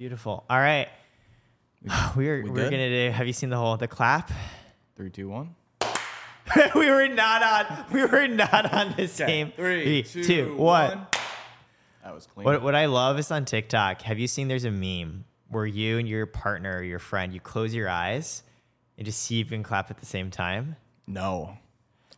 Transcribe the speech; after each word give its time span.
Beautiful. 0.00 0.46
All 0.48 0.58
right. 0.58 0.88
We 1.84 1.90
are 1.90 2.12
we 2.16 2.28
are 2.28 2.42
good? 2.42 2.70
gonna 2.70 2.88
do. 2.88 3.10
Have 3.10 3.26
you 3.26 3.34
seen 3.34 3.50
the 3.50 3.58
whole 3.58 3.76
the 3.76 3.86
clap? 3.86 4.32
Three, 4.96 5.10
two, 5.10 5.28
one. 5.28 5.54
we 6.74 6.88
were 6.88 7.06
not 7.06 7.42
on. 7.42 7.84
We 7.92 8.06
were 8.06 8.26
not 8.26 8.72
on 8.72 8.94
the 8.96 9.06
same. 9.06 9.52
Three, 9.52 10.02
two, 10.04 10.56
one. 10.56 11.06
That 12.02 12.14
was 12.14 12.26
clean. 12.26 12.46
What 12.46 12.62
what 12.62 12.74
I 12.74 12.86
love 12.86 13.18
is 13.18 13.30
on 13.30 13.44
TikTok. 13.44 14.00
Have 14.00 14.18
you 14.18 14.26
seen? 14.26 14.48
There's 14.48 14.64
a 14.64 14.70
meme 14.70 15.26
where 15.48 15.66
you 15.66 15.98
and 15.98 16.08
your 16.08 16.24
partner, 16.24 16.78
or 16.78 16.82
your 16.82 16.98
friend, 16.98 17.34
you 17.34 17.40
close 17.40 17.74
your 17.74 17.90
eyes 17.90 18.42
and 18.96 19.04
just 19.04 19.20
see 19.22 19.40
if 19.40 19.48
you 19.48 19.56
can 19.58 19.62
clap 19.62 19.90
at 19.90 19.98
the 19.98 20.06
same 20.06 20.30
time. 20.30 20.76
No. 21.06 21.58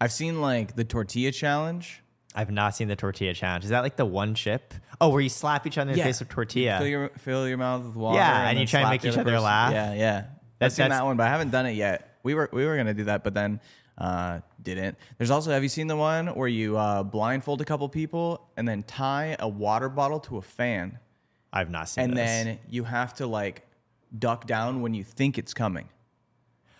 I've 0.00 0.12
seen 0.12 0.40
like 0.40 0.76
the 0.76 0.84
tortilla 0.84 1.32
challenge. 1.32 2.00
I've 2.34 2.50
not 2.50 2.74
seen 2.74 2.88
the 2.88 2.96
tortilla 2.96 3.34
challenge. 3.34 3.64
Is 3.64 3.70
that 3.70 3.80
like 3.80 3.96
the 3.96 4.06
one 4.06 4.34
chip? 4.34 4.74
Oh, 5.00 5.08
where 5.10 5.20
you 5.20 5.28
slap 5.28 5.66
each 5.66 5.76
other 5.78 5.90
in 5.90 5.96
the 5.98 6.02
face 6.02 6.20
with 6.20 6.28
tortilla? 6.28 6.78
Fill 6.78 6.86
your, 6.86 7.08
fill 7.18 7.48
your 7.48 7.58
mouth 7.58 7.84
with 7.84 7.94
water. 7.96 8.18
Yeah, 8.18 8.48
and 8.48 8.56
then 8.56 8.60
you 8.62 8.66
try 8.66 8.80
and 8.80 8.90
make 8.90 9.04
each 9.04 9.10
other 9.12 9.20
other 9.22 9.30
person. 9.32 9.44
laugh. 9.44 9.72
Yeah, 9.72 9.92
yeah. 9.94 10.24
That- 10.58 10.66
I've 10.66 10.72
seen 10.72 10.84
that's- 10.84 10.98
that 11.00 11.04
one, 11.04 11.16
but 11.16 11.26
I 11.26 11.28
haven't 11.30 11.50
done 11.50 11.66
it 11.66 11.72
yet. 11.72 12.16
We 12.22 12.34
were 12.34 12.48
we 12.52 12.64
were 12.64 12.76
gonna 12.76 12.94
do 12.94 13.04
that, 13.04 13.24
but 13.24 13.34
then 13.34 13.60
uh, 13.98 14.40
didn't. 14.62 14.96
There's 15.18 15.30
also 15.30 15.50
have 15.50 15.62
you 15.62 15.68
seen 15.68 15.88
the 15.88 15.96
one 15.96 16.28
where 16.28 16.48
you 16.48 16.78
uh, 16.78 17.02
blindfold 17.02 17.60
a 17.60 17.64
couple 17.64 17.88
people 17.88 18.48
and 18.56 18.66
then 18.66 18.84
tie 18.84 19.36
a 19.40 19.48
water 19.48 19.88
bottle 19.88 20.20
to 20.20 20.36
a 20.38 20.42
fan, 20.42 20.98
I've 21.52 21.68
not 21.68 21.88
seen. 21.88 22.04
and 22.04 22.16
this. 22.16 22.26
then 22.44 22.58
you 22.70 22.84
have 22.84 23.12
to 23.14 23.26
like 23.26 23.66
duck 24.16 24.46
down 24.46 24.80
when 24.82 24.94
you 24.94 25.02
think 25.04 25.36
it's 25.36 25.52
coming. 25.52 25.88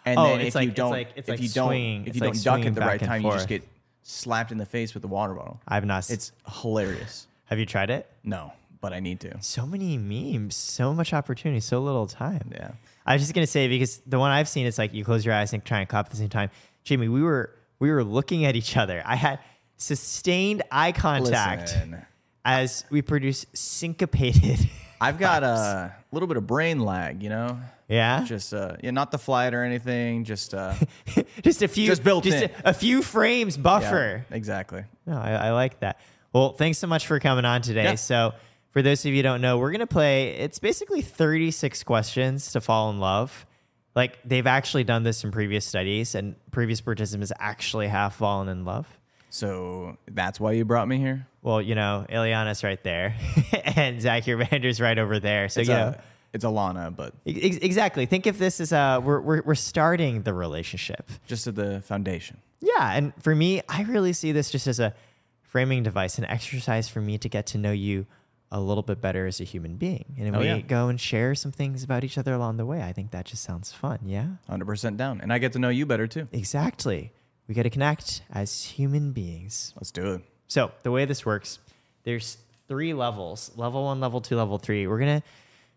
And 0.05 0.19
Oh, 0.19 0.25
then 0.29 0.41
it's 0.41 0.49
if 0.49 0.55
like- 0.57 0.67
you 0.67 0.73
don't, 0.75 0.91
like- 0.91 1.13
it's 1.17 1.29
if 1.29 1.33
like 1.35 1.41
you 1.43 1.49
don't, 1.49 1.73
if 2.07 2.15
you 2.17 2.21
like 2.21 2.33
don't 2.35 2.43
duck 2.45 2.55
swinging 2.55 2.69
at 2.69 2.75
the 2.75 2.81
right 2.81 3.01
and 3.03 3.09
time, 3.09 3.23
you 3.23 3.31
just 3.33 3.49
get 3.49 3.63
slapped 4.03 4.53
in 4.53 4.59
the 4.59 4.67
face 4.67 4.95
with 4.95 5.03
the 5.03 5.09
water 5.09 5.35
bottle. 5.35 5.61
I've 5.67 5.85
not. 5.85 6.11
It's 6.11 6.33
hilarious. 6.61 7.27
have 7.47 7.59
you 7.59 7.67
tried 7.67 7.91
it? 7.91 8.09
No, 8.25 8.53
but 8.81 8.93
I 8.93 9.01
need 9.01 9.21
to. 9.21 9.41
So 9.43 9.67
many 9.67 9.99
memes, 9.99 10.57
so 10.57 10.93
much 10.93 11.13
opportunity, 11.13 11.61
so 11.61 11.81
little 11.81 12.07
time. 12.07 12.51
Yeah. 12.53 12.73
I 13.05 13.15
was 13.15 13.23
just 13.23 13.35
gonna 13.35 13.47
say 13.47 13.69
because 13.69 14.01
the 14.07 14.19
one 14.19 14.31
I've 14.31 14.49
seen 14.49 14.67
is 14.67 14.79
like 14.79 14.95
you 14.95 15.05
close 15.05 15.25
your 15.25 15.35
eyes 15.35 15.53
and 15.53 15.65
try 15.65 15.81
and 15.81 15.89
clap 15.89 16.07
at 16.07 16.11
the 16.11 16.17
same 16.17 16.29
time. 16.29 16.51
Jamie, 16.85 17.09
we 17.09 17.23
were 17.23 17.51
we 17.79 17.91
were 17.91 18.05
looking 18.05 18.45
at 18.45 18.55
each 18.57 18.77
other. 18.77 19.03
I 19.05 19.17
had 19.17 19.41
sustained 19.77 20.63
eye 20.71 20.93
contact 20.93 21.63
Listen. 21.63 22.07
as 22.45 22.85
we 22.91 23.03
produce 23.03 23.45
syncopated. 23.53 24.69
I've 25.01 25.19
got 25.19 25.43
a 25.43 25.95
little 26.13 26.29
bit 26.29 26.37
of 26.37 26.47
brain 26.47 26.79
lag, 26.81 27.23
you 27.23 27.29
know. 27.29 27.59
Yeah, 27.93 28.25
Just 28.25 28.53
uh, 28.55 28.77
yeah, 28.83 28.91
not 28.91 29.11
the 29.11 29.19
flight 29.19 29.55
or 29.55 29.63
anything. 29.65 30.25
Just 30.25 30.55
uh, 30.55 30.75
just 31.43 31.63
a 31.63 31.69
few, 31.69 31.87
Just 31.87 32.03
built 32.03 32.25
just 32.25 32.45
in. 32.45 32.51
A, 32.65 32.71
a 32.71 32.75
few 32.75 33.03
frames 33.03 33.57
yeah, 33.57 33.63
buffer. 33.63 34.27
exactly. 34.31 34.85
No, 35.07 35.17
I, 35.19 35.33
I 35.33 35.51
like 35.53 35.81
that. 35.81 36.01
Well, 36.33 36.53
thanks 36.53 36.79
so 36.79 36.87
much 36.87 37.07
for 37.07 37.21
coming 37.21 37.45
on 37.45 37.61
today. 37.63 37.85
Yeah. 37.85 37.95
So, 37.97 38.33
for 38.71 38.81
those 38.83 39.05
of 39.05 39.11
you 39.11 39.17
who 39.19 39.23
don't 39.23 39.41
know, 39.41 39.59
we're 39.59 39.73
gonna 39.73 39.87
play. 39.87 40.31
It's 40.37 40.59
basically 40.59 41.03
36 41.03 41.83
questions 41.85 42.53
to 42.53 42.61
fall 42.61 42.91
in 42.91 42.99
love. 43.01 43.47
Like 43.95 44.19
they've 44.25 44.47
actually 44.47 44.85
done 44.85 45.03
this 45.03 45.23
in 45.25 45.31
previous 45.31 45.67
studies, 45.67 46.15
and 46.15 46.35
previous 46.51 46.81
participants 46.81 47.33
actually 47.39 47.89
have 47.89 48.15
fallen 48.15 48.49
in 48.49 48.65
love. 48.65 48.87
So 49.29 49.97
that's 50.11 50.39
why 50.41 50.53
you 50.53 50.65
brought 50.65 50.89
me 50.89 50.99
here. 50.99 51.27
Well, 51.43 51.61
you 51.61 51.75
know, 51.75 52.07
Ileana's 52.09 52.63
right 52.65 52.83
there, 52.83 53.17
and 53.77 54.01
Zach 54.01 54.27
your 54.27 54.39
Vander's 54.39 54.81
right 54.81 54.99
over 54.99 55.19
there. 55.21 55.49
So 55.49 55.61
It's 55.61 55.69
you 55.69 55.75
a, 55.75 55.79
know, 55.79 55.95
it's 56.33 56.45
Alana, 56.45 56.95
but 56.95 57.15
exactly. 57.27 58.07
Think 58.07 58.27
if 58.27 58.39
this 58.39 58.61
is 58.61 58.73
uh 58.73 59.01
we're, 59.03 59.21
we're 59.21 59.43
we're 59.43 59.55
starting 59.55 60.23
the 60.23 60.33
relationship. 60.35 61.11
just 61.27 61.47
at 61.47 61.55
the 61.55 61.81
foundation. 61.83 62.39
Yeah, 62.61 62.93
and 62.93 63.13
for 63.21 63.35
me, 63.35 63.61
I 63.69 63.83
really 63.83 64.13
see 64.13 64.33
this 64.33 64.51
just 64.51 64.67
as 64.67 64.79
a 64.81 64.95
framing 65.43 65.83
device, 65.83 66.19
an 66.19 66.25
exercise 66.27 66.89
for 66.89 67.01
me 67.01 67.19
to 67.19 67.29
get 67.29 67.47
to 67.49 67.59
know 67.59 67.73
you 67.73 68.07
a 68.51 68.61
little 68.61 68.83
bit 68.83 69.01
better 69.01 69.27
as 69.27 69.41
a 69.41 69.45
human 69.45 69.77
being. 69.77 70.05
And 70.19 70.37
Oh, 70.37 70.39
we 70.41 70.45
yeah. 70.47 70.61
go 70.61 70.89
and 70.89 71.01
share 71.01 71.35
some 71.35 71.53
things 71.53 71.83
about 71.83 72.05
each 72.05 72.19
other 72.19 72.35
along 72.35 72.59
the 72.59 72.67
way, 72.67 72.83
I 72.83 72.93
think 72.93 73.11
that 73.13 73.25
just 73.25 73.43
sounds 73.43 73.73
fun. 73.73 73.99
Yeah, 74.05 74.27
Hundred 74.49 74.67
percent 74.67 74.97
down, 74.97 75.21
and 75.21 75.33
I 75.33 75.39
get 75.39 75.53
to 75.55 75.59
know 75.59 75.71
you 75.71 75.87
better 75.87 76.07
too. 76.07 76.29
exactly. 76.33 77.13
We 77.49 77.55
got 77.55 77.65
to 77.65 77.71
connect 77.71 78.23
as 78.33 78.63
human 78.65 79.13
beings. 79.13 79.73
Let's 79.77 79.91
do 79.91 80.15
it. 80.15 80.23
So 80.49 80.71
the 80.85 80.91
way 80.93 81.05
this 81.07 81.27
works, 81.27 81.59
there's 82.05 82.37
three 82.69 82.95
levels: 82.95 83.51
level 83.57 83.85
one, 83.85 84.01
level 84.01 84.21
two, 84.21 84.37
level 84.37 84.59
three. 84.59 84.87
We're 84.87 84.99
gonna 85.01 85.23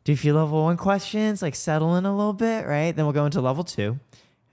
do 0.06 0.14
a 0.14 0.16
few 0.16 0.34
level 0.34 0.64
one 0.64 0.78
questions, 0.78 1.42
like 1.42 1.56
settle 1.56 1.96
in 1.98 2.06
a 2.06 2.16
little 2.16 2.32
bit, 2.34 2.66
right? 2.66 2.96
Then 2.96 3.06
we'll 3.06 3.14
go 3.14 3.26
into 3.26 3.42
level 3.42 3.64
two, 3.66 4.00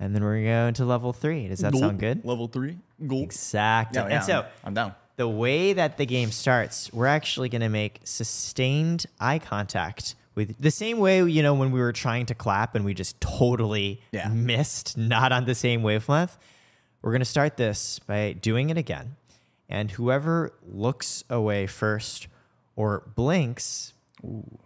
and 0.01 0.15
then 0.15 0.25
we're 0.25 0.37
gonna 0.43 0.45
go 0.65 0.67
into 0.67 0.85
level 0.85 1.13
three. 1.13 1.47
Does 1.49 1.61
that 1.61 1.75
sound 1.77 2.01
good? 2.01 2.25
Level 2.25 2.49
three. 2.49 2.79
Goal. 3.07 3.23
Exactly. 3.23 4.01
Yeah, 4.01 4.09
yeah, 4.09 4.15
and 4.17 4.25
so 4.25 4.39
I'm, 4.41 4.47
I'm 4.65 4.75
down. 4.75 4.95
the 5.17 5.29
way 5.29 5.73
that 5.75 5.99
the 5.99 6.07
game 6.07 6.31
starts, 6.33 6.93
we're 6.93 7.07
actually 7.07 7.49
going 7.49 7.61
to 7.63 7.69
make 7.69 8.01
sustained 8.05 9.07
eye 9.21 9.39
contact 9.39 10.15
with 10.35 10.57
the 10.61 10.71
same 10.71 10.99
way, 10.99 11.23
you 11.29 11.43
know, 11.43 11.53
when 11.55 11.71
we 11.73 11.81
were 11.81 11.93
trying 11.93 12.27
to 12.27 12.35
clap 12.35 12.75
and 12.75 12.85
we 12.85 12.95
just 12.95 13.21
totally 13.21 14.01
Yeah. 14.13 14.29
missed, 14.29 14.97
not 14.97 15.33
on 15.33 15.45
the 15.45 15.55
same 15.55 15.83
wavelength. 15.83 16.39
We're 17.03 17.11
going 17.11 17.21
to 17.21 17.25
start 17.27 17.57
this 17.57 17.99
by 17.99 18.33
doing 18.33 18.71
it 18.71 18.79
again. 18.79 19.17
And 19.69 19.91
whoever 19.91 20.53
looks 20.67 21.25
away 21.29 21.67
first 21.67 22.29
or 22.77 23.03
blinks 23.15 23.93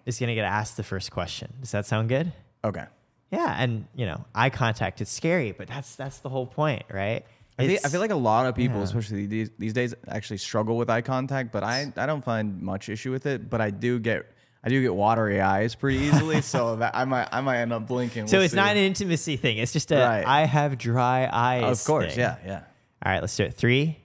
is 0.05 0.19
going 0.19 0.29
to 0.29 0.35
get 0.35 0.45
asked 0.45 0.77
the 0.77 0.83
first 0.83 1.11
question. 1.11 1.53
Does 1.61 1.73
that 1.73 1.87
sound 1.87 2.09
good? 2.09 2.33
Okay. 2.65 2.85
Yeah, 3.31 3.55
and 3.59 3.87
you 3.95 4.07
know, 4.07 4.25
eye 4.35 4.51
contact 4.51 5.01
it's 5.01 5.11
scary, 5.11 5.53
but 5.53 5.67
that's 5.69 5.97
that's 5.97 6.19
the 6.19 6.29
whole 6.29 6.47
point, 6.47 6.85
right? 6.93 7.25
I 7.59 7.67
feel, 7.67 7.79
I 7.85 7.89
feel 7.89 8.01
like 8.01 8.11
a 8.11 8.17
lot 8.17 8.47
of 8.47 8.55
people, 8.55 8.79
yeah. 8.79 8.85
especially 8.85 9.27
these, 9.27 9.51
these 9.59 9.73
days, 9.73 9.95
actually 10.09 10.37
struggle 10.37 10.77
with 10.77 10.91
eye 10.91 11.01
contact. 11.01 11.53
But 11.53 11.65
I, 11.65 11.91
I 11.97 12.05
don't 12.05 12.23
find 12.23 12.61
much 12.61 12.91
issue 12.91 13.11
with 13.11 13.25
it. 13.25 13.49
But 13.49 13.63
I 13.63 13.71
do 13.71 13.99
get 13.99 14.31
I 14.63 14.69
do 14.69 14.83
get 14.83 14.95
watery 14.95 15.41
eyes 15.41 15.75
pretty 15.75 15.99
easily, 15.99 16.43
so 16.43 16.77
that 16.81 16.95
I 16.95 17.05
might 17.05 17.29
I 17.33 17.41
might 17.41 17.59
end 17.59 17.73
up 17.73 17.87
blinking. 17.87 18.27
So 18.27 18.37
We'll 18.37 18.45
it's 18.45 18.53
see. 18.53 18.57
not 18.57 18.73
an 18.73 18.79
intimacy 18.79 19.37
thing. 19.37 19.59
It's 19.59 19.73
just 19.73 19.91
a 19.91 19.97
Right. 19.97 20.27
I 20.27 20.45
have 20.45 20.77
dry 20.77 21.29
eyes. 21.33 21.81
Of 21.81 21.87
course, 21.87 22.15
thing. 22.15 22.21
yeah, 22.21 22.37
yeah. 22.45 22.63
All 23.05 23.13
right, 23.13 23.21
let's 23.21 23.37
do 23.37 23.45
it. 23.45 23.55
Three, 23.55 23.99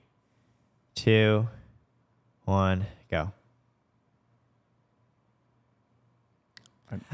two, 0.96 1.48
one, 2.46 2.86
go. 3.10 3.32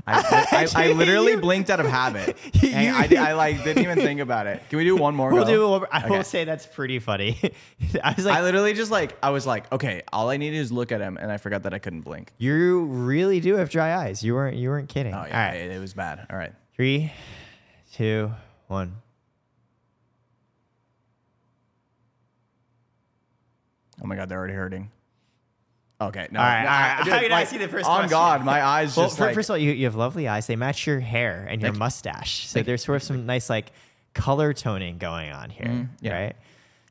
I, 0.05 0.67
I, 0.75 0.85
I, 0.89 0.91
literally 0.93 1.35
blinked 1.35 1.69
out 1.69 1.79
of 1.79 1.85
habit. 1.85 2.37
And 2.67 3.17
I, 3.17 3.29
I 3.29 3.33
like 3.33 3.63
didn't 3.63 3.83
even 3.83 3.99
think 3.99 4.19
about 4.19 4.47
it. 4.47 4.61
Can 4.69 4.77
we 4.77 4.83
do 4.83 4.95
one 4.95 5.15
more? 5.15 5.31
We'll 5.31 5.45
go? 5.45 5.51
do. 5.51 5.63
Over. 5.63 5.87
I 5.91 6.07
will 6.09 6.23
say 6.23 6.43
that's 6.43 6.65
pretty 6.65 6.99
funny. 6.99 7.39
I 8.03 8.13
was 8.15 8.25
like, 8.25 8.37
I 8.37 8.41
literally 8.43 8.73
just 8.73 8.91
like 8.91 9.17
I 9.23 9.29
was 9.29 9.45
like, 9.45 9.71
okay, 9.71 10.03
all 10.11 10.29
I 10.29 10.37
needed 10.37 10.57
is 10.57 10.71
look 10.71 10.91
at 10.91 11.01
him, 11.01 11.17
and 11.17 11.31
I 11.31 11.37
forgot 11.37 11.63
that 11.63 11.73
I 11.73 11.79
couldn't 11.79 12.01
blink. 12.01 12.33
you 12.37 12.85
really 12.85 13.39
do 13.39 13.55
have 13.55 13.69
dry 13.69 13.95
eyes. 13.95 14.23
You 14.23 14.33
weren't. 14.33 14.57
You 14.57 14.69
weren't 14.69 14.89
kidding. 14.89 15.13
Oh 15.13 15.25
yeah, 15.27 15.47
right, 15.49 15.55
it, 15.55 15.71
it 15.71 15.79
was 15.79 15.93
bad. 15.93 16.25
All 16.29 16.37
right. 16.37 16.53
three, 16.75 17.11
two, 17.93 18.31
one. 18.67 18.95
Oh 24.03 24.07
my 24.07 24.15
god, 24.15 24.29
they're 24.29 24.37
already 24.37 24.53
hurting. 24.53 24.91
Okay, 25.99 26.27
no. 26.31 26.39
All 26.39 26.45
right, 26.45 26.63
no, 26.63 26.69
all 26.69 26.75
right. 26.79 26.97
I- 26.99 27.03
dude, 27.03 27.13
How 27.13 27.19
did 27.19 27.31
I 27.31 27.35
like, 27.39 27.47
see 27.47 27.57
the 27.57 27.67
first 27.67 27.85
On 27.89 27.97
question? 28.01 28.09
God, 28.11 28.45
my 28.45 28.63
eyes 28.63 28.95
Well, 28.95 29.07
just 29.07 29.17
fir- 29.17 29.25
like. 29.27 29.35
first 29.35 29.49
of 29.49 29.53
all, 29.55 29.57
you, 29.57 29.71
you 29.71 29.85
have 29.85 29.95
lovely 29.95 30.27
eyes. 30.27 30.45
They 30.45 30.55
match 30.55 30.85
your 30.85 30.99
hair 30.99 31.47
and 31.49 31.59
your 31.61 31.69
Thank 31.69 31.75
you. 31.75 31.79
mustache. 31.79 32.47
So 32.47 32.61
there's 32.61 32.83
sort 32.83 32.97
of 32.97 33.03
some 33.03 33.25
nice 33.25 33.49
like 33.49 33.71
color 34.13 34.53
toning 34.53 34.99
going 34.99 35.31
on 35.31 35.49
here, 35.49 35.65
Mhm, 35.65 35.87
yeah. 36.01 36.13
right? 36.13 36.35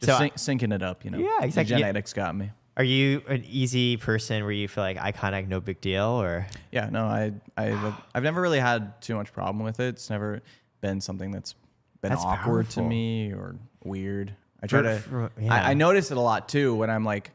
just 0.01 0.19
so 0.19 0.29
syn- 0.35 0.59
syncing 0.59 0.75
it 0.75 0.83
up, 0.83 1.05
you 1.05 1.11
know. 1.11 1.19
Yeah, 1.19 1.37
The 1.41 1.47
exactly. 1.47 1.77
genetics 1.77 2.13
got 2.13 2.35
me. 2.35 2.51
Are 2.77 2.85
you 2.85 3.23
an 3.29 3.43
easy 3.49 3.97
person 3.97 4.43
where 4.43 4.53
you 4.53 4.69
feel 4.69 4.85
like 4.85 4.99
eye 5.01 5.13
contact 5.13 5.49
no 5.49 5.61
big 5.61 5.81
deal 5.81 6.05
or 6.21 6.47
Yeah, 6.73 6.91
no, 6.91 7.07
I, 7.07 7.33
I, 7.57 7.95
I've 8.15 8.23
never 8.25 8.41
really 8.43 8.59
had 8.61 9.01
too 9.01 9.15
much 9.15 9.33
problem 9.33 9.65
with 9.65 9.79
it. 9.81 9.87
It's 9.95 10.11
never 10.11 10.43
been 10.83 11.01
something 11.01 11.31
that's 11.31 11.55
been 12.03 12.11
That's 12.11 12.23
awkward 12.25 12.69
to 12.71 12.83
me 12.83 13.33
or 13.33 13.57
weird. 13.85 14.35
I 14.63 14.67
try 14.67 14.83
For- 14.83 14.89
to. 14.89 14.99
for- 14.99 15.31
yeah. 15.41 15.55
I, 15.55 15.71
I 15.71 15.75
notice 15.75 16.11
it 16.11 16.17
a 16.17 16.21
lot 16.21 16.49
too 16.51 16.75
when 16.75 16.91
I'm 16.91 17.05
like 17.05 17.31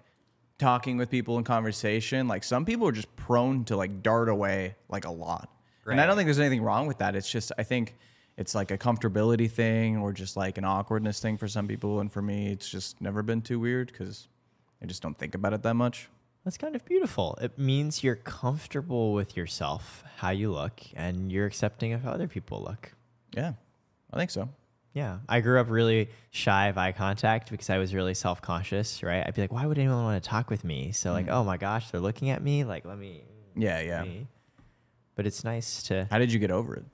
talking 0.62 0.96
with 0.98 1.10
people 1.10 1.38
in 1.38 1.44
conversation. 1.44 2.28
Like 2.28 2.44
some 2.44 2.64
people 2.64 2.88
are 2.88 2.94
just 2.94 3.14
prone 3.18 3.66
to 3.66 3.76
like 3.76 4.02
dart 4.02 4.30
away 4.30 4.76
like 4.88 5.06
a 5.06 5.12
lot, 5.12 5.50
and 5.86 6.00
I 6.00 6.06
don't 6.06 6.16
think 6.16 6.28
there's 6.28 6.40
anything 6.40 6.62
wrong 6.62 6.88
with 6.88 7.00
that. 7.00 7.16
It's 7.16 7.30
just 7.30 7.52
I 7.58 7.64
think 7.64 7.96
it's 8.38 8.56
like 8.56 8.72
a 8.72 8.78
comfortability 8.78 9.52
thing 9.52 9.98
or 9.98 10.14
just 10.14 10.38
like 10.38 10.58
an 10.58 10.64
awkwardness 10.64 11.20
thing 11.20 11.38
for 11.38 11.48
some 11.48 11.68
people, 11.68 12.00
and 12.00 12.12
for 12.12 12.22
me, 12.22 12.52
it's 12.52 12.70
just 12.70 13.02
never 13.02 13.22
been 13.22 13.42
too 13.42 13.60
weird 13.60 13.92
because 13.92 14.30
I 14.82 14.86
just 14.86 15.02
don't 15.02 15.18
think 15.18 15.36
about 15.36 15.54
it 15.54 15.64
that 15.64 15.74
much. 15.74 16.08
That's 16.46 16.58
kind 16.58 16.76
of 16.76 16.86
beautiful. 16.86 17.38
It 17.42 17.58
means 17.58 18.04
you're 18.04 18.16
comfortable 18.16 19.14
with 19.14 19.38
yourself, 19.38 20.04
how 20.18 20.30
you 20.32 20.52
look, 20.52 20.82
and 20.96 21.32
you're 21.32 21.46
accepting 21.46 21.94
of 21.94 22.04
how 22.04 22.12
other 22.12 22.28
people 22.28 22.64
look. 22.66 22.94
Yeah, 23.36 23.54
I 24.12 24.18
think 24.18 24.32
so. 24.32 24.50
Yeah. 24.94 25.20
I 25.30 25.40
grew 25.40 25.60
up 25.60 25.70
really 25.70 26.10
shy 26.32 26.68
of 26.68 26.78
eye 26.78 26.92
contact 26.92 27.50
because 27.50 27.70
I 27.70 27.78
was 27.78 27.94
really 27.96 28.14
self 28.14 28.42
conscious, 28.42 29.04
right? 29.04 29.24
I'd 29.26 29.36
be 29.36 29.42
like, 29.42 29.54
why 29.54 29.66
would 29.66 29.78
anyone 29.78 30.04
want 30.04 30.22
to 30.22 30.30
talk 30.30 30.50
with 30.50 30.64
me? 30.64 30.92
So, 30.92 31.12
like, 31.14 31.28
mm. 31.28 31.32
oh 31.32 31.44
my 31.44 31.58
gosh, 31.58 31.92
they're 31.92 32.02
looking 32.02 32.30
at 32.30 32.44
me. 32.44 32.64
Like, 32.64 32.86
let 32.86 32.98
me. 32.98 33.24
Yeah, 33.56 33.80
yeah. 33.80 34.04
me. 34.04 34.28
But 35.16 35.28
it's 35.28 35.44
nice 35.44 35.84
to. 35.84 36.08
How 36.10 36.20
did 36.20 36.32
you 36.32 36.40
get 36.40 36.52
over 36.52 36.76
it? 36.76 36.86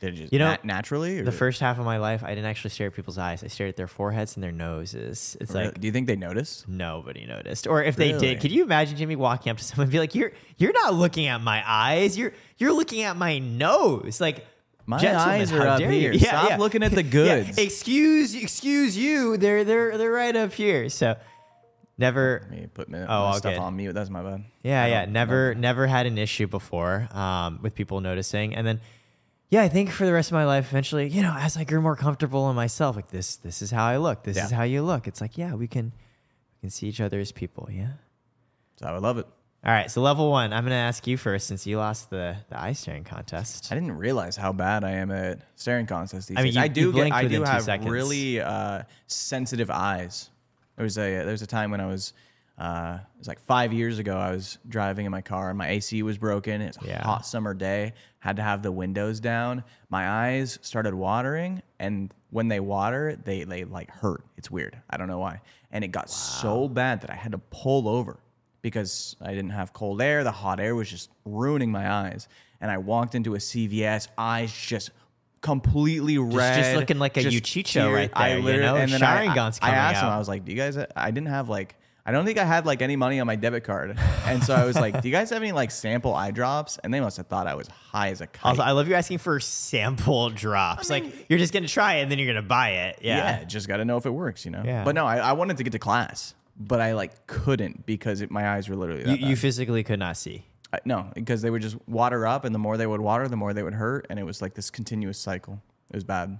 Did 0.00 0.14
just 0.14 0.32
You 0.32 0.38
know, 0.38 0.50
nat- 0.50 0.64
naturally? 0.64 1.18
Or 1.18 1.24
The 1.24 1.32
first 1.32 1.60
half 1.60 1.78
of 1.78 1.84
my 1.84 1.98
life, 1.98 2.22
I 2.22 2.28
didn't 2.28 2.44
actually 2.44 2.70
stare 2.70 2.86
at 2.88 2.94
people's 2.94 3.18
eyes. 3.18 3.42
I 3.42 3.48
stared 3.48 3.70
at 3.70 3.76
their 3.76 3.88
foreheads 3.88 4.36
and 4.36 4.44
their 4.44 4.52
noses. 4.52 5.36
It's 5.40 5.52
Really? 5.52 5.66
like 5.66 5.80
do 5.80 5.86
you 5.86 5.92
think 5.92 6.06
they 6.06 6.16
noticed? 6.16 6.68
nobody 6.68 7.26
noticed. 7.26 7.66
Or 7.66 7.82
if 7.82 7.96
they 7.96 8.16
did, 8.16 8.40
could 8.40 8.52
you 8.52 8.62
imagine 8.62 8.96
Jimmy 8.96 9.16
walking 9.16 9.50
up 9.50 9.58
to 9.58 9.64
someone 9.64 9.84
and 9.86 9.92
be 9.92 9.98
like, 9.98 10.14
"You're 10.14 10.32
you're 10.56 10.72
not 10.72 10.94
looking 10.94 11.26
at 11.26 11.40
my 11.40 11.62
eyes. 11.66 12.16
You're 12.16 12.32
you're 12.58 12.72
looking 12.72 13.02
at 13.02 13.16
my 13.16 13.38
nose." 13.38 14.20
Like 14.20 14.46
My 14.88 14.96
gentlemen, 14.98 15.28
eyes 15.42 15.52
are 15.52 15.66
up 15.68 15.80
here. 15.80 16.12
You? 16.12 16.18
Stop 16.18 16.58
looking 16.58 16.82
at 16.82 16.92
the 16.92 17.02
Yeah, 17.04 17.10
goods. 17.42 17.58
Excuse 17.58 18.34
excuse 18.34 18.96
you. 18.96 19.36
They're 19.36 19.62
they're 19.62 19.98
they're 19.98 20.10
right 20.10 20.34
up 20.34 20.52
here. 20.54 20.88
So 20.88 21.14
never 21.98 22.46
Let 22.48 22.50
me 22.60 22.66
put 22.72 22.88
my, 22.88 23.02
Oh, 23.02 23.28
my 23.30 23.36
stuff 23.36 23.52
good. 23.52 23.58
on 23.60 23.76
mute. 23.76 23.92
That's 23.92 24.08
my 24.08 24.22
bad. 24.22 24.44
Yeah, 24.62 24.86
yeah. 24.86 25.04
Never, 25.04 25.54
never 25.54 25.86
had 25.86 26.06
an 26.06 26.16
issue 26.16 26.46
before 26.46 27.06
um, 27.12 27.58
with 27.60 27.74
people 27.74 28.00
noticing, 28.00 28.54
and 28.54 28.66
then, 28.66 28.80
yeah, 29.50 29.60
I 29.62 29.68
think 29.68 29.90
for 29.90 30.06
the 30.06 30.12
rest 30.12 30.30
of 30.30 30.34
my 30.34 30.44
life, 30.46 30.68
eventually, 30.70 31.08
you 31.08 31.20
know, 31.22 31.34
as 31.36 31.56
I 31.58 31.64
grew 31.64 31.82
more 31.82 31.96
comfortable 31.96 32.48
in 32.48 32.56
myself, 32.56 32.96
like 32.96 33.08
this, 33.08 33.36
this 33.36 33.60
is 33.60 33.70
how 33.70 33.84
I 33.84 33.96
look. 33.98 34.22
This 34.22 34.36
Yeah. 34.38 34.44
is 34.46 34.50
how 34.50 34.62
you 34.62 34.82
look. 34.82 35.06
It's 35.06 35.20
like, 35.20 35.36
yeah, 35.36 35.54
we 35.54 35.66
can, 35.68 35.86
we 36.56 36.60
can 36.62 36.70
see 36.70 36.86
each 36.88 37.00
other 37.02 37.18
as 37.20 37.30
people. 37.32 37.68
Yeah. 37.70 37.92
So 38.80 38.86
I 38.86 38.92
would 38.92 39.02
love 39.02 39.18
it. 39.18 39.26
All 39.64 39.72
right. 39.72 39.90
So 39.90 40.00
level 40.00 40.30
one, 40.30 40.52
I'm 40.52 40.62
gonna 40.64 40.76
ask 40.76 41.06
you 41.06 41.16
first 41.16 41.46
since 41.48 41.66
you 41.66 41.78
lost 41.78 42.10
the 42.10 42.36
the 42.48 42.60
eye 42.60 42.72
staring 42.72 43.04
contest. 43.04 43.68
I 43.70 43.74
didn't 43.74 43.96
realize 43.98 44.36
how 44.36 44.52
bad 44.52 44.84
I 44.84 44.90
am 44.92 45.10
at 45.10 45.40
staring 45.56 45.86
contests 45.86 46.26
these 46.26 46.38
I 46.38 46.42
mean, 46.42 46.52
days. 46.52 46.56
you- 46.56 46.62
I 46.62 46.68
do 46.68 46.92
get, 46.92 47.12
I 47.12 47.24
do 47.26 47.42
have 47.42 47.62
seconds. 47.62 47.90
really 47.90 48.40
uh, 48.40 48.82
sensitive 49.08 49.70
eyes. 49.70 50.30
There 50.76 50.84
was 50.84 50.96
a 50.96 51.00
there 51.16 51.26
was 51.32 51.42
a 51.42 51.46
time 51.46 51.72
when 51.72 51.80
I 51.80 51.86
was 51.86 52.12
uh, 52.56 52.98
it 53.16 53.18
was 53.18 53.28
like 53.28 53.40
five 53.40 53.72
years 53.72 53.98
ago. 53.98 54.16
I 54.16 54.30
was 54.30 54.58
driving 54.68 55.06
in 55.06 55.12
my 55.12 55.20
car 55.22 55.48
and 55.50 55.58
my 55.58 55.68
AC 55.70 56.02
was 56.04 56.18
broken. 56.18 56.60
It's 56.60 56.78
a 56.82 56.86
Yeah. 56.86 57.02
hot 57.02 57.26
summer 57.26 57.52
day. 57.52 57.94
Had 58.20 58.36
to 58.36 58.42
have 58.42 58.62
the 58.62 58.72
windows 58.72 59.18
down. 59.20 59.64
My 59.90 60.08
eyes 60.08 60.58
started 60.62 60.94
watering, 60.94 61.62
and 61.80 62.12
when 62.30 62.46
they 62.48 62.60
water, 62.60 63.16
they 63.24 63.42
they 63.42 63.64
like 63.64 63.90
hurt. 63.90 64.24
It's 64.36 64.50
weird. 64.52 64.76
I 64.88 64.96
don't 64.96 65.08
know 65.08 65.18
why. 65.18 65.40
And 65.72 65.82
it 65.84 65.88
got 65.88 66.10
so 66.10 66.68
bad 66.68 67.00
that 67.02 67.10
I 67.10 67.14
had 67.14 67.32
to 67.32 67.38
pull 67.38 67.88
over 67.88 68.18
because 68.62 69.16
I 69.20 69.28
didn't 69.30 69.50
have 69.50 69.72
cold 69.72 70.00
air. 70.02 70.24
The 70.24 70.32
hot 70.32 70.60
air 70.60 70.74
was 70.74 70.90
just 70.90 71.10
ruining 71.24 71.70
my 71.70 71.90
eyes. 71.90 72.28
And 72.60 72.70
I 72.70 72.78
walked 72.78 73.14
into 73.14 73.34
a 73.34 73.38
CVS, 73.38 74.08
eyes 74.18 74.52
just 74.52 74.90
completely 75.40 76.18
red. 76.18 76.56
just 76.56 76.74
looking 76.76 76.98
like 76.98 77.16
a 77.16 77.22
just 77.22 77.36
Uchiha 77.44 77.92
right 77.92 78.10
I 78.12 78.28
there, 78.30 78.38
you 78.38 78.44
literally- 78.44 78.66
know? 78.66 78.76
And 78.76 78.92
then 78.92 79.02
I, 79.02 79.26
Sharingan's 79.26 79.58
I, 79.62 79.68
I 79.70 79.74
asked 79.74 80.02
him. 80.02 80.08
I 80.08 80.18
was 80.18 80.28
like, 80.28 80.44
"Do 80.44 80.52
you 80.52 80.58
guys?" 80.58 80.76
I 80.96 81.10
didn't 81.10 81.28
have 81.28 81.48
like. 81.48 81.76
I 82.04 82.10
don't 82.10 82.24
think 82.24 82.38
I 82.38 82.44
had 82.46 82.64
like 82.64 82.80
any 82.80 82.96
money 82.96 83.20
on 83.20 83.26
my 83.26 83.36
debit 83.36 83.64
card, 83.64 83.98
and 84.24 84.42
so 84.42 84.54
I 84.54 84.64
was 84.64 84.76
like, 84.76 85.02
"Do 85.02 85.08
you 85.08 85.12
guys 85.14 85.28
have 85.28 85.42
any 85.42 85.52
like 85.52 85.70
sample 85.70 86.14
eye 86.14 86.30
drops?" 86.30 86.78
And 86.82 86.92
they 86.92 87.00
must 87.00 87.18
have 87.18 87.26
thought 87.26 87.46
I 87.46 87.54
was 87.54 87.68
high 87.68 88.08
as 88.08 88.22
a 88.22 88.26
kite. 88.26 88.46
Also, 88.52 88.62
I 88.62 88.70
love 88.72 88.88
you 88.88 88.94
asking 88.94 89.18
for 89.18 89.38
sample 89.40 90.30
drops. 90.44 90.88
like 90.88 91.04
you're 91.28 91.38
just 91.38 91.52
gonna 91.52 91.68
try 91.68 91.96
it 91.96 92.02
and 92.04 92.10
then 92.10 92.18
you're 92.18 92.28
gonna 92.32 92.40
buy 92.46 92.70
it. 92.70 93.00
Yeah. 93.02 93.40
yeah, 93.40 93.44
just 93.44 93.68
got 93.68 93.76
to 93.76 93.84
know 93.84 93.98
if 93.98 94.06
it 94.06 94.10
works, 94.10 94.46
you 94.46 94.50
know. 94.50 94.62
Yeah. 94.64 94.84
But 94.84 94.94
no, 94.94 95.04
I, 95.04 95.18
I 95.18 95.32
wanted 95.32 95.58
to 95.58 95.64
get 95.64 95.72
to 95.72 95.78
class, 95.78 96.34
but 96.58 96.80
I 96.80 96.92
like 96.92 97.26
couldn't 97.26 97.86
because 97.86 98.20
it, 98.20 98.30
my 98.30 98.50
eyes 98.50 98.68
were 98.68 98.76
literally 98.76 99.04
that 99.04 99.20
You, 99.20 99.28
you 99.28 99.34
bad. 99.34 99.38
physically 99.40 99.84
could 99.84 99.98
not 99.98 100.16
see. 100.16 100.44
I- 100.72 100.80
no, 100.84 101.10
because 101.14 101.40
they 101.42 101.50
would 101.50 101.62
just 101.62 101.76
water 101.88 102.26
up, 102.26 102.44
and 102.44 102.54
the 102.54 102.58
more 102.58 102.76
they 102.76 102.86
would 102.86 103.00
water, 103.00 103.26
the 103.28 103.36
more 103.36 103.54
they 103.54 103.62
would 103.62 103.74
hurt, 103.74 104.06
and 104.10 104.18
it 104.18 104.24
was 104.24 104.42
like 104.42 104.54
this 104.54 104.68
continuous 104.70 105.18
cycle. 105.18 105.62
It 105.90 105.96
was 105.96 106.04
bad. 106.04 106.38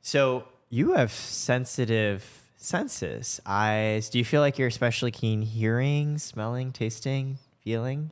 So 0.00 0.44
you 0.70 0.92
have 0.94 1.12
sensitive 1.12 2.24
senses, 2.56 3.40
eyes. 3.46 4.08
Do 4.10 4.18
you 4.18 4.24
feel 4.24 4.40
like 4.40 4.58
you're 4.58 4.68
especially 4.68 5.10
keen 5.10 5.42
hearing, 5.42 6.18
smelling, 6.18 6.72
tasting, 6.72 7.38
feeling? 7.62 8.10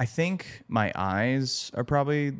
I 0.00 0.06
think 0.06 0.62
my 0.68 0.90
eyes 0.94 1.70
are 1.74 1.84
probably 1.84 2.32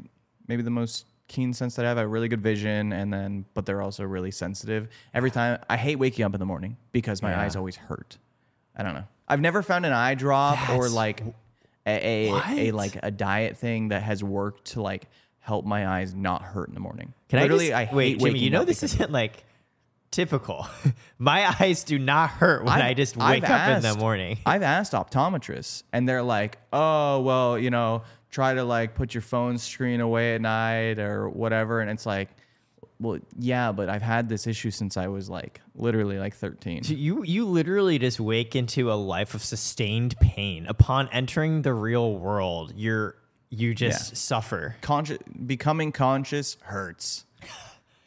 maybe 0.48 0.62
the 0.62 0.70
most 0.70 1.06
keen 1.28 1.52
sense 1.54 1.76
that 1.76 1.84
I 1.84 1.88
have. 1.88 1.98
I 1.98 2.02
have 2.02 2.10
really 2.10 2.28
good 2.28 2.42
vision, 2.42 2.92
and 2.92 3.12
then 3.12 3.44
but 3.54 3.64
they're 3.66 3.82
also 3.82 4.04
really 4.04 4.30
sensitive. 4.30 4.88
Every 5.14 5.30
time 5.30 5.58
I 5.68 5.76
hate 5.76 5.96
waking 5.96 6.24
up 6.24 6.34
in 6.34 6.40
the 6.40 6.46
morning 6.46 6.76
because 6.92 7.22
my 7.22 7.30
Yeah. 7.30 7.40
eyes 7.42 7.56
always 7.56 7.76
hurt. 7.76 8.18
I 8.76 8.82
don't 8.82 8.94
know. 8.94 9.04
I've 9.28 9.40
never 9.40 9.62
found 9.62 9.86
an 9.86 9.92
eye 9.92 10.14
drop 10.14 10.68
or 10.70 10.88
like 10.88 11.22
a 11.86 12.28
a, 12.28 12.68
a 12.68 12.72
like 12.72 12.98
a 13.02 13.10
diet 13.10 13.56
thing 13.56 13.88
that 13.88 14.02
has 14.02 14.22
worked 14.22 14.66
to 14.72 14.82
like 14.82 15.08
help 15.40 15.64
my 15.64 15.86
eyes 15.88 16.14
not 16.14 16.42
hurt 16.42 16.68
in 16.68 16.74
the 16.74 16.80
morning. 16.80 17.12
Can 17.28 17.40
Literally, 17.40 17.72
I 17.72 17.80
I, 17.80 17.84
just, 17.86 17.94
wait, 17.96 18.08
hate 18.12 18.20
Jimmy? 18.20 18.38
You 18.40 18.50
know 18.50 18.64
this 18.64 18.82
isn't 18.82 19.10
like 19.10 19.44
typical. 20.10 20.66
My 21.18 21.52
eyes 21.60 21.84
do 21.84 21.98
not 21.98 22.30
hurt 22.30 22.64
when 22.64 22.74
I've- 22.74 22.82
I 22.82 22.94
just 22.94 23.18
I've 23.18 23.42
wake 23.42 23.50
up 23.50 23.76
in 23.76 23.82
the 23.82 23.94
morning. 23.96 24.38
I've 24.44 24.62
asked 24.62 24.92
optometrists, 24.92 25.82
and 25.92 26.08
they're 26.08 26.22
like, 26.22 26.58
"Oh, 26.72 27.20
well, 27.22 27.58
you 27.58 27.70
know, 27.70 28.02
try 28.32 28.54
to 28.54 28.64
like 28.64 28.96
put 28.96 29.14
your 29.14 29.22
phone 29.22 29.58
screen 29.58 30.00
away 30.00 30.34
at 30.34 30.40
night 30.40 30.98
or 30.98 31.28
whatever." 31.28 31.80
And 31.80 31.88
it's 31.90 32.04
like, 32.06 32.30
well, 32.98 33.18
yeah, 33.38 33.70
but 33.72 33.88
I've 33.88 34.02
had 34.02 34.28
this 34.28 34.46
issue 34.48 34.70
since 34.70 34.96
I 34.96 35.06
was 35.08 35.30
like 35.30 35.60
literally 35.76 36.18
like 36.18 36.34
13. 36.34 36.82
So 36.82 36.94
you 36.94 37.22
you 37.24 37.46
literally 37.46 37.98
just 38.00 38.18
wake 38.18 38.56
into 38.56 38.90
a 38.92 38.94
life 38.94 39.34
of 39.34 39.44
sustained 39.44 40.16
pain 40.20 40.66
upon 40.66 41.08
entering 41.12 41.62
the 41.62 41.72
real 41.74 42.14
world. 42.16 42.72
You're 42.76 43.14
you 43.50 43.74
just 43.74 44.10
Yeah. 44.10 44.16
suffer. 44.16 44.76
Conscious, 44.80 45.18
becoming 45.46 45.92
conscious 45.92 46.56
hurts, 46.62 47.26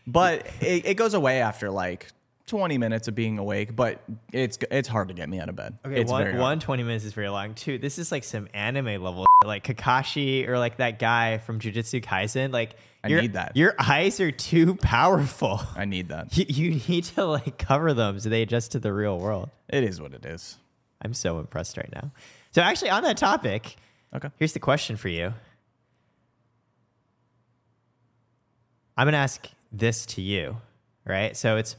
but 0.08 0.48
it, 0.60 0.86
it 0.86 0.94
goes 0.96 1.14
away 1.14 1.40
after 1.42 1.70
like 1.70 2.08
20 2.48 2.78
minutes 2.78 3.08
of 3.08 3.16
being 3.16 3.38
awake. 3.38 3.76
But 3.76 4.04
it's 4.32 4.58
it's 4.72 4.88
hard 4.88 5.08
to 5.08 5.14
get 5.14 5.28
me 5.30 5.40
out 5.40 5.50
of 5.50 5.56
bed. 5.56 5.78
Okay, 5.86 6.02
it's 6.02 6.12
one, 6.12 6.38
one 6.38 6.60
20 6.60 6.84
minutes 6.84 7.06
is 7.06 7.14
very 7.14 7.30
long. 7.30 7.54
Two, 7.56 7.78
this 7.78 7.98
is 7.98 8.12
like 8.12 8.24
some 8.24 8.48
anime 8.54 9.02
level, 9.02 9.26
like 9.44 9.66
Kakashi 9.66 10.48
or 10.48 10.60
like 10.60 10.78
that 10.78 11.00
guy 11.00 11.40
from 11.40 11.60
Jujutsu 11.60 12.04
Kaisen. 12.04 12.54
Like, 12.54 12.76
I 13.04 13.08
your, 13.08 13.22
need 13.22 13.34
that. 13.34 13.56
Your 13.56 13.76
eyes 13.80 14.20
are 14.20 14.32
too 14.32 14.76
powerful. 14.76 15.60
I 15.76 15.86
need 15.86 16.10
that. 16.10 16.36
You, 16.38 16.46
you 16.48 16.82
need 16.88 17.06
to 17.16 17.26
like 17.26 17.58
cover 17.58 17.94
them 17.94 18.20
so 18.20 18.30
they 18.30 18.42
adjust 18.42 18.74
to 18.74 18.80
the 18.80 18.94
real 18.94 19.18
world. 19.20 19.50
It 19.70 19.84
is 19.84 20.00
what 20.00 20.14
it 20.14 20.26
is. 20.26 20.58
I'm 21.02 21.14
so 21.14 21.40
impressed 21.40 21.78
right 21.78 21.90
now. 21.94 22.12
So, 22.52 22.62
actually, 22.62 22.90
on 22.92 23.04
that 23.04 23.18
topic, 23.18 23.76
Okay. 24.14 24.30
here's 24.38 24.54
the 24.54 24.60
question 24.60 24.96
for 24.96 25.10
you. 25.10 25.34
I'm 28.98 29.06
going 29.06 29.12
to 29.14 29.18
ask 29.18 29.48
this 29.72 30.06
to 30.08 30.22
you, 30.22 30.58
right? 31.06 31.36
So, 31.36 31.58
it's 31.58 31.76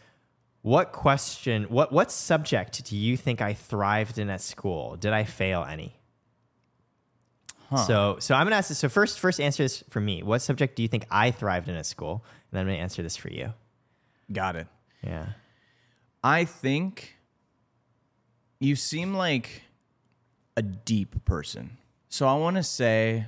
what 0.66 0.90
question, 0.90 1.62
what, 1.68 1.92
what 1.92 2.10
subject 2.10 2.84
do 2.86 2.96
you 2.96 3.16
think 3.16 3.40
I 3.40 3.54
thrived 3.54 4.18
in 4.18 4.28
at 4.28 4.40
school? 4.40 4.96
Did 4.96 5.12
I 5.12 5.22
fail 5.22 5.64
any? 5.64 5.94
So, 7.86 8.16
so 8.18 8.34
I'm 8.34 8.46
gonna 8.46 8.56
ask 8.56 8.70
this. 8.70 8.78
So 8.78 8.88
first, 8.88 9.20
first 9.20 9.40
answer 9.40 9.62
this 9.62 9.84
for 9.90 10.00
me. 10.00 10.24
What 10.24 10.42
subject 10.42 10.74
do 10.74 10.82
you 10.82 10.88
think 10.88 11.06
I 11.08 11.30
thrived 11.30 11.68
in 11.68 11.76
at 11.76 11.86
school? 11.86 12.24
And 12.50 12.58
then 12.58 12.60
I'm 12.62 12.66
gonna 12.66 12.82
answer 12.82 13.00
this 13.00 13.16
for 13.16 13.30
you. 13.30 13.52
Got 14.32 14.56
it. 14.56 14.66
Yeah. 15.04 15.26
I 16.24 16.44
think 16.44 17.16
you 18.58 18.74
seem 18.74 19.14
like 19.14 19.62
a 20.56 20.62
deep 20.62 21.24
person. 21.24 21.76
So 22.08 22.26
I 22.26 22.34
want 22.34 22.56
to 22.56 22.64
say 22.64 23.26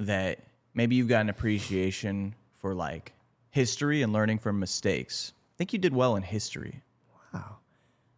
that 0.00 0.40
maybe 0.74 0.96
you've 0.96 1.06
got 1.06 1.20
an 1.20 1.28
appreciation 1.28 2.34
for 2.56 2.74
like 2.74 3.12
history 3.50 4.02
and 4.02 4.12
learning 4.12 4.40
from 4.40 4.58
mistakes. 4.58 5.34
Think 5.60 5.74
you 5.74 5.78
did 5.78 5.92
well 5.92 6.16
in 6.16 6.22
history. 6.22 6.80
Wow. 7.34 7.56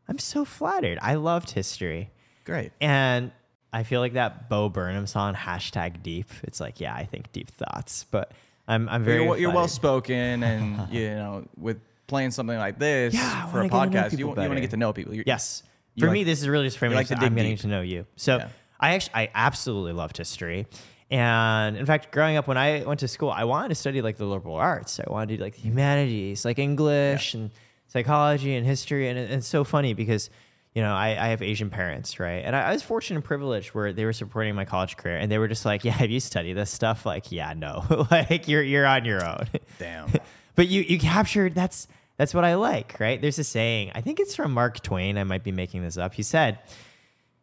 I'm 0.08 0.20
so 0.20 0.44
flattered. 0.44 0.96
I 1.02 1.14
loved 1.16 1.50
history, 1.50 2.12
Great. 2.44 2.70
and 2.80 3.32
I 3.72 3.82
feel 3.82 3.99
like 3.99 4.12
that 4.12 4.49
Bo 4.49 4.68
Burnham 4.68 5.08
song 5.08 5.34
hashtag 5.34 6.04
deep. 6.04 6.28
It's 6.44 6.61
like, 6.61 6.78
yeah, 6.78 6.94
I 6.94 7.04
think 7.04 7.32
deep 7.32 7.50
thoughts, 7.50 8.04
but 8.12 8.30
I'm 8.68 8.88
I'm 8.88 9.02
very. 9.02 9.25
You're, 9.25 9.37
you're 9.38 9.50
well 9.52 9.66
spoken 9.66 10.14
and 10.44 10.88
you 10.94 11.11
know, 11.11 11.44
with 11.56 11.80
playing 12.06 12.30
something 12.30 12.56
like 12.56 12.78
this 12.78 13.12
Yeah, 13.12 13.46
for 13.49 13.61
a 13.62 13.66
wanna 13.66 13.70
get 13.70 13.70
to 13.70 13.90
know 13.90 14.00
podcast, 14.02 14.04
you, 14.12 14.18
people 14.18 14.42
you 14.44 14.49
want 14.49 14.54
to 14.54 14.61
get 14.61 14.70
to 14.70 14.76
know 14.76 14.92
people. 14.92 15.12
You're- 15.12 15.25
Yes. 15.26 15.64
For 15.99 16.06
like- 16.06 16.12
me, 16.12 16.22
this 16.22 16.42
is 16.42 16.49
really 16.49 16.66
just 16.66 16.78
framing 16.78 16.94
like 16.96 17.11
I'm 17.11 17.34
getting 17.34 17.54
deep. 17.54 17.61
to 17.62 17.66
know 17.66 17.80
you. 17.80 18.06
So 18.14 18.37
Yeah. 18.37 18.49
I 18.78 18.94
actually, 18.94 19.14
I 19.16 19.30
absolutely 19.34 19.94
loved 19.94 20.16
history. 20.16 20.68
And 21.12 21.76
in 21.76 21.85
fact, 21.85 22.11
growing 22.11 22.38
up, 22.38 22.49
when 22.49 22.57
I 22.57 22.85
went 22.85 23.00
to 23.00 23.09
school, 23.09 23.31
I 23.31 23.45
wanted 23.45 23.69
to 23.69 23.75
study 23.75 24.00
like 24.00 24.16
the 24.16 24.25
liberal 24.25 24.54
arts. 24.54 24.99
I 24.99 25.04
wanted 25.12 25.28
to 25.28 25.37
do 25.37 25.42
like 25.42 25.57
the 25.57 25.61
humanities, 25.61 26.42
like 26.42 26.59
English 26.59 27.35
and 27.35 27.50
psychology 27.87 28.54
and 28.57 28.64
history. 28.64 29.11
And 29.11 29.19
it's 29.19 29.47
so 29.47 29.62
funny 29.62 29.92
because, 29.92 30.31
you 30.75 30.81
know, 30.81 30.95
I, 30.95 31.09
I 31.09 31.28
have 31.28 31.42
Asian 31.42 31.69
parents, 31.69 32.19
right? 32.19 32.42
And 32.42 32.57
I, 32.57 32.62
I 32.62 32.73
was 32.73 32.83
fortunate 32.83 33.16
and 33.16 33.25
privileged 33.26 33.75
where 33.75 33.92
they 33.92 34.07
were 34.07 34.14
supporting 34.14 34.54
my 34.54 34.64
college 34.64 34.97
career. 34.97 35.19
And 35.19 35.31
they 35.31 35.37
were 35.37 35.49
just 35.49 35.66
like, 35.66 35.85
yeah, 35.85 35.92
have 35.92 36.11
you 36.11 36.19
studied 36.19 36.54
this 36.54 36.71
stuff? 36.71 37.04
Like, 37.04 37.31
yeah, 37.31 37.52
no. 37.54 38.07
like, 38.11 38.49
you're, 38.49 38.62
you're 38.62 38.87
on 38.87 39.04
your 39.04 39.23
own. 39.23 39.49
Damn. 39.78 40.11
but 40.54 40.69
you 40.69 40.81
you 40.81 40.99
captured 40.99 41.54
that's 41.54 41.88
that's 42.16 42.33
what 42.33 42.45
I 42.45 42.54
like, 42.54 42.99
right? 42.99 43.21
There's 43.21 43.38
a 43.38 43.45
saying, 43.45 43.92
I 43.95 44.00
think 44.00 44.19
it's 44.19 44.35
from 44.35 44.52
Mark 44.52 44.83
Twain. 44.83 45.19
I 45.19 45.25
might 45.25 45.45
be 45.45 45.52
making 45.52 45.83
this 45.83 45.99
up. 45.99 46.14
He 46.14 46.23
said, 46.23 46.59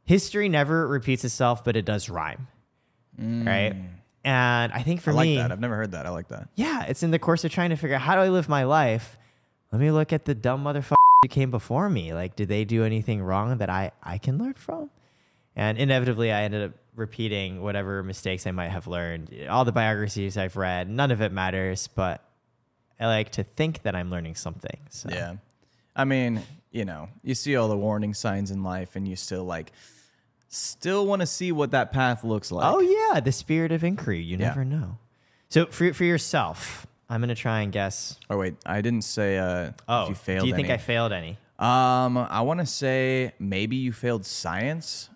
"History 0.06 0.50
never 0.50 0.88
repeats 0.88 1.24
itself, 1.24 1.64
but 1.64 1.76
it 1.76 1.86
does 1.86 2.10
rhyme." 2.10 2.48
Right? 3.20 3.74
Mm. 3.74 3.86
And 4.24 4.74
I 4.74 4.82
think 4.84 5.02
for 5.02 5.12
I 5.12 5.14
like 5.14 5.28
me, 5.28 5.38
that. 5.38 5.52
I've 5.52 5.60
never 5.60 5.76
heard 5.76 5.92
that. 5.92 6.06
I 6.06 6.10
like 6.10 6.28
that. 6.30 6.50
yeah, 6.56 6.84
it's 6.86 7.04
in 7.04 7.12
the 7.12 7.20
course 7.20 7.44
of 7.46 7.52
trying 7.52 7.70
to 7.70 7.76
figure 7.76 7.96
out 7.96 8.02
how 8.02 8.16
do 8.16 8.22
I 8.22 8.30
live 8.30 8.50
my 8.50 8.64
life. 8.64 9.18
Let 9.72 9.80
me 9.80 9.92
look 9.92 10.12
at 10.12 10.26
the 10.26 10.36
dumb 10.36 10.64
motherfuckers 10.64 10.96
who 11.24 11.30
came 11.30 11.52
before 11.52 11.90
me. 11.90 12.14
Like, 12.14 12.36
did 12.36 12.50
they 12.50 12.66
do 12.66 12.84
anything 12.84 13.22
wrong 13.22 13.58
that 13.60 13.70
I 13.70 13.92
I 14.04 14.18
can 14.18 14.38
learn 14.38 14.54
from? 14.56 14.90
And 15.56 15.78
inevitably, 15.78 16.32
I 16.32 16.44
ended 16.44 16.70
up 16.70 16.72
repeating 16.96 17.62
whatever 17.62 18.04
mistakes 18.04 18.46
I 18.48 18.52
might 18.52 18.70
have 18.70 18.88
learned. 18.88 19.34
All 19.50 19.64
the 19.66 19.72
biographies 19.72 20.38
I've 20.38 20.58
read, 20.58 20.90
none 20.90 21.12
of 21.12 21.22
it 21.22 21.32
matters. 21.32 21.88
But 21.88 22.24
I 23.00 23.08
like 23.08 23.32
to 23.32 23.44
think 23.44 23.84
that 23.84 23.96
I'm 23.96 24.10
learning 24.10 24.36
something. 24.36 24.80
So 24.90 25.10
Yeah. 25.12 25.36
I 25.96 26.06
mean, 26.06 26.42
you 26.72 26.86
know, 26.86 27.10
you 27.24 27.36
see 27.36 27.56
all 27.56 27.68
the 27.68 27.78
warning 27.78 28.14
signs 28.14 28.52
in 28.52 28.64
life 28.64 28.96
and 28.96 29.08
you 29.08 29.16
still 29.16 29.44
like 29.44 29.72
still 30.50 31.06
want 31.08 31.22
to 31.22 31.25
see 31.25 31.51
what 31.51 31.72
that 31.72 31.91
path 31.94 32.24
looks 32.24 32.51
like. 32.51 32.65
Oh 32.72 32.79
yeah, 32.79 33.20
the 33.22 33.32
spirit 33.32 33.72
of 33.72 33.84
inquiry. 33.84 34.20
You 34.20 34.38
Yeah. 34.38 34.48
never 34.50 34.65
know. 34.65 34.98
So 35.50 35.65
for 35.68 35.94
for 35.94 36.03
yourself, 36.03 36.86
I'm 37.10 37.22
gonna 37.22 37.36
try 37.36 37.62
and 37.62 37.72
guess. 37.72 38.18
Oh 38.29 38.38
wait, 38.38 38.56
I 38.65 38.82
didn't 38.82 39.03
say 39.03 39.38
uh 39.38 39.72
Oh, 39.88 40.03
if 40.03 40.10
you 40.10 40.15
failed 40.15 40.41
do 40.44 40.48
you 40.50 40.56
think 40.56 40.68
any. 40.70 40.74
I 40.75 40.77
failed 40.77 41.12
any? 41.13 41.38
um 41.58 42.18
I 42.18 42.41
want 42.41 42.60
to 42.62 42.65
say 42.65 43.34
maybe 43.39 43.75
you 43.77 43.91
failed 43.94 44.25
science. 44.25 45.10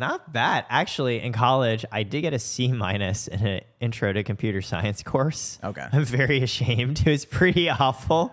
Not 0.00 0.32
bad. 0.32 0.64
Actually, 0.70 1.20
in 1.20 1.32
college, 1.32 1.84
I 1.90 2.04
did 2.04 2.20
get 2.20 2.32
a 2.32 2.38
C 2.38 2.70
minus 2.84 3.26
in 3.28 3.44
an 3.44 3.60
intro 3.80 4.12
to 4.12 4.22
computer 4.22 4.62
science 4.62 5.02
course. 5.02 5.58
Okay. 5.64 5.84
I'm 5.92 6.04
very 6.04 6.40
ashamed. 6.42 7.00
It 7.04 7.10
was 7.10 7.24
pretty 7.24 7.68
awful. 7.70 8.32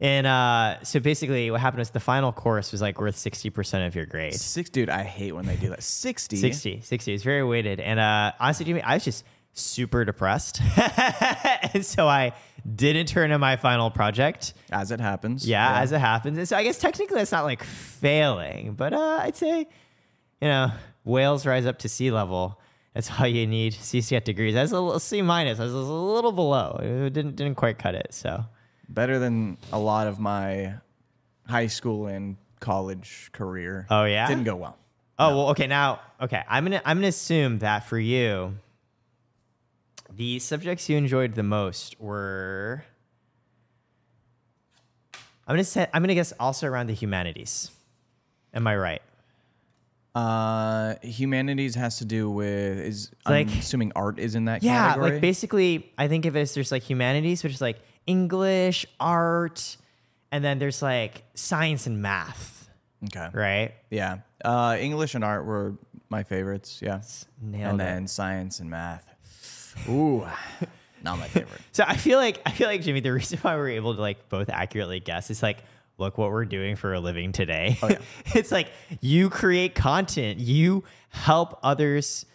And 0.00 0.26
uh, 0.26 0.82
so 0.82 0.98
basically, 0.98 1.50
what 1.50 1.60
happened 1.60 1.80
was 1.80 1.90
the 1.90 2.00
final 2.00 2.32
course 2.32 2.72
was 2.72 2.80
like 2.80 2.98
worth 2.98 3.16
60% 3.16 3.86
of 3.86 3.94
your 3.94 4.06
grade. 4.06 4.34
Six 4.34 4.70
dude, 4.70 4.88
I 4.88 5.02
hate 5.02 5.32
when 5.32 5.44
they 5.44 5.56
do 5.56 5.68
that. 5.68 5.82
60. 5.82 6.36
60, 6.36 6.80
60. 6.80 7.12
It's 7.12 7.22
very 7.22 7.44
weighted. 7.44 7.80
And 7.80 8.00
uh, 8.00 8.32
honestly, 8.40 8.64
Jimmy, 8.64 8.80
I 8.80 8.94
was 8.94 9.04
just 9.04 9.24
super 9.52 10.06
depressed. 10.06 10.62
and 11.74 11.84
so 11.84 12.08
I 12.08 12.32
didn't 12.74 13.06
turn 13.06 13.30
in 13.30 13.40
my 13.40 13.56
final 13.56 13.90
project. 13.90 14.54
As 14.72 14.90
it 14.90 15.00
happens. 15.00 15.46
Yeah, 15.46 15.80
as 15.80 15.92
it 15.92 15.98
happens. 15.98 16.38
And 16.38 16.48
so 16.48 16.56
I 16.56 16.62
guess 16.62 16.78
technically 16.78 17.16
that's 17.16 17.32
not 17.32 17.44
like 17.44 17.62
failing, 17.62 18.74
but 18.74 18.94
uh, 18.94 19.20
I'd 19.22 19.36
say, 19.36 19.66
you 20.40 20.48
know, 20.48 20.72
whales 21.04 21.44
rise 21.44 21.66
up 21.66 21.78
to 21.80 21.88
sea 21.90 22.10
level. 22.10 22.58
That's 22.94 23.10
all 23.20 23.26
you 23.26 23.46
need. 23.46 23.74
CCF 23.74 24.24
degrees. 24.24 24.54
That's 24.54 24.72
a 24.72 24.80
little 24.80 24.98
C 24.98 25.22
minus. 25.22 25.60
I 25.60 25.64
was 25.64 25.72
a 25.72 25.76
little 25.76 26.32
below. 26.32 26.78
It 26.82 27.12
didn't 27.12 27.36
didn't 27.36 27.54
quite 27.54 27.78
cut 27.78 27.94
it. 27.94 28.08
So 28.12 28.44
better 28.90 29.18
than 29.18 29.56
a 29.72 29.78
lot 29.78 30.06
of 30.06 30.18
my 30.18 30.74
high 31.46 31.68
school 31.68 32.06
and 32.06 32.36
college 32.60 33.30
career. 33.32 33.86
Oh, 33.88 34.04
yeah? 34.04 34.26
Didn't 34.28 34.44
go 34.44 34.56
well. 34.56 34.76
Oh 35.18 35.36
well, 35.36 35.48
okay. 35.50 35.66
Now, 35.66 36.00
okay, 36.20 36.42
I'm 36.48 36.64
gonna 36.64 36.80
I'm 36.82 36.96
gonna 36.96 37.08
assume 37.08 37.58
that 37.58 37.84
for 37.84 37.98
you, 37.98 38.54
the 40.16 40.38
subjects 40.38 40.88
you 40.88 40.96
enjoyed 40.96 41.34
the 41.34 41.42
most 41.42 42.00
were. 42.00 42.84
I'm 45.46 45.54
gonna 45.56 45.64
say 45.64 45.86
I'm 45.92 46.02
gonna 46.02 46.14
guess 46.14 46.32
also 46.40 46.66
around 46.68 46.86
the 46.86 46.94
humanities. 46.94 47.70
Am 48.54 48.66
I 48.66 48.76
right? 48.76 49.02
Uh, 50.14 50.94
humanities 51.02 51.74
has 51.74 51.98
to 51.98 52.04
do 52.06 52.30
with 52.30 52.78
is 52.78 53.10
I'm 53.26 53.46
Like- 53.46 53.58
assuming 53.58 53.92
art 53.94 54.18
is 54.18 54.34
in 54.34 54.46
that 54.46 54.62
Yeah, 54.62 54.88
category. 54.88 55.12
like 55.12 55.20
basically, 55.20 55.92
I 55.98 56.08
think 56.08 56.24
of 56.24 56.34
it 56.34 56.40
as 56.40 56.54
there's 56.54 56.72
like 56.72 56.82
humanities, 56.82 57.44
which 57.44 57.52
is 57.52 57.60
like 57.60 57.78
English, 58.06 58.86
art, 58.98 59.76
and 60.32 60.44
then 60.44 60.58
there's 60.58 60.82
like 60.82 61.24
science 61.34 61.86
and 61.86 62.02
math, 62.02 62.68
okay. 63.04 63.28
right? 63.32 63.74
Yeah. 63.90 64.18
Uh, 64.44 64.76
English 64.80 65.14
and 65.14 65.24
art 65.24 65.44
were 65.44 65.74
my 66.08 66.22
favorites. 66.22 66.80
Yeah. 66.82 67.02
Nailed 67.40 67.72
and 67.72 67.80
it. 67.80 67.84
then 67.84 68.06
science 68.06 68.60
and 68.60 68.70
math. 68.70 69.06
Ooh, 69.88 70.26
not 71.02 71.18
my 71.18 71.28
favorite. 71.28 71.60
So 71.72 71.84
I 71.86 71.96
feel 71.96 72.18
like 72.18 72.40
I 72.44 72.50
feel 72.50 72.66
like 72.66 72.82
Jimmy, 72.82 73.00
the 73.00 73.12
reason 73.12 73.38
why 73.40 73.56
we're 73.56 73.70
able 73.70 73.94
to 73.94 74.00
like 74.00 74.28
both 74.28 74.48
accurately 74.48 75.00
guess 75.00 75.30
is 75.30 75.42
like, 75.42 75.58
look 75.98 76.18
what 76.18 76.30
we're 76.30 76.44
doing 76.44 76.76
for 76.76 76.94
a 76.94 77.00
living 77.00 77.32
today. 77.32 77.78
Oh, 77.82 77.88
yeah. 77.88 77.98
it's 78.34 78.50
like 78.50 78.70
you 79.00 79.30
create 79.30 79.74
content, 79.74 80.40
you 80.40 80.84
help 81.10 81.58
others 81.62 82.26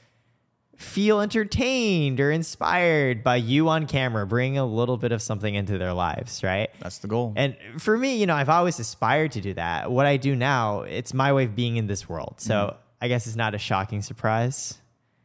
feel 0.78 1.22
entertained 1.22 2.20
or 2.20 2.32
inspired 2.32 3.24
by 3.24 3.36
you 3.38 3.70
on 3.70 3.86
camera, 3.88 4.26
bring 4.28 4.58
a 4.58 4.66
little 4.66 4.98
bit 4.98 5.12
of 5.12 5.22
something 5.22 5.56
into 5.56 5.78
their 5.78 5.94
lives, 5.94 6.44
right? 6.44 6.70
That's 6.82 6.98
the 7.00 7.08
goal. 7.08 7.34
And 7.36 7.56
for 7.78 7.98
me, 7.98 8.18
you 8.18 8.26
know, 8.26 8.36
I've 8.36 8.50
always 8.50 8.80
aspired 8.80 9.32
to 9.34 9.42
do 9.42 9.54
that. 9.56 9.90
What 9.92 10.06
I 10.06 10.18
do 10.18 10.36
now, 10.36 10.82
it's 10.82 11.14
my 11.14 11.32
way 11.34 11.46
of 11.46 11.56
being 11.56 11.78
in 11.78 11.88
this 11.88 12.08
world. 12.10 12.36
So 12.40 12.56
Mm-hmm. 12.56 12.78
I 13.02 13.08
guess 13.10 13.28
it's 13.28 13.36
not 13.36 13.54
a 13.54 13.58
shocking 13.60 14.02
surprise. 14.02 14.78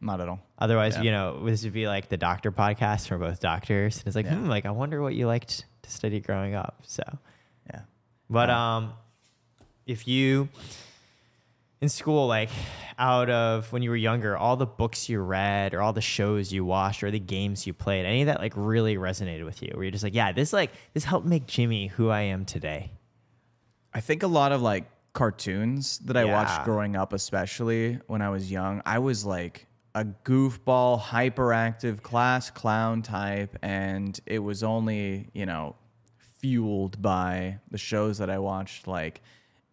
not 0.03 0.21
at 0.21 0.29
all. 0.29 0.41
Otherwise, 0.59 0.97
Yeah. 0.97 1.03
you 1.03 1.11
know, 1.11 1.45
this 1.45 1.63
would 1.65 1.73
be 1.75 1.87
like 1.87 2.09
the 2.09 2.17
doctor 2.17 2.51
podcast. 2.51 3.11
We're 3.11 3.19
both 3.19 3.39
doctors. 3.41 3.99
And 3.99 4.07
it's 4.07 4.17
like, 4.17 4.27
Yeah. 4.27 4.35
hmm, 4.37 4.49
like 4.49 4.67
I 4.67 4.71
wonder 4.71 5.01
what 5.03 5.15
you 5.15 5.27
liked 5.27 5.65
to 5.83 5.91
study 5.91 6.21
growing 6.21 6.55
up. 6.55 6.81
So, 6.87 7.03
Yeah. 7.73 7.81
but 8.31 8.49
um, 8.51 8.93
if 9.87 10.09
you 10.09 10.49
in 11.81 11.89
school, 11.89 12.27
like 12.27 12.51
out 12.99 13.31
of 13.31 13.73
when 13.73 13.83
you 13.83 13.91
were 13.91 13.97
younger, 13.97 14.37
all 14.37 14.57
the 14.57 14.67
books 14.67 15.09
you 15.09 15.21
read 15.21 15.73
or 15.73 15.81
all 15.81 15.93
the 15.93 16.01
shows 16.03 16.53
you 16.53 16.65
watched 16.65 17.03
or 17.03 17.11
the 17.11 17.19
games 17.21 17.67
you 17.67 17.73
played, 17.73 18.05
any 18.05 18.23
of 18.23 18.27
that 18.27 18.41
like 18.41 18.53
really 18.57 18.97
resonated 18.97 19.45
with 19.45 19.63
you? 19.63 19.71
Where 19.75 19.85
you're 19.85 19.91
just 19.91 20.05
like, 20.05 20.15
yeah, 20.15 20.33
this 20.33 20.53
like 20.53 20.73
this 20.93 21.05
helped 21.05 21.27
make 21.27 21.47
Jimmy 21.47 21.87
who 21.89 22.11
I 22.11 22.23
am 22.23 22.45
today. 22.45 22.93
I 23.95 24.01
think 24.01 24.23
a 24.23 24.27
lot 24.27 24.53
of 24.53 24.61
like 24.63 24.85
cartoons 25.13 25.99
that 26.01 26.17
I 26.17 26.25
Yeah. 26.25 26.33
watched 26.35 26.65
growing 26.65 26.95
up, 26.97 27.13
especially 27.13 27.99
when 28.07 28.23
I 28.23 28.29
was 28.31 28.51
young, 28.51 28.83
I 28.85 28.99
was 28.99 29.25
like 29.25 29.67
a 29.95 30.05
goofball, 30.05 31.01
hyperactive 31.01 32.03
class 32.03 32.51
clown 32.51 33.03
type. 33.03 33.57
And 33.63 34.19
it 34.27 34.39
was 34.39 34.63
only, 34.63 35.31
you 35.33 35.47
know, 35.47 35.75
fueled 36.39 37.01
by 37.03 37.59
the 37.71 37.79
shows 37.79 38.19
that 38.19 38.31
I 38.31 38.39
watched, 38.39 38.87
like 38.87 39.21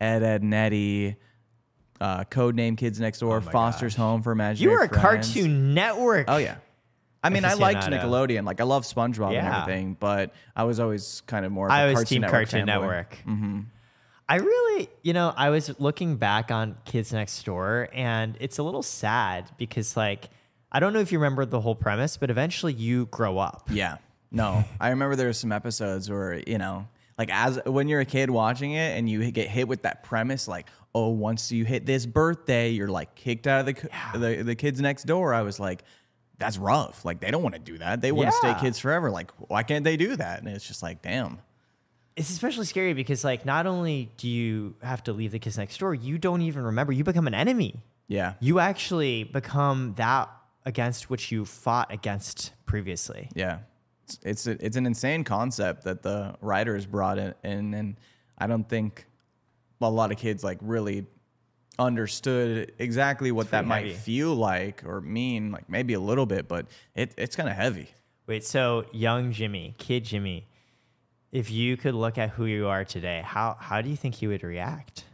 Ed, 0.02 0.24
Ed, 0.24 0.42
and 0.42 0.54
Eddy, 0.54 1.18
uh, 2.02 2.24
Codename 2.26 2.78
Kids 2.78 3.00
Next 3.00 3.20
Door, 3.20 3.42
my 3.42 3.52
Foster's 3.52 3.94
gosh. 3.94 4.00
Home 4.00 4.22
for 4.22 4.32
Imaginary 4.32 4.72
You 4.72 4.78
were 4.78 4.84
a 4.84 4.90
Friends. 4.90 5.34
Cartoon 5.34 5.74
Network. 5.74 6.26
Oh 6.28 6.38
yeah. 6.38 6.58
I 7.24 7.30
mean, 7.30 7.46
I 7.46 7.56
liked. 7.56 7.84
Nickelodeon. 7.84 8.46
Like, 8.46 8.62
I 8.62 8.64
love 8.64 8.84
SpongeBob 8.84 9.36
and 9.36 9.48
everything, 9.48 9.98
but 10.00 10.34
I 10.56 10.64
was 10.64 10.80
always 10.80 11.22
kind 11.28 11.46
of 11.46 11.52
more. 11.52 11.68
Of 11.68 11.72
a 11.72 11.76
I 11.76 11.86
was 11.88 11.96
Cartoon 11.96 12.08
Team 12.10 12.22
Network 12.22 12.50
Cartoon 12.50 12.68
fanboy. 12.68 12.68
Network. 12.68 13.18
I 14.30 14.36
really, 14.36 14.90
you 15.04 15.14
know, 15.14 15.34
I 15.36 15.50
was 15.50 15.80
looking 15.80 16.18
back 16.18 16.52
on 16.52 16.78
Kids 16.86 17.14
Next 17.14 17.44
Door, 17.44 17.90
and 17.94 18.36
it's 18.42 18.58
a 18.58 18.64
little 18.64 18.84
sad 18.84 19.50
because, 19.58 19.96
like, 19.96 20.30
I 20.72 20.80
don't 20.82 20.92
know 20.92 21.00
if 21.00 21.12
you 21.14 21.20
remember 21.20 21.46
the 21.46 21.62
whole 21.62 21.76
premise, 21.76 22.18
but 22.18 22.30
eventually 22.30 22.74
you 22.74 23.06
grow 23.06 23.38
up. 23.38 23.70
Yeah. 23.72 23.98
No, 24.32 24.66
I 24.82 24.90
remember 24.90 25.16
there 25.16 25.28
were 25.28 25.34
some 25.34 25.54
episodes 25.54 26.10
where 26.10 26.42
you 26.46 26.58
know, 26.58 26.88
like 27.18 27.30
as 27.32 27.60
when 27.66 27.88
you're 27.88 28.02
a 28.02 28.06
kid 28.06 28.30
watching 28.30 28.74
it 28.74 28.98
and 28.98 29.10
you 29.10 29.32
get 29.32 29.48
hit 29.48 29.68
with 29.68 29.84
that 29.84 30.04
premise, 30.04 30.48
like, 30.48 30.68
oh, 30.96 31.10
once 31.10 31.52
you 31.52 31.66
hit 31.66 31.86
this 31.86 32.06
birthday, 32.06 32.70
you're 32.72 32.88
like 32.88 33.16
kicked 33.16 33.48
out 33.48 33.62
of 33.62 33.66
the 33.68 33.82
c 33.82 33.88
the, 34.18 34.44
the 34.44 34.56
kids 34.56 34.82
next 34.82 35.04
door. 35.04 35.34
I 35.34 35.42
was 35.42 35.60
like, 35.60 35.84
that's 36.40 36.58
rough. 36.58 37.06
Like 37.06 37.20
they 37.20 37.32
don't 37.32 37.44
want 37.44 37.56
to 37.56 37.62
do 37.62 37.78
that. 37.80 38.02
They 38.02 38.12
want 38.12 38.30
to 38.32 38.36
Yeah. 38.44 38.56
stay 38.56 38.66
kids 38.66 38.80
forever. 38.80 39.10
Like 39.12 39.32
why 39.38 39.64
can't 39.64 39.84
they 39.84 39.98
do 39.98 40.16
that? 40.16 40.40
And 40.40 40.48
it's 40.48 40.68
just 40.68 40.82
like, 40.84 41.02
damn. 41.02 41.40
It's 42.16 42.32
especially 42.32 42.66
scary 42.66 42.94
because, 42.94 43.24
like, 43.24 43.46
not 43.46 43.68
only 43.68 44.12
do 44.18 44.28
you 44.28 44.74
have 44.82 45.04
to 45.04 45.14
leave 45.14 45.32
the 45.32 45.38
Kids 45.38 45.56
Next 45.56 45.78
Door, 45.78 45.94
you 45.94 46.18
don't 46.18 46.42
even 46.42 46.64
remember. 46.64 46.92
You 46.92 47.04
become 47.04 47.28
an 47.28 47.36
enemy. 47.36 47.84
Yeah. 48.08 48.34
You 48.40 48.58
actually 48.58 49.24
become 49.24 49.94
that 49.98 50.28
against 50.66 51.12
which 51.12 51.32
you 51.32 51.46
fought 51.46 51.94
against 51.94 52.54
previously. 52.66 53.30
Yeah, 53.36 53.60
it's 54.04 54.18
it's, 54.24 54.48
a, 54.48 54.66
it's 54.66 54.78
an 54.78 54.88
insane 54.88 55.24
concept 55.26 55.84
that 55.84 56.02
the 56.02 56.36
writers 56.42 56.88
brought 56.88 57.20
in, 57.20 57.36
in, 57.44 57.74
and 57.76 58.00
I 58.40 58.48
don't 58.48 58.68
think 58.68 59.06
a 59.82 59.90
lot 59.90 60.12
of 60.12 60.18
kids 60.18 60.44
like 60.44 60.58
really 60.62 61.06
understood 61.80 62.72
exactly 62.80 63.32
what 63.32 63.52
that 63.52 63.66
might 63.66 63.86
heavy. 63.88 63.94
feel 63.96 64.36
like 64.36 64.84
or 64.86 65.02
mean. 65.02 65.52
Like 65.52 65.70
maybe 65.70 65.94
a 65.94 66.00
little 66.00 66.26
bit, 66.26 66.48
but 66.48 66.68
it, 66.96 67.14
it's 67.18 67.36
kind 67.36 67.50
of 67.50 67.56
heavy. 67.56 67.88
Wait, 68.26 68.44
so 68.44 68.86
young 68.92 69.32
Jimmy, 69.32 69.74
kid 69.78 70.04
Jimmy, 70.04 70.48
if 71.32 71.52
you 71.52 71.78
could 71.78 71.94
look 71.96 72.18
at 72.18 72.32
who 72.32 72.46
you 72.46 72.68
are 72.68 72.84
today, 72.84 73.22
how 73.26 73.56
how 73.60 73.82
do 73.82 73.90
you 73.90 73.96
think 73.96 74.22
you 74.22 74.30
would 74.30 74.44
react? 74.44 75.06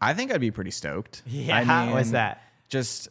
I 0.00 0.14
think 0.14 0.32
I'd 0.32 0.40
be 0.40 0.50
pretty 0.50 0.70
stoked. 0.70 1.22
Yeah, 1.26 1.56
I 1.58 1.92
mean, 1.92 2.12
that? 2.12 2.42
Just 2.68 3.08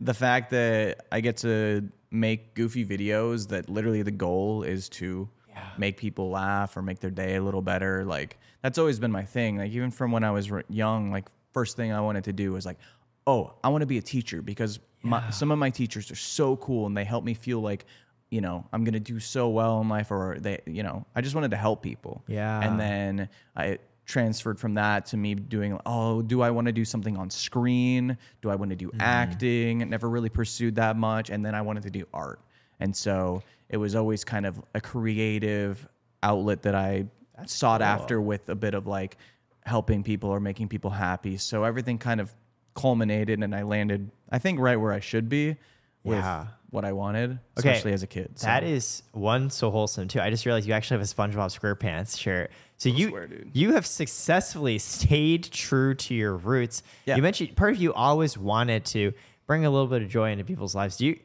the 0.00 0.14
fact 0.14 0.50
that 0.50 1.06
I 1.10 1.20
get 1.20 1.38
to 1.38 1.88
make 2.10 2.54
goofy 2.54 2.84
videos 2.86 3.48
that 3.48 3.68
literally 3.68 4.02
the 4.02 4.10
goal 4.12 4.62
is 4.62 4.88
to 4.88 5.28
Yeah. 5.48 5.68
make 5.76 5.96
people 5.96 6.30
laugh 6.30 6.76
or 6.76 6.82
make 6.82 7.00
their 7.00 7.10
day 7.10 7.36
a 7.36 7.42
little 7.42 7.62
better. 7.62 8.04
Like 8.04 8.38
that's 8.62 8.78
always 8.78 8.98
been 8.98 9.12
my 9.12 9.24
thing. 9.24 9.58
Like 9.58 9.70
even 9.72 9.90
from 9.90 10.12
when 10.12 10.24
I 10.24 10.30
was 10.30 10.50
young, 10.68 11.10
like 11.10 11.26
first 11.52 11.76
thing 11.76 11.92
I 11.92 12.00
wanted 12.00 12.24
to 12.24 12.32
do 12.32 12.52
was 12.52 12.66
like, 12.66 12.78
oh, 13.26 13.54
I 13.62 13.68
want 13.68 13.82
to 13.82 13.86
be 13.86 13.98
a 13.98 14.02
teacher 14.02 14.42
because 14.42 14.80
my, 15.02 15.30
some 15.30 15.50
of 15.50 15.58
my 15.58 15.70
teachers 15.70 16.10
are 16.10 16.16
so 16.16 16.56
cool 16.56 16.86
and 16.86 16.96
they 16.96 17.04
help 17.04 17.24
me 17.24 17.34
feel 17.34 17.60
like, 17.60 17.84
you 18.30 18.40
know, 18.40 18.66
I'm 18.72 18.84
gonna 18.84 19.00
do 19.00 19.20
so 19.20 19.48
well 19.48 19.80
in 19.80 19.88
life, 19.88 20.10
or 20.10 20.36
they, 20.38 20.60
you 20.66 20.82
know, 20.82 21.06
I 21.14 21.20
just 21.22 21.34
wanted 21.34 21.50
to 21.52 21.56
help 21.56 21.82
people. 21.82 22.22
Yeah. 22.26 22.60
And 22.60 22.78
then 22.78 23.28
I 23.56 23.78
transferred 24.04 24.58
from 24.58 24.74
that 24.74 25.06
to 25.06 25.16
me 25.16 25.34
doing, 25.34 25.78
oh, 25.86 26.20
do 26.22 26.42
I 26.42 26.50
want 26.50 26.66
to 26.66 26.72
do 26.72 26.84
something 26.84 27.16
on 27.16 27.30
screen? 27.30 28.16
Do 28.42 28.50
I 28.50 28.54
want 28.54 28.70
to 28.70 28.76
do 28.76 28.88
Mm-hmm. 28.88 29.00
acting? 29.00 29.78
Never 29.90 30.08
really 30.08 30.30
pursued 30.30 30.74
that 30.76 30.96
much. 30.96 31.30
And 31.30 31.44
then 31.44 31.54
I 31.54 31.62
wanted 31.62 31.84
to 31.84 31.90
do 31.90 32.06
art. 32.12 32.40
And 32.80 32.94
so 32.96 33.42
it 33.68 33.76
was 33.76 33.94
always 33.94 34.24
kind 34.24 34.46
of 34.46 34.60
a 34.74 34.80
creative 34.80 35.86
outlet 36.22 36.62
that 36.62 36.74
I 36.74 37.06
sought 37.46 37.82
after 37.82 38.20
with 38.20 38.48
a 38.48 38.54
bit 38.54 38.74
of 38.74 38.86
like 38.86 39.16
helping 39.64 40.02
people 40.02 40.30
or 40.30 40.40
making 40.40 40.68
people 40.68 40.90
happy. 40.90 41.36
So 41.36 41.64
everything 41.64 41.98
kind 41.98 42.20
of 42.20 42.34
culminated 42.74 43.42
and 43.42 43.54
I 43.54 43.62
landed, 43.62 44.10
I 44.30 44.38
think, 44.38 44.60
right 44.60 44.76
where 44.76 44.92
I 44.92 45.00
should 45.00 45.28
be 45.28 45.56
with 46.04 46.18
Yeah. 46.18 46.46
what 46.70 46.84
I 46.84 46.92
wanted, 46.92 47.32
Okay, 47.58 47.70
especially 47.70 47.92
as 47.92 48.02
a 48.02 48.06
kid. 48.06 48.38
So. 48.38 48.46
That 48.46 48.62
is 48.64 49.02
one 49.12 49.50
so 49.50 49.70
wholesome 49.70 50.08
too. 50.08 50.20
I 50.20 50.30
just 50.30 50.46
realized 50.46 50.66
you 50.66 50.74
actually 50.74 50.98
have 51.00 51.10
a 51.10 51.12
SpongeBob 51.12 51.58
SquarePants 51.58 52.18
shirt. 52.18 52.50
So 52.76 52.88
you 52.88 53.08
swear, 53.08 53.28
you 53.52 53.72
have 53.74 53.84
successfully 53.86 54.78
stayed 54.78 55.44
true 55.50 55.94
to 55.94 56.14
your 56.14 56.36
roots. 56.36 56.82
Yeah. 57.04 57.16
You 57.16 57.22
mentioned 57.22 57.56
part 57.56 57.72
of 57.74 57.80
you 57.80 57.92
always 57.92 58.38
wanted 58.38 58.84
to 58.86 59.12
bring 59.46 59.64
a 59.64 59.70
little 59.70 59.88
bit 59.88 60.02
of 60.02 60.08
joy 60.08 60.30
into 60.30 60.44
people's 60.44 60.74
lives. 60.74 60.96
Do 60.96 61.06
you 61.06 61.18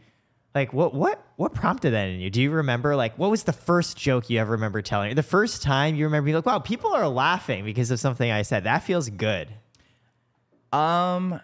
like 0.55 0.73
what 0.73 0.93
what 0.93 1.25
what 1.35 1.53
prompted 1.53 1.91
that 1.91 2.09
in 2.09 2.19
you? 2.19 2.29
Do 2.29 2.41
you 2.41 2.51
remember 2.51 2.95
like 2.95 3.17
what 3.17 3.31
was 3.31 3.43
the 3.43 3.53
first 3.53 3.97
joke 3.97 4.29
you 4.29 4.39
ever 4.39 4.51
remember 4.51 4.81
telling? 4.81 5.15
The 5.15 5.23
first 5.23 5.61
time 5.61 5.95
you 5.95 6.05
remember 6.05 6.25
being 6.25 6.35
like, 6.35 6.45
wow, 6.45 6.59
people 6.59 6.93
are 6.93 7.07
laughing 7.07 7.65
because 7.65 7.91
of 7.91 7.99
something 7.99 8.29
I 8.29 8.43
said. 8.43 8.65
That 8.65 8.83
feels 8.83 9.09
good. 9.09 9.49
Um, 10.71 11.39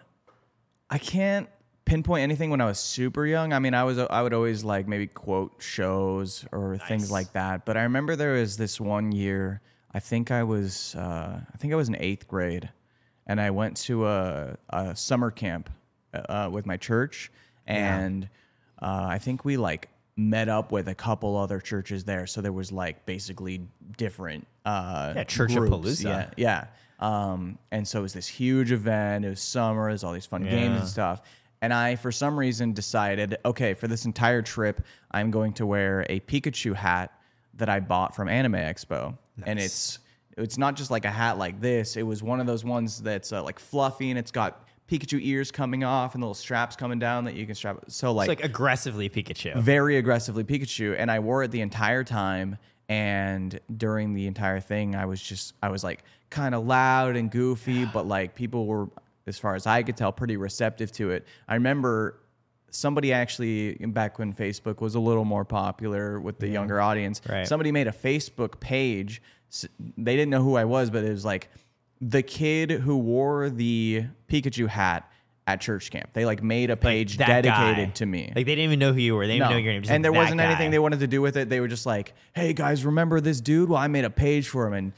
I 0.88 0.98
can't 0.98 1.48
pinpoint 1.84 2.22
anything 2.22 2.50
when 2.50 2.60
I 2.60 2.66
was 2.66 2.78
super 2.78 3.26
young. 3.26 3.52
I 3.52 3.58
mean, 3.58 3.74
I 3.74 3.82
was 3.82 3.98
I 3.98 4.22
would 4.22 4.32
always 4.32 4.62
like 4.62 4.86
maybe 4.86 5.08
quote 5.08 5.54
shows 5.58 6.44
or 6.52 6.78
things 6.78 7.10
like 7.10 7.32
that. 7.32 7.64
But 7.64 7.76
I 7.76 7.82
remember 7.82 8.14
there 8.14 8.34
was 8.34 8.56
this 8.56 8.80
one 8.80 9.10
year. 9.12 9.60
I 9.92 9.98
think 9.98 10.30
I 10.30 10.44
was 10.44 10.94
uh, 10.94 11.40
I 11.52 11.56
think 11.58 11.72
I 11.72 11.76
was 11.76 11.88
in 11.88 11.96
eighth 11.98 12.28
grade, 12.28 12.70
and 13.26 13.40
I 13.40 13.50
went 13.50 13.76
to 13.78 14.06
a, 14.06 14.56
a 14.68 14.94
summer 14.94 15.32
camp 15.32 15.68
uh, 16.14 16.48
with 16.52 16.64
my 16.64 16.76
church, 16.76 17.32
and 17.66 18.28
uh, 18.82 19.06
I 19.08 19.18
think 19.18 19.44
we 19.44 19.56
like 19.56 19.88
met 20.16 20.48
up 20.48 20.72
with 20.72 20.88
a 20.88 20.94
couple 20.94 21.36
other 21.36 21.60
churches 21.60 22.04
there. 22.04 22.26
So 22.26 22.40
there 22.40 22.52
was 22.52 22.70
like 22.72 23.06
basically 23.06 23.66
different 23.96 24.46
uh, 24.64 25.14
Yeah, 25.16 25.24
Church 25.24 25.52
of 25.52 25.68
groups. 25.68 26.02
Palooza. 26.02 26.04
Yeah, 26.04 26.30
yeah. 26.36 26.66
Um, 26.98 27.58
and 27.70 27.86
so 27.86 28.00
it 28.00 28.02
was 28.02 28.12
this 28.12 28.26
huge 28.26 28.72
event. 28.72 29.24
It 29.24 29.30
was 29.30 29.40
summer. 29.40 29.88
It 29.88 29.92
was 29.92 30.04
all 30.04 30.12
these 30.12 30.26
fun 30.26 30.44
games 30.44 30.80
and 30.80 30.88
stuff. 30.88 31.22
And 31.62 31.74
I, 31.74 31.96
for 31.96 32.12
some 32.12 32.38
reason, 32.38 32.72
decided, 32.72 33.36
okay, 33.44 33.74
for 33.74 33.86
this 33.86 34.04
entire 34.04 34.42
trip, 34.42 34.82
I'm 35.10 35.30
going 35.30 35.52
to 35.54 35.66
wear 35.66 36.06
a 36.08 36.20
Pikachu 36.20 36.74
hat 36.74 37.12
that 37.54 37.68
I 37.68 37.80
bought 37.80 38.14
from 38.14 38.28
Anime 38.28 38.54
Expo. 38.54 39.16
And 39.44 39.58
it's 39.58 39.98
it's 40.36 40.58
not 40.58 40.76
just 40.76 40.90
like 40.90 41.04
a 41.04 41.10
hat 41.10 41.38
like 41.38 41.60
this. 41.60 41.96
It 41.96 42.02
was 42.02 42.22
one 42.22 42.40
of 42.40 42.46
those 42.46 42.64
ones 42.64 43.00
that's 43.00 43.32
uh, 43.32 43.42
like 43.42 43.58
fluffy 43.58 44.10
and 44.10 44.18
it's 44.18 44.30
got 44.30 44.66
Pikachu 44.90 45.20
ears 45.22 45.52
coming 45.52 45.84
off 45.84 46.14
and 46.14 46.22
little 46.22 46.34
straps 46.34 46.74
coming 46.74 46.98
down 46.98 47.24
that 47.24 47.34
you 47.34 47.46
can 47.46 47.54
strap. 47.54 47.78
So 47.86 48.18
It's 48.18 48.28
like 48.28 48.42
aggressively 48.42 49.08
Pikachu. 49.08 49.56
very 49.62 49.98
aggressively 49.98 50.42
Pikachu, 50.42 50.96
and 50.98 51.10
I 51.10 51.20
wore 51.20 51.44
it 51.44 51.50
the 51.52 51.60
entire 51.60 52.02
time. 52.02 52.58
And 52.88 53.60
during 53.76 54.14
the 54.14 54.26
entire 54.26 54.58
thing, 54.58 54.96
I 54.96 55.06
was 55.06 55.22
just 55.22 55.54
I 55.62 55.68
was 55.68 55.84
like 55.84 56.02
kind 56.28 56.56
of 56.56 56.66
loud 56.66 57.14
and 57.14 57.30
goofy, 57.30 57.84
but 57.94 58.06
like 58.06 58.34
people 58.34 58.66
were, 58.66 58.88
as 59.28 59.38
far 59.38 59.54
as 59.54 59.64
I 59.66 59.84
could 59.84 59.96
tell, 59.96 60.10
pretty 60.10 60.36
receptive 60.36 60.90
to 60.92 61.12
it. 61.12 61.24
I 61.46 61.54
remember 61.54 62.18
somebody 62.72 63.12
actually 63.12 63.74
back 63.74 64.18
when 64.18 64.32
Facebook 64.32 64.80
was 64.80 64.96
a 64.96 65.00
little 65.00 65.24
more 65.24 65.44
popular 65.44 66.18
with 66.20 66.38
the 66.40 66.48
younger 66.48 66.80
audience. 66.80 67.20
Right. 67.28 67.46
Somebody 67.46 67.70
made 67.70 67.86
a 67.86 67.92
Facebook 67.92 68.58
page. 68.58 69.22
They 69.78 70.16
didn't 70.16 70.30
know 70.30 70.42
who 70.42 70.56
I 70.56 70.64
was, 70.64 70.90
but 70.90 71.04
it 71.04 71.10
was 71.10 71.24
like 71.24 71.48
the 72.00 72.22
kid 72.22 72.70
who 72.70 72.96
wore 72.96 73.50
the 73.50 74.04
Pikachu 74.28 74.66
hat 74.68 75.10
at 75.46 75.60
church 75.60 75.90
camp. 75.90 76.10
They 76.12 76.24
like 76.24 76.42
made 76.42 76.70
a 76.70 76.76
page 76.76 77.16
That 77.18 77.26
dedicated 77.42 77.88
guy. 77.88 77.92
to 77.94 78.06
me. 78.06 78.26
Like 78.26 78.34
they 78.34 78.54
didn't 78.54 78.64
even 78.64 78.78
know 78.78 78.92
who 78.92 79.00
you 79.00 79.14
were. 79.16 79.26
They 79.26 79.34
didn't 79.34 79.50
No. 79.50 79.56
even 79.56 79.56
know 79.56 79.64
your 79.64 79.72
name. 79.72 79.82
Just 79.82 79.92
and 79.92 80.04
there 80.04 80.12
like, 80.12 80.18
wasn't 80.22 80.40
anything 80.40 80.70
they 80.70 80.78
wanted 80.78 81.00
to 81.00 81.06
do 81.06 81.20
with 81.20 81.36
it. 81.36 81.48
They 81.48 81.60
were 81.60 81.68
just 81.68 81.86
like, 81.86 82.14
"Hey 82.34 82.52
guys, 82.52 82.84
remember 82.84 83.20
this 83.20 83.40
dude? 83.40 83.68
Well, 83.68 83.78
I 83.78 83.88
made 83.88 84.04
a 84.04 84.10
page 84.10 84.48
for 84.48 84.66
him, 84.66 84.74
and 84.74 84.92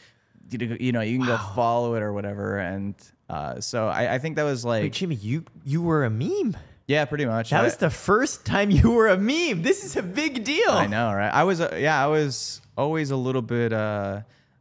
you 0.81 0.93
know 0.93 1.01
you 1.01 1.19
can 1.19 1.27
go 1.27 1.39
follow 1.55 1.95
it 1.95 2.03
or 2.03 2.13
whatever." 2.13 2.59
And 2.59 2.95
uh, 3.31 3.61
so 3.61 3.89
I, 3.89 4.15
I 4.15 4.19
think 4.19 4.37
that 4.37 4.43
was 4.45 4.65
like, 4.65 4.83
Wait, 4.83 4.93
Jimmy, 4.93 5.15
you 5.17 5.45
you 5.65 5.81
were 5.81 6.05
a 6.05 6.11
meme. 6.11 6.57
yeah, 6.87 7.05
pretty 7.07 7.25
much. 7.25 7.51
That 7.51 7.61
I, 7.61 7.65
was 7.65 7.77
the 7.79 7.89
first 7.91 8.45
time 8.45 8.71
you 8.71 8.91
were 8.91 9.09
a 9.09 9.17
meme. 9.17 9.63
This 9.63 9.85
is 9.85 9.97
a 9.97 10.03
big 10.03 10.45
deal. 10.45 10.71
I 10.71 10.87
know, 10.87 11.13
right? 11.13 11.31
I 11.33 11.45
was, 11.45 11.61
uh, 11.63 11.77
yeah, 11.81 12.03
I 12.03 12.09
was 12.09 12.61
always 12.77 13.11
a 13.11 13.17
little 13.17 13.43
bit. 13.43 13.73
Uh, 13.73 14.21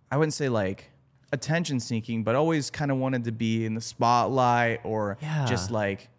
I 0.10 0.17
wouldn't 0.17 0.33
say 0.33 0.48
like 0.48 0.89
attention 1.31 1.79
seeking, 1.79 2.23
but 2.23 2.35
always 2.35 2.69
kind 2.69 2.91
of 2.91 2.97
wanted 2.97 3.23
to 3.25 3.31
be 3.31 3.65
in 3.65 3.73
the 3.75 3.81
spotlight 3.81 4.81
or 4.83 5.17
Yeah. 5.21 5.45
just 5.45 5.71
like 5.71 6.09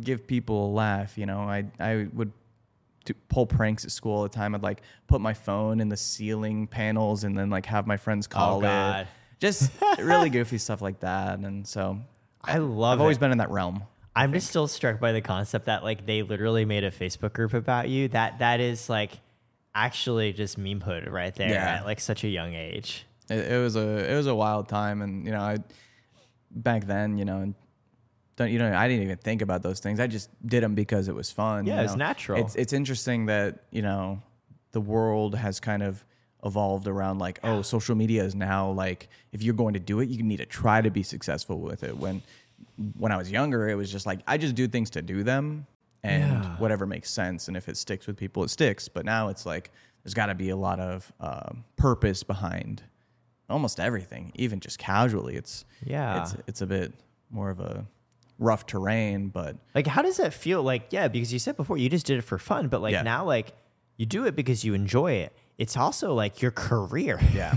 give 0.00 0.26
people 0.26 0.66
a 0.66 0.72
laugh. 0.72 1.16
You 1.16 1.26
know, 1.26 1.40
I 1.40 1.64
I 1.78 2.08
would 2.12 2.32
do, 3.04 3.14
pull 3.28 3.46
pranks 3.46 3.84
at 3.84 3.90
school 3.92 4.16
all 4.16 4.22
the 4.24 4.28
time. 4.28 4.54
I'd 4.54 4.62
like 4.62 4.82
put 5.06 5.20
my 5.20 5.34
phone 5.34 5.80
in 5.80 5.88
the 5.88 5.96
ceiling 5.96 6.66
panels 6.66 7.24
and 7.24 7.36
then 7.36 7.50
like 7.50 7.66
have 7.66 7.86
my 7.86 7.96
friends 7.96 8.26
oh, 8.32 8.34
call 8.34 8.64
Oh, 8.64 9.00
it. 9.00 9.06
Just 9.38 9.70
really 9.98 10.30
goofy 10.30 10.58
stuff 10.58 10.82
like 10.82 11.00
that. 11.00 11.38
And 11.38 11.66
so 11.66 12.00
I 12.42 12.58
love 12.58 12.94
I've 12.98 13.00
always 13.02 13.18
been 13.18 13.32
in 13.32 13.38
that 13.38 13.50
realm. 13.50 13.82
I'm 14.14 14.32
just 14.32 14.48
still 14.48 14.66
struck 14.66 14.98
by 14.98 15.12
the 15.12 15.20
concept 15.20 15.66
that 15.66 15.84
like 15.84 16.06
they 16.06 16.22
literally 16.22 16.64
made 16.64 16.84
a 16.84 16.90
Facebook 16.90 17.34
group 17.34 17.52
about 17.54 17.88
you. 17.90 18.08
That 18.08 18.38
that 18.40 18.60
is 18.60 18.88
like 18.88 19.12
actually 19.74 20.32
just 20.32 20.58
memehood 20.58 21.10
right 21.10 21.34
there 21.34 21.50
Yeah. 21.50 21.76
at 21.76 21.84
like 21.84 22.00
such 22.00 22.24
a 22.24 22.28
young 22.28 22.54
age. 22.54 23.04
It, 23.28 23.52
it 23.52 23.60
was 23.62 23.76
a 23.76 24.10
it 24.12 24.16
was 24.16 24.26
a 24.26 24.34
wild 24.34 24.68
time, 24.68 25.02
and 25.02 25.24
you 25.24 25.32
know, 25.32 25.40
I 25.40 25.58
back 26.50 26.86
then, 26.86 27.18
you 27.18 27.24
know, 27.24 27.54
don't 28.36 28.50
you 28.50 28.58
know, 28.58 28.72
I 28.74 28.88
didn't 28.88 29.02
even 29.04 29.18
think 29.18 29.42
about 29.42 29.62
those 29.62 29.80
things. 29.80 30.00
I 30.00 30.06
just 30.06 30.30
did 30.46 30.62
them 30.62 30.74
because 30.74 31.08
it 31.08 31.14
was 31.14 31.30
fun. 31.30 31.66
Yeah, 31.66 31.78
you 31.78 31.84
it's 31.84 31.96
natural. 31.96 32.40
It's 32.40 32.54
it's 32.56 32.72
interesting 32.72 33.26
that 33.26 33.64
you 33.70 33.82
know 33.82 34.22
the 34.72 34.80
world 34.80 35.34
has 35.34 35.58
kind 35.60 35.82
of 35.82 36.04
evolved 36.44 36.86
around 36.86 37.18
like 37.18 37.40
oh 37.42 37.62
social 37.62 37.96
media 37.96 38.22
is 38.22 38.34
now 38.34 38.70
like 38.70 39.08
if 39.32 39.42
you're 39.42 39.54
going 39.54 39.72
to 39.74 39.80
do 39.80 39.98
it 40.00 40.08
you 40.10 40.22
need 40.22 40.36
to 40.36 40.46
try 40.46 40.80
to 40.80 40.90
be 40.90 41.02
successful 41.02 41.58
with 41.58 41.82
it 41.82 41.96
when 41.96 42.22
when 42.98 43.10
i 43.10 43.16
was 43.16 43.28
younger 43.30 43.68
it 43.68 43.74
was 43.74 43.90
just 43.90 44.04
like 44.06 44.20
i 44.28 44.36
just 44.36 44.54
do 44.54 44.68
things 44.68 44.90
to 44.90 45.00
do 45.02 45.24
them 45.24 45.66
and 46.04 46.44
Yeah. 46.44 46.50
whatever 46.58 46.86
makes 46.86 47.10
sense 47.10 47.48
and 47.48 47.56
if 47.56 47.68
it 47.70 47.76
sticks 47.76 48.06
with 48.06 48.16
people 48.18 48.44
it 48.44 48.50
sticks 48.50 48.86
but 48.86 49.04
now 49.04 49.28
it's 49.28 49.46
like 49.46 49.72
there's 50.04 50.14
got 50.14 50.26
to 50.26 50.34
be 50.36 50.50
a 50.50 50.56
lot 50.56 50.78
of 50.78 51.10
um, 51.20 51.64
purpose 51.76 52.22
behind 52.22 52.82
almost 53.48 53.78
everything 53.80 54.32
even 54.34 54.60
just 54.60 54.78
casually 54.78 55.36
it's 55.36 55.64
Yeah. 55.84 56.22
it's 56.22 56.36
it's 56.46 56.60
a 56.62 56.66
bit 56.66 56.92
more 57.30 57.50
of 57.50 57.60
a 57.60 57.86
rough 58.38 58.66
terrain 58.66 59.28
but 59.28 59.56
Like 59.74 59.86
how 59.86 60.02
does 60.02 60.16
that 60.18 60.34
feel? 60.34 60.62
Like 60.62 60.88
yeah, 60.90 61.08
because 61.08 61.32
you 61.32 61.38
said 61.38 61.56
before 61.56 61.78
you 61.78 61.88
just 61.88 62.04
did 62.06 62.18
it 62.18 62.22
for 62.22 62.38
fun, 62.38 62.68
but 62.68 62.82
like 62.82 62.92
Yeah. 62.92 63.02
now 63.02 63.24
like 63.24 63.54
you 63.96 64.04
do 64.06 64.26
it 64.26 64.36
because 64.36 64.64
you 64.64 64.74
enjoy 64.74 65.12
it. 65.12 65.32
It's 65.58 65.76
also 65.76 66.12
like 66.14 66.42
your 66.42 66.50
career. 66.50 67.18
yeah 67.34 67.56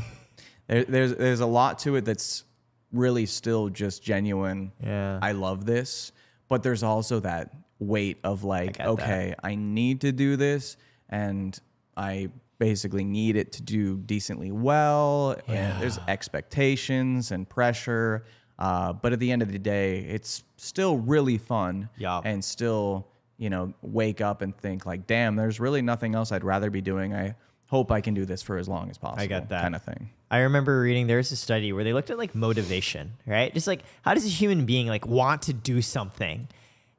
there, 0.68 0.86
there's 0.86 1.16
there's 1.16 1.40
a 1.42 1.46
lot 1.46 1.80
to 1.80 1.96
it 1.96 2.06
that's 2.06 2.44
really 2.92 3.26
still 3.26 3.70
just 3.70 4.02
genuine 4.04 4.72
Yeah. 4.84 5.20
i 5.22 5.32
love 5.34 5.66
this 5.66 6.12
but 6.48 6.64
there's 6.64 6.82
also 6.82 7.20
that 7.20 7.52
weight 7.80 8.18
of 8.24 8.44
like 8.44 8.78
get 8.78 8.88
okay 8.88 9.36
i 9.44 9.54
need 9.56 10.02
to 10.02 10.12
do 10.12 10.36
this 10.38 10.76
and 11.10 11.58
i 11.98 12.30
basically 12.60 13.04
need 13.04 13.36
it 13.36 13.52
to 13.54 13.62
do 13.62 13.98
decently 13.98 14.52
well 14.52 15.36
and 15.48 15.82
there's 15.82 15.98
expectations 16.08 17.32
and 17.32 17.50
pressure 17.50 18.24
uh, 18.60 18.92
but 18.94 19.14
at 19.14 19.20
the 19.20 19.32
end 19.32 19.42
of 19.42 19.52
the 19.52 19.58
day 19.58 20.00
it's 20.02 20.44
still 20.58 20.98
really 20.98 21.38
fun 21.38 21.90
Yup. 21.98 22.26
and 22.26 22.44
still 22.44 23.08
you 23.38 23.50
know 23.50 23.74
wake 23.82 24.22
up 24.22 24.42
and 24.42 24.56
think 24.58 24.86
like 24.86 25.08
damn 25.08 25.36
there's 25.36 25.60
really 25.60 25.82
nothing 25.82 26.14
else 26.14 26.32
i'd 26.32 26.44
rather 26.44 26.70
be 26.70 26.82
doing 26.82 27.14
i 27.14 27.34
hope 27.68 27.92
i 27.92 28.02
can 28.02 28.14
do 28.14 28.26
this 28.26 28.42
for 28.42 28.58
as 28.58 28.68
long 28.68 28.90
as 28.90 28.98
possible 28.98 29.24
I 29.24 29.28
get 29.28 29.50
that. 29.50 29.62
kind 29.62 29.76
of 29.76 29.84
thing 29.84 30.10
I 30.32 30.40
remember 30.42 30.82
reading 30.82 31.08
there's 31.08 31.32
a 31.32 31.36
study 31.36 31.74
where 31.74 31.84
they 31.84 31.94
looked 31.94 32.12
at 32.12 32.18
like 32.18 32.36
motivation, 32.36 33.14
right? 33.26 33.52
Just 33.52 33.66
like 33.66 33.82
how 34.04 34.14
does 34.14 34.26
a 34.26 34.30
human 34.30 34.66
being 34.66 34.88
like 34.88 35.08
want 35.08 35.44
to 35.44 35.54
do 35.54 35.82
something? 35.82 36.48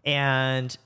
And 0.05 0.77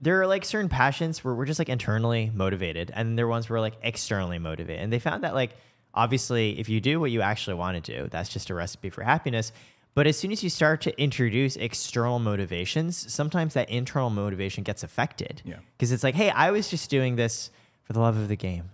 there 0.00 0.20
are 0.20 0.26
like 0.26 0.44
certain 0.44 0.68
passions 0.68 1.24
where 1.24 1.34
we're 1.34 1.46
just 1.46 1.58
like 1.58 1.68
internally 1.68 2.30
motivated, 2.34 2.90
and 2.94 3.18
there 3.18 3.26
are 3.26 3.28
ones 3.28 3.48
where 3.48 3.56
we're 3.56 3.62
like 3.62 3.78
externally 3.82 4.38
motivated. 4.38 4.82
And 4.82 4.92
they 4.92 4.98
found 4.98 5.24
that 5.24 5.34
like 5.34 5.56
obviously 5.94 6.58
if 6.58 6.68
you 6.68 6.80
do 6.80 7.00
what 7.00 7.10
you 7.10 7.20
actually 7.22 7.54
want 7.54 7.82
to 7.82 7.96
do, 7.96 8.08
that's 8.08 8.28
just 8.28 8.50
a 8.50 8.54
recipe 8.54 8.90
for 8.90 9.02
happiness. 9.02 9.52
But 9.94 10.06
as 10.06 10.16
soon 10.16 10.30
as 10.30 10.44
you 10.44 10.50
start 10.50 10.80
to 10.82 11.00
introduce 11.00 11.56
external 11.56 12.20
motivations, 12.20 13.12
sometimes 13.12 13.54
that 13.54 13.68
internal 13.68 14.10
motivation 14.10 14.62
gets 14.62 14.84
affected. 14.84 15.42
Yeah. 15.44 15.56
Because 15.76 15.90
it's 15.90 16.04
like, 16.04 16.14
hey, 16.14 16.30
I 16.30 16.52
was 16.52 16.68
just 16.68 16.88
doing 16.88 17.16
this 17.16 17.50
for 17.82 17.94
the 17.94 18.00
love 18.00 18.16
of 18.16 18.28
the 18.28 18.36
game. 18.36 18.70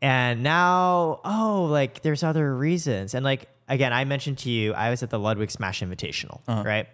And 0.00 0.44
now, 0.44 1.20
oh, 1.24 1.66
like 1.68 2.02
there's 2.02 2.22
other 2.22 2.54
reasons. 2.54 3.14
And 3.14 3.24
like, 3.24 3.48
again, 3.68 3.92
I 3.92 4.04
mentioned 4.04 4.38
to 4.38 4.50
you, 4.50 4.74
I 4.74 4.90
was 4.90 5.02
at 5.02 5.10
the 5.10 5.18
Ludwig 5.18 5.50
Smash 5.50 5.80
Invitational, 5.80 6.40
uh-huh. 6.46 6.62
right? 6.64 6.88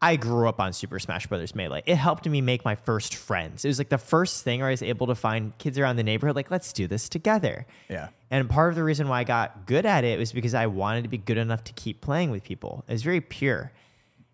I 0.00 0.16
grew 0.16 0.48
up 0.48 0.60
on 0.60 0.72
Super 0.72 0.98
Smash 0.98 1.26
Brothers 1.26 1.54
Melee. 1.54 1.82
It 1.86 1.96
helped 1.96 2.28
me 2.28 2.40
make 2.40 2.64
my 2.64 2.74
first 2.74 3.14
friends. 3.14 3.64
It 3.64 3.68
was 3.68 3.78
like 3.78 3.88
the 3.88 3.98
first 3.98 4.44
thing 4.44 4.60
where 4.60 4.68
I 4.68 4.72
was 4.72 4.82
able 4.82 5.06
to 5.06 5.14
find 5.14 5.56
kids 5.58 5.78
around 5.78 5.96
the 5.96 6.02
neighborhood, 6.02 6.36
like, 6.36 6.50
let's 6.50 6.72
do 6.72 6.86
this 6.86 7.08
together. 7.08 7.66
Yeah. 7.88 8.08
And 8.30 8.48
part 8.50 8.70
of 8.70 8.76
the 8.76 8.84
reason 8.84 9.08
why 9.08 9.20
I 9.20 9.24
got 9.24 9.66
good 9.66 9.86
at 9.86 10.04
it 10.04 10.18
was 10.18 10.32
because 10.32 10.54
I 10.54 10.66
wanted 10.66 11.02
to 11.02 11.08
be 11.08 11.16
good 11.16 11.38
enough 11.38 11.64
to 11.64 11.72
keep 11.72 12.02
playing 12.02 12.30
with 12.30 12.44
people. 12.44 12.84
It 12.88 12.92
was 12.92 13.02
very 13.02 13.22
pure. 13.22 13.72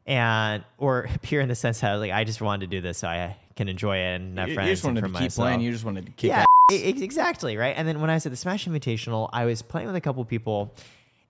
And, 0.04 0.64
or 0.78 1.08
pure 1.22 1.40
in 1.40 1.48
the 1.48 1.54
sense 1.54 1.80
that 1.80 1.94
like, 1.94 2.10
I 2.10 2.24
just 2.24 2.40
wanted 2.40 2.68
to 2.68 2.76
do 2.76 2.80
this 2.80 2.98
so 2.98 3.08
I 3.08 3.36
can 3.54 3.68
enjoy 3.68 3.98
it 3.98 4.16
and 4.16 4.38
have 4.38 4.48
you, 4.48 4.54
friends. 4.54 4.68
you 4.68 4.74
just 4.74 4.84
wanted 4.84 5.02
to 5.02 5.06
keep 5.06 5.12
myself 5.12 5.34
playing 5.46 5.60
you 5.60 5.70
just 5.70 5.84
wanted 5.84 6.06
to 6.06 6.12
kick 6.12 6.28
yeah, 6.28 6.44
ass. 6.70 6.78
exactly, 6.80 7.56
right? 7.56 7.74
And 7.76 7.86
then 7.86 8.00
when 8.00 8.10
I 8.10 8.14
was 8.14 8.26
at 8.26 8.32
the 8.32 8.36
Smash 8.36 8.66
Invitational, 8.66 9.28
I 9.32 9.44
was 9.44 9.62
playing 9.62 9.86
with 9.86 9.96
a 9.96 10.00
couple 10.00 10.24
people, 10.24 10.74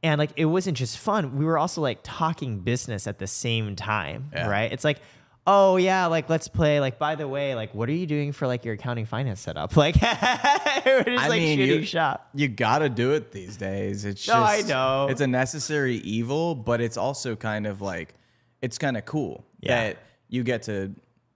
and 0.02 0.18
like 0.18 0.30
it 0.36 0.46
wasn't 0.46 0.76
just 0.76 0.98
fun. 0.98 1.36
We 1.36 1.44
were 1.44 1.58
also 1.58 1.80
like 1.80 2.00
talking 2.02 2.60
business 2.60 3.06
at 3.06 3.18
the 3.18 3.26
same 3.26 3.76
time, 3.76 4.30
Yeah. 4.32 4.48
right? 4.48 4.72
It's 4.72 4.84
like 4.84 4.98
oh 5.44 5.76
yeah, 5.76 6.06
like 6.06 6.30
let's 6.30 6.46
play. 6.46 6.78
Like 6.78 6.98
by 7.00 7.16
the 7.16 7.26
way, 7.26 7.54
like 7.56 7.74
what 7.74 7.88
are 7.88 7.92
you 7.92 8.06
doing 8.06 8.30
for 8.32 8.46
like 8.46 8.64
your 8.64 8.74
accounting 8.74 9.06
finance 9.06 9.40
setup? 9.40 9.76
Like 9.76 9.96
we're 10.00 11.02
just 11.04 11.24
I 11.24 11.28
like 11.28 11.40
mean, 11.40 11.58
shooting 11.58 11.80
you- 11.80 11.84
shop. 11.86 12.28
You 12.34 12.48
gotta 12.48 12.88
do 12.88 13.12
it 13.12 13.32
these 13.32 13.56
days. 13.56 14.04
It's 14.04 14.26
No, 14.28 14.34
just 14.34 14.64
I 14.66 14.68
know. 14.68 15.08
it's 15.10 15.20
a 15.20 15.26
necessary 15.26 15.96
evil, 15.96 16.54
but 16.54 16.80
it's 16.80 16.96
also 16.96 17.34
kind 17.36 17.66
of 17.66 17.80
like 17.80 18.14
it's 18.60 18.78
kind 18.78 18.96
of 18.96 19.04
cool 19.04 19.44
Yeah. 19.60 19.84
that 19.84 19.98
you 20.28 20.44
get 20.44 20.62
to 20.64 20.92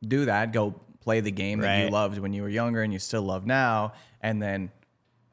do 0.06 0.26
that, 0.26 0.52
go 0.52 0.74
play 1.00 1.20
the 1.20 1.30
game 1.32 1.60
that 1.60 1.84
you 1.84 1.90
loved 1.90 2.18
when 2.18 2.32
you 2.32 2.42
were 2.42 2.48
younger 2.48 2.82
and 2.82 2.92
you 2.92 2.98
still 2.98 3.22
love 3.22 3.44
now, 3.46 3.92
and 4.20 4.40
then 4.42 4.70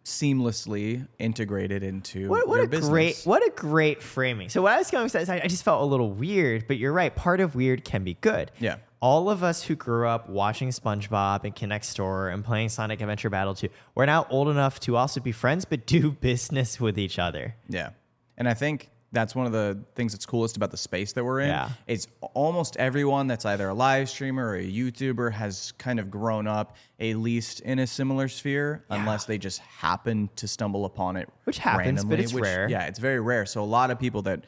seamlessly 0.03 1.07
integrated 1.19 1.83
into 1.83 2.27
What, 2.29 2.47
what 2.47 2.59
a 2.61 2.67
business. 2.67 2.89
great 2.89 3.21
what 3.23 3.45
a 3.45 3.51
great 3.51 4.01
framing. 4.01 4.49
So 4.49 4.61
what 4.61 4.73
I 4.73 4.77
was 4.77 4.91
going 4.91 5.05
to 5.05 5.09
say 5.09 5.21
is 5.21 5.29
I 5.29 5.41
I 5.43 5.47
just 5.47 5.63
felt 5.63 5.81
a 5.81 5.85
little 5.85 6.11
weird, 6.11 6.67
but 6.67 6.77
you're 6.77 6.93
right. 6.93 7.13
Part 7.15 7.39
of 7.39 7.55
weird 7.55 7.83
can 7.83 8.03
be 8.03 8.15
good. 8.15 8.51
Yeah. 8.59 8.77
All 8.99 9.29
of 9.29 9.43
us 9.43 9.63
who 9.63 9.75
grew 9.75 10.07
up 10.07 10.29
watching 10.29 10.69
SpongeBob 10.69 11.43
and 11.43 11.53
Kids 11.53 11.67
Next 11.69 11.93
Door 11.95 12.29
and 12.29 12.43
playing 12.43 12.69
Sonic 12.69 13.01
Adventure 13.01 13.29
Battle 13.29 13.53
2, 13.53 13.67
we're 13.95 14.05
now 14.05 14.25
old 14.29 14.47
enough 14.47 14.79
to 14.81 14.95
also 14.95 15.19
be 15.19 15.33
friends 15.33 15.65
but 15.65 15.85
do 15.85 16.11
business 16.21 16.79
with 16.79 16.97
each 16.97 17.19
other. 17.19 17.55
Yeah. 17.67 17.89
And 18.37 18.47
I 18.47 18.53
think 18.53 18.89
that's 19.13 19.35
one 19.35 19.45
of 19.45 19.51
the 19.51 19.79
things 19.95 20.11
that's 20.11 20.25
coolest 20.25 20.57
about 20.57 20.71
the 20.71 20.77
space 20.77 21.13
that 21.13 21.23
we're 21.23 21.41
in. 21.41 21.49
Yeah. 21.49 21.69
It's 21.87 22.07
almost 22.33 22.75
everyone 22.77 23.27
that's 23.27 23.45
either 23.45 23.69
a 23.69 23.73
live 23.73 24.09
streamer 24.09 24.49
or 24.49 24.55
a 24.57 24.69
YouTuber 24.69 25.31
has 25.31 25.71
kind 25.77 25.99
of 25.99 26.11
grown 26.11 26.47
up 26.47 26.75
at 26.99 27.15
least 27.15 27.61
in 27.61 27.79
a 27.79 27.87
similar 27.87 28.27
sphere, 28.27 28.83
unless 28.89 29.25
they 29.25 29.37
just 29.37 29.59
happen 29.59 30.29
to 30.35 30.47
stumble 30.47 30.85
upon 30.85 31.15
it. 31.15 31.29
Which 31.45 31.59
happens, 31.59 32.03
but 32.03 32.19
it's 32.19 32.33
which- 32.33 32.43
rare. 32.43 32.67
Yeah, 32.69 32.85
it's 32.87 32.99
very 32.99 33.19
rare. 33.21 33.45
So 33.45 33.63
a 33.63 33.65
lot 33.65 33.91
of 33.91 33.99
people 33.99 34.23
that 34.23 34.45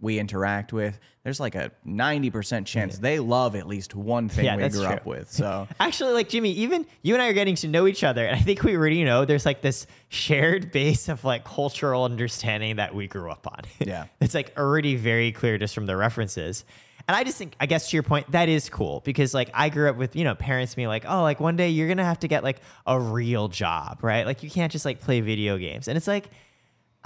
we 0.00 0.18
interact 0.18 0.72
with, 0.72 0.98
there's 1.24 1.40
like 1.40 1.54
a 1.54 1.72
90% 1.86 2.66
chance 2.66 2.98
they 2.98 3.18
love 3.18 3.56
at 3.56 3.66
least 3.66 3.94
one 3.94 4.28
thing 4.28 4.44
Yeah, 4.44 4.56
we 4.56 4.68
grew 4.68 4.82
true. 4.84 4.92
up 4.92 5.06
with. 5.06 5.30
So 5.32 5.66
Actually, 5.80 6.12
like 6.12 6.28
Jimmy, 6.28 6.52
even 6.52 6.86
you 7.02 7.14
and 7.14 7.22
I 7.22 7.28
are 7.28 7.32
getting 7.32 7.56
to 7.56 7.68
know 7.68 7.86
each 7.86 8.04
other, 8.04 8.24
and 8.26 8.36
I 8.36 8.40
think 8.40 8.62
we 8.62 8.76
already 8.76 9.02
know 9.04 9.24
there's 9.24 9.46
like 9.46 9.62
this 9.62 9.86
shared 10.08 10.70
base 10.70 11.08
of 11.08 11.24
like 11.24 11.44
cultural 11.44 12.04
understanding 12.04 12.76
that 12.76 12.94
we 12.94 13.06
grew 13.08 13.30
up 13.30 13.46
on. 13.46 13.60
Yeah. 13.86 14.06
it's 14.20 14.34
like 14.34 14.52
already 14.58 14.96
very 14.96 15.32
clear 15.32 15.58
just 15.58 15.74
from 15.74 15.86
the 15.86 15.96
references. 15.96 16.64
And 17.08 17.14
I 17.16 17.22
just 17.22 17.38
think, 17.38 17.54
I 17.60 17.66
guess 17.66 17.90
to 17.90 17.96
your 17.96 18.02
point, 18.02 18.32
that 18.32 18.48
is 18.48 18.68
cool 18.68 19.00
because 19.04 19.32
like 19.32 19.48
I 19.54 19.68
grew 19.68 19.88
up 19.88 19.96
with 19.96 20.16
you 20.16 20.24
know 20.24 20.34
parents 20.34 20.74
being 20.74 20.88
like, 20.88 21.04
oh, 21.06 21.22
like 21.22 21.38
one 21.40 21.56
day 21.56 21.68
you're 21.70 21.86
gonna 21.88 22.04
have 22.04 22.18
to 22.20 22.28
get 22.28 22.42
like 22.42 22.60
a 22.86 22.98
real 22.98 23.46
job, 23.48 24.00
right? 24.02 24.26
Like 24.26 24.42
you 24.42 24.50
can't 24.50 24.72
just 24.72 24.84
like 24.84 25.00
play 25.00 25.20
video 25.20 25.56
games, 25.56 25.86
and 25.88 25.96
it's 25.96 26.08
like, 26.08 26.28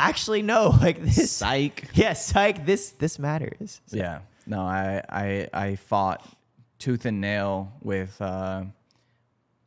actually 0.08 0.42
no, 0.42 0.68
like 0.80 1.02
this, 1.02 1.30
psych. 1.30 1.88
yeah, 1.94 2.12
psych, 2.14 2.66
this 2.66 2.90
this 2.92 3.18
matters. 3.18 3.80
So- 3.86 3.96
Yeah. 3.96 4.20
No, 4.46 4.62
I 4.62 5.02
I 5.08 5.48
I 5.52 5.76
fought 5.76 6.26
tooth 6.78 7.04
and 7.04 7.20
nail 7.20 7.72
with 7.82 8.20
uh, 8.20 8.64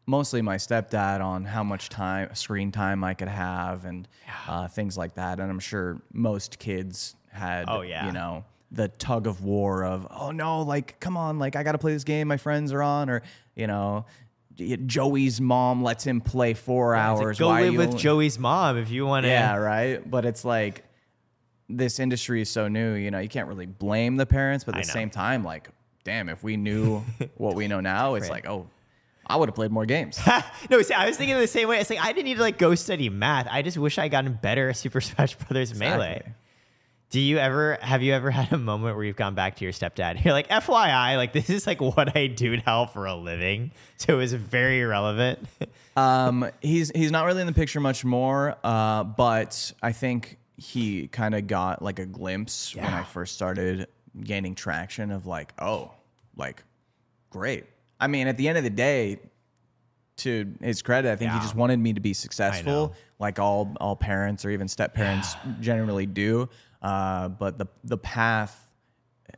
mostly 0.05 0.41
my 0.41 0.55
stepdad 0.57 1.21
on 1.21 1.45
how 1.45 1.63
much 1.63 1.89
time 1.89 2.33
screen 2.35 2.71
time 2.71 3.03
I 3.03 3.13
could 3.13 3.27
have 3.29 3.85
and 3.85 4.07
uh, 4.47 4.67
things 4.67 4.97
like 4.97 5.15
that. 5.15 5.39
And 5.39 5.49
I'm 5.49 5.59
sure 5.59 6.01
most 6.11 6.59
kids 6.59 7.15
had 7.31 7.65
Oh, 7.69 7.81
yeah. 7.81 8.05
you 8.07 8.11
know 8.11 8.43
the 8.71 8.87
tug 8.87 9.27
of 9.27 9.43
war 9.43 9.83
of 9.85 10.07
oh 10.09 10.31
no 10.31 10.63
like 10.63 10.99
come 10.99 11.15
on 11.15 11.37
like 11.37 11.55
I 11.55 11.61
got 11.63 11.73
to 11.73 11.77
play 11.77 11.93
this 11.93 12.03
game 12.03 12.27
my 12.27 12.37
friends 12.37 12.73
are 12.73 12.81
on 12.81 13.07
or 13.09 13.21
you 13.55 13.67
know 13.67 14.05
Joey's 14.55 15.41
mom 15.41 15.83
lets 15.83 16.05
him 16.05 16.21
play 16.21 16.53
four 16.53 16.91
like, 16.95 17.01
hours. 17.01 17.39
go 17.39 17.47
Why 17.47 17.63
live 17.63 17.75
with 17.75 17.87
only- 17.89 17.99
Joey's 17.99 18.37
mom 18.39 18.77
if 18.77 18.89
you 18.91 19.05
want 19.05 19.23
to. 19.23 19.29
yeah, 19.29 19.55
right. 19.55 20.09
But 20.09 20.25
it's 20.25 20.45
like 20.45 20.83
this 21.69 21.99
industry 21.99 22.41
is 22.41 22.49
so 22.49 22.67
new, 22.67 22.93
you 22.93 23.09
know, 23.11 23.19
you 23.19 23.29
can't 23.29 23.47
really 23.47 23.65
blame 23.65 24.15
the 24.15 24.25
parents, 24.25 24.63
but 24.63 24.75
at 24.75 24.79
I 24.79 24.81
the 24.81 24.87
know. 24.87 24.93
same 24.93 25.09
time, 25.09 25.43
like, 25.43 25.69
damn, 26.03 26.29
if 26.29 26.43
we 26.43 26.57
knew 26.57 26.99
what 27.37 27.55
we 27.55 27.67
know 27.67 27.79
now, 27.79 28.15
it's 28.15 28.29
like, 28.29 28.47
oh, 28.47 28.67
I 29.25 29.37
would 29.37 29.47
have 29.49 29.55
played 29.55 29.71
more 29.71 29.85
games. 29.85 30.19
no, 30.69 30.81
see, 30.81 30.93
I 30.93 31.07
was 31.07 31.17
thinking 31.17 31.37
the 31.39 31.47
same 31.47 31.69
way. 31.69 31.79
It's 31.79 31.89
like 31.89 31.99
I 32.03 32.07
didn't 32.11 32.25
need 32.25 32.35
to 32.35 32.41
like 32.41 32.57
go 32.57 32.75
study 32.75 33.09
math. 33.09 33.47
I 33.49 33.61
just 33.61 33.77
wish 33.77 33.97
I 33.97 34.09
gotten 34.09 34.33
better 34.33 34.69
at 34.69 34.77
Super 34.77 34.99
Smash 35.01 35.35
Brothers 35.35 35.73
Melee. 35.73 36.21
Do 37.13 37.19
you 37.19 37.37
ever 37.37 37.77
have 37.79 38.01
you 38.01 38.11
ever 38.11 38.31
had 38.39 38.51
a 38.51 38.57
moment 38.57 38.95
where 38.95 39.05
you've 39.05 39.15
gone 39.15 39.35
back 39.35 39.57
to 39.57 39.63
your 39.63 39.71
stepdad? 39.71 40.25
You're 40.25 40.33
like, 40.33 40.47
FYI, 40.47 41.15
like 41.15 41.31
this 41.31 41.47
is 41.51 41.67
like 41.67 41.79
what 41.95 42.17
I 42.17 42.25
do 42.25 42.57
now 42.57 42.87
for 42.87 43.05
a 43.05 43.13
living. 43.13 43.71
So 43.97 44.15
it 44.15 44.17
was 44.17 44.33
very 44.33 44.81
relevant. 44.83 45.47
um, 45.95 46.49
he's 46.59 46.91
he's 46.95 47.11
not 47.11 47.25
really 47.25 47.41
in 47.41 47.47
the 47.47 47.53
picture 47.53 47.79
much 47.79 48.03
more, 48.03 48.57
uh, 48.63 49.03
but 49.03 49.71
I 49.83 49.91
think 49.91 50.39
he 50.57 51.07
kind 51.07 51.35
of 51.35 51.45
got 51.45 51.83
like 51.83 51.99
a 51.99 52.07
glimpse 52.07 52.75
when 52.75 52.85
I 52.85 53.03
first 53.03 53.35
started 53.35 53.87
gaining 54.19 54.55
traction 54.55 55.11
of 55.11 55.27
like, 55.27 55.53
oh, 55.59 55.91
like, 56.35 56.63
great. 57.29 57.65
I 57.99 58.07
mean, 58.07 58.27
at 58.27 58.37
the 58.37 58.47
end 58.47 58.57
of 58.57 58.63
the 58.63 58.71
day, 58.71 59.19
to 60.15 60.51
his 60.61 60.81
credit, 60.81 61.11
I 61.11 61.15
think 61.15 61.31
he 61.31 61.39
just 61.39 61.55
wanted 61.55 61.79
me 61.79 61.93
to 61.93 61.99
be 61.99 62.13
successful, 62.13 62.93
like 63.19 63.39
all 63.39 63.75
all 63.79 63.95
parents 63.95 64.45
or 64.45 64.49
even 64.49 64.67
step 64.67 64.93
parents 64.93 65.35
generally 65.59 66.05
do. 66.05 66.49
Uh, 66.83 67.29
but 67.29 67.57
the 67.57 67.67
the 67.83 67.97
path, 67.97 68.67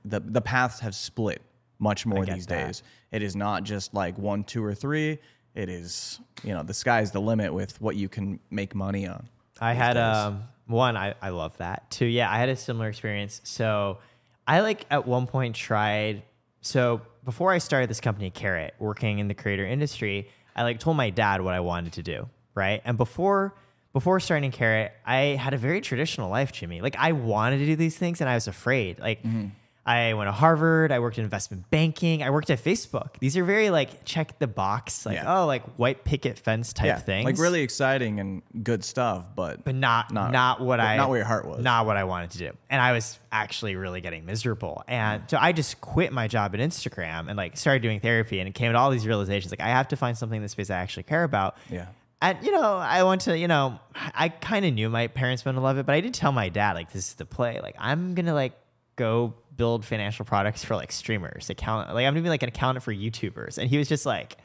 the 0.03 0.19
the 0.19 0.41
paths 0.41 0.79
have 0.79 0.95
split 0.95 1.41
much 1.79 2.05
more 2.05 2.25
these 2.25 2.47
that. 2.47 2.67
days. 2.67 2.83
It 3.11 3.21
is 3.21 3.35
not 3.35 3.63
just 3.63 3.93
like 3.93 4.17
one, 4.17 4.43
two, 4.43 4.63
or 4.63 4.73
three. 4.73 5.19
It 5.53 5.69
is 5.69 6.19
you 6.43 6.53
know 6.53 6.63
the 6.63 6.73
sky's 6.73 7.11
the 7.11 7.21
limit 7.21 7.53
with 7.53 7.79
what 7.79 7.95
you 7.95 8.09
can 8.09 8.39
make 8.49 8.75
money 8.75 9.07
on. 9.07 9.29
I 9.61 9.73
had 9.73 9.95
um 9.95 10.43
one, 10.67 10.97
I, 10.97 11.13
I 11.21 11.29
love 11.29 11.55
that. 11.57 11.89
Two, 11.91 12.05
yeah, 12.05 12.29
I 12.31 12.37
had 12.39 12.49
a 12.49 12.55
similar 12.55 12.89
experience. 12.89 13.39
So 13.43 13.99
I 14.47 14.61
like 14.61 14.85
at 14.89 15.07
one 15.07 15.27
point 15.27 15.55
tried 15.55 16.23
so 16.65 17.01
before 17.23 17.51
I 17.51 17.59
started 17.59 17.91
this 17.91 18.01
company, 18.01 18.31
Carrot, 18.31 18.73
working 18.79 19.19
in 19.19 19.27
the 19.27 19.35
creator 19.35 19.65
industry, 19.65 20.29
I 20.55 20.63
like 20.63 20.79
told 20.79 20.97
my 20.97 21.11
dad 21.11 21.41
what 21.41 21.53
I 21.53 21.59
wanted 21.59 21.93
to 21.93 22.03
do. 22.03 22.27
Right. 22.55 22.81
And 22.85 22.97
before 22.97 23.53
before 23.95 24.19
starting 24.19 24.51
Carrot, 24.51 24.91
I 25.05 25.37
had 25.39 25.53
a 25.53 25.57
very 25.57 25.79
traditional 25.79 26.29
life, 26.29 26.51
Jimmy. 26.51 26.81
Like 26.81 26.97
I 26.99 27.13
wanted 27.13 27.59
to 27.59 27.65
do 27.65 27.77
these 27.77 27.95
things 27.95 28.19
and 28.19 28.29
I 28.29 28.33
was 28.33 28.45
afraid. 28.45 28.99
Like 28.99 29.23
mm-hmm. 29.23 29.45
I 29.85 30.15
went 30.15 30.27
to 30.27 30.33
Harvard, 30.33 30.91
I 30.91 30.99
worked 30.99 31.17
in 31.17 31.23
investment 31.23 31.71
banking, 31.71 32.21
I 32.21 32.29
worked 32.29 32.49
at 32.49 32.61
Facebook. 32.61 33.17
These 33.19 33.37
are 33.37 33.45
very 33.45 33.69
like 33.69 34.03
check 34.03 34.37
the 34.37 34.47
box, 34.47 35.05
like, 35.05 35.15
Yeah. 35.15 35.39
oh, 35.39 35.45
like 35.45 35.63
white 35.77 36.03
picket 36.03 36.37
fence 36.37 36.73
type 36.73 37.05
things. 37.05 37.23
like 37.23 37.37
really 37.37 37.61
exciting 37.61 38.19
and 38.19 38.41
good 38.65 38.83
stuff, 38.83 39.27
but 39.33 39.63
but 39.63 39.75
not 39.75 40.11
not, 40.11 40.33
Not- 40.33 40.59
what 40.59 40.81
I 40.81 40.97
not 40.97 41.07
where 41.07 41.19
your 41.19 41.25
heart 41.25 41.47
was. 41.47 41.63
Not 41.63 41.85
what 41.85 41.95
I 41.95 42.03
wanted 42.03 42.31
to 42.31 42.37
do. 42.39 42.51
And 42.69 42.81
I 42.81 42.91
was 42.91 43.17
actually 43.31 43.77
really 43.77 44.01
getting 44.01 44.25
miserable. 44.25 44.83
And 44.89 45.23
so 45.27 45.37
I 45.39 45.53
just 45.53 45.79
quit 45.79 46.11
my 46.11 46.27
job 46.27 46.53
at 46.53 46.59
Instagram 46.59 47.29
and 47.29 47.37
like 47.37 47.55
started 47.55 47.81
doing 47.81 48.01
therapy 48.01 48.41
and 48.41 48.49
it 48.49 48.55
came 48.55 48.73
to 48.73 48.77
all 48.77 48.91
these 48.91 49.07
realizations 49.07 49.53
like 49.53 49.61
I 49.61 49.69
have 49.69 49.87
to 49.87 49.95
find 49.95 50.17
something 50.17 50.35
in 50.35 50.43
the 50.43 50.49
space 50.49 50.69
I 50.69 50.79
actually 50.79 51.03
care 51.03 51.23
about. 51.23 51.55
yeah. 51.69 51.85
And 52.29 52.45
you 52.45 52.51
know, 52.51 52.77
I 52.77 53.03
went 53.03 53.21
to, 53.21 53.37
you 53.37 53.47
know, 53.47 53.79
I 53.93 54.29
kind 54.29 54.65
of 54.65 54.73
knew 54.73 54.89
my 54.89 55.07
parents 55.07 55.45
were 55.45 55.51
gonna 55.51 55.63
love 55.63 55.77
it, 55.77 55.85
but 55.85 55.95
I 55.95 56.01
did 56.01 56.13
tell 56.13 56.31
my 56.31 56.49
dad, 56.49 56.73
like, 56.73 56.91
this 56.91 57.09
is 57.09 57.13
the 57.15 57.25
play. 57.25 57.59
Like, 57.61 57.75
I'm 57.77 58.15
gonna 58.15 58.33
like 58.33 58.53
go 58.95 59.33
build 59.55 59.85
financial 59.85 60.25
products 60.25 60.63
for 60.63 60.75
like 60.75 60.91
streamers, 60.91 61.49
account 61.49 61.93
like 61.93 62.05
I'm 62.05 62.13
gonna 62.13 62.23
be 62.23 62.29
like 62.29 62.43
an 62.43 62.49
accountant 62.49 62.83
for 62.83 62.93
YouTubers. 62.93 63.57
And 63.57 63.69
he 63.69 63.77
was 63.77 63.87
just 63.87 64.05
like, 64.05 64.37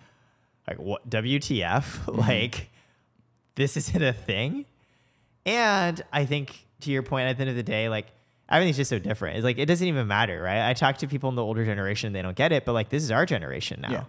like 0.68 0.78
what 0.78 1.08
WTF? 1.08 1.80
Mm-hmm. 2.10 2.20
like, 2.20 2.70
this 3.54 3.76
isn't 3.76 4.02
a 4.02 4.12
thing. 4.12 4.66
And 5.46 6.02
I 6.12 6.26
think 6.26 6.66
to 6.80 6.90
your 6.90 7.02
point, 7.02 7.28
at 7.28 7.36
the 7.36 7.42
end 7.42 7.50
of 7.50 7.56
the 7.56 7.62
day, 7.62 7.88
like 7.88 8.06
everything's 8.48 8.76
just 8.76 8.90
so 8.90 8.98
different. 8.98 9.36
It's 9.36 9.44
like 9.44 9.58
it 9.58 9.66
doesn't 9.66 9.86
even 9.86 10.06
matter, 10.06 10.42
right? 10.42 10.68
I 10.68 10.74
talk 10.74 10.98
to 10.98 11.08
people 11.08 11.28
in 11.28 11.34
the 11.34 11.44
older 11.44 11.64
generation, 11.64 12.12
they 12.12 12.22
don't 12.22 12.36
get 12.36 12.52
it, 12.52 12.64
but 12.64 12.72
like 12.72 12.88
this 12.88 13.02
is 13.02 13.10
our 13.10 13.26
generation 13.26 13.80
now. 13.80 13.90
Yeah. 13.90 14.04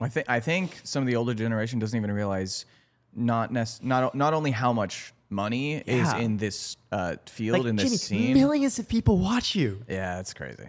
I 0.00 0.08
think 0.08 0.28
I 0.28 0.40
think 0.40 0.80
some 0.84 1.02
of 1.02 1.06
the 1.06 1.16
older 1.16 1.34
generation 1.34 1.78
doesn't 1.78 1.96
even 1.96 2.10
realize 2.12 2.66
not 3.14 3.52
nec- 3.52 3.82
not 3.82 4.14
not 4.14 4.34
only 4.34 4.50
how 4.50 4.72
much 4.72 5.12
money 5.30 5.76
is 5.76 6.06
Yeah. 6.12 6.18
in 6.18 6.36
this 6.36 6.76
uh, 6.92 7.16
field 7.26 7.66
in 7.66 7.76
this 7.76 7.84
Jimmy, 7.86 7.96
scene. 7.96 8.34
millions 8.34 8.78
of 8.78 8.88
people 8.88 9.18
watch 9.18 9.54
you. 9.54 9.82
yeah, 9.88 10.20
it's 10.20 10.34
crazy. 10.34 10.68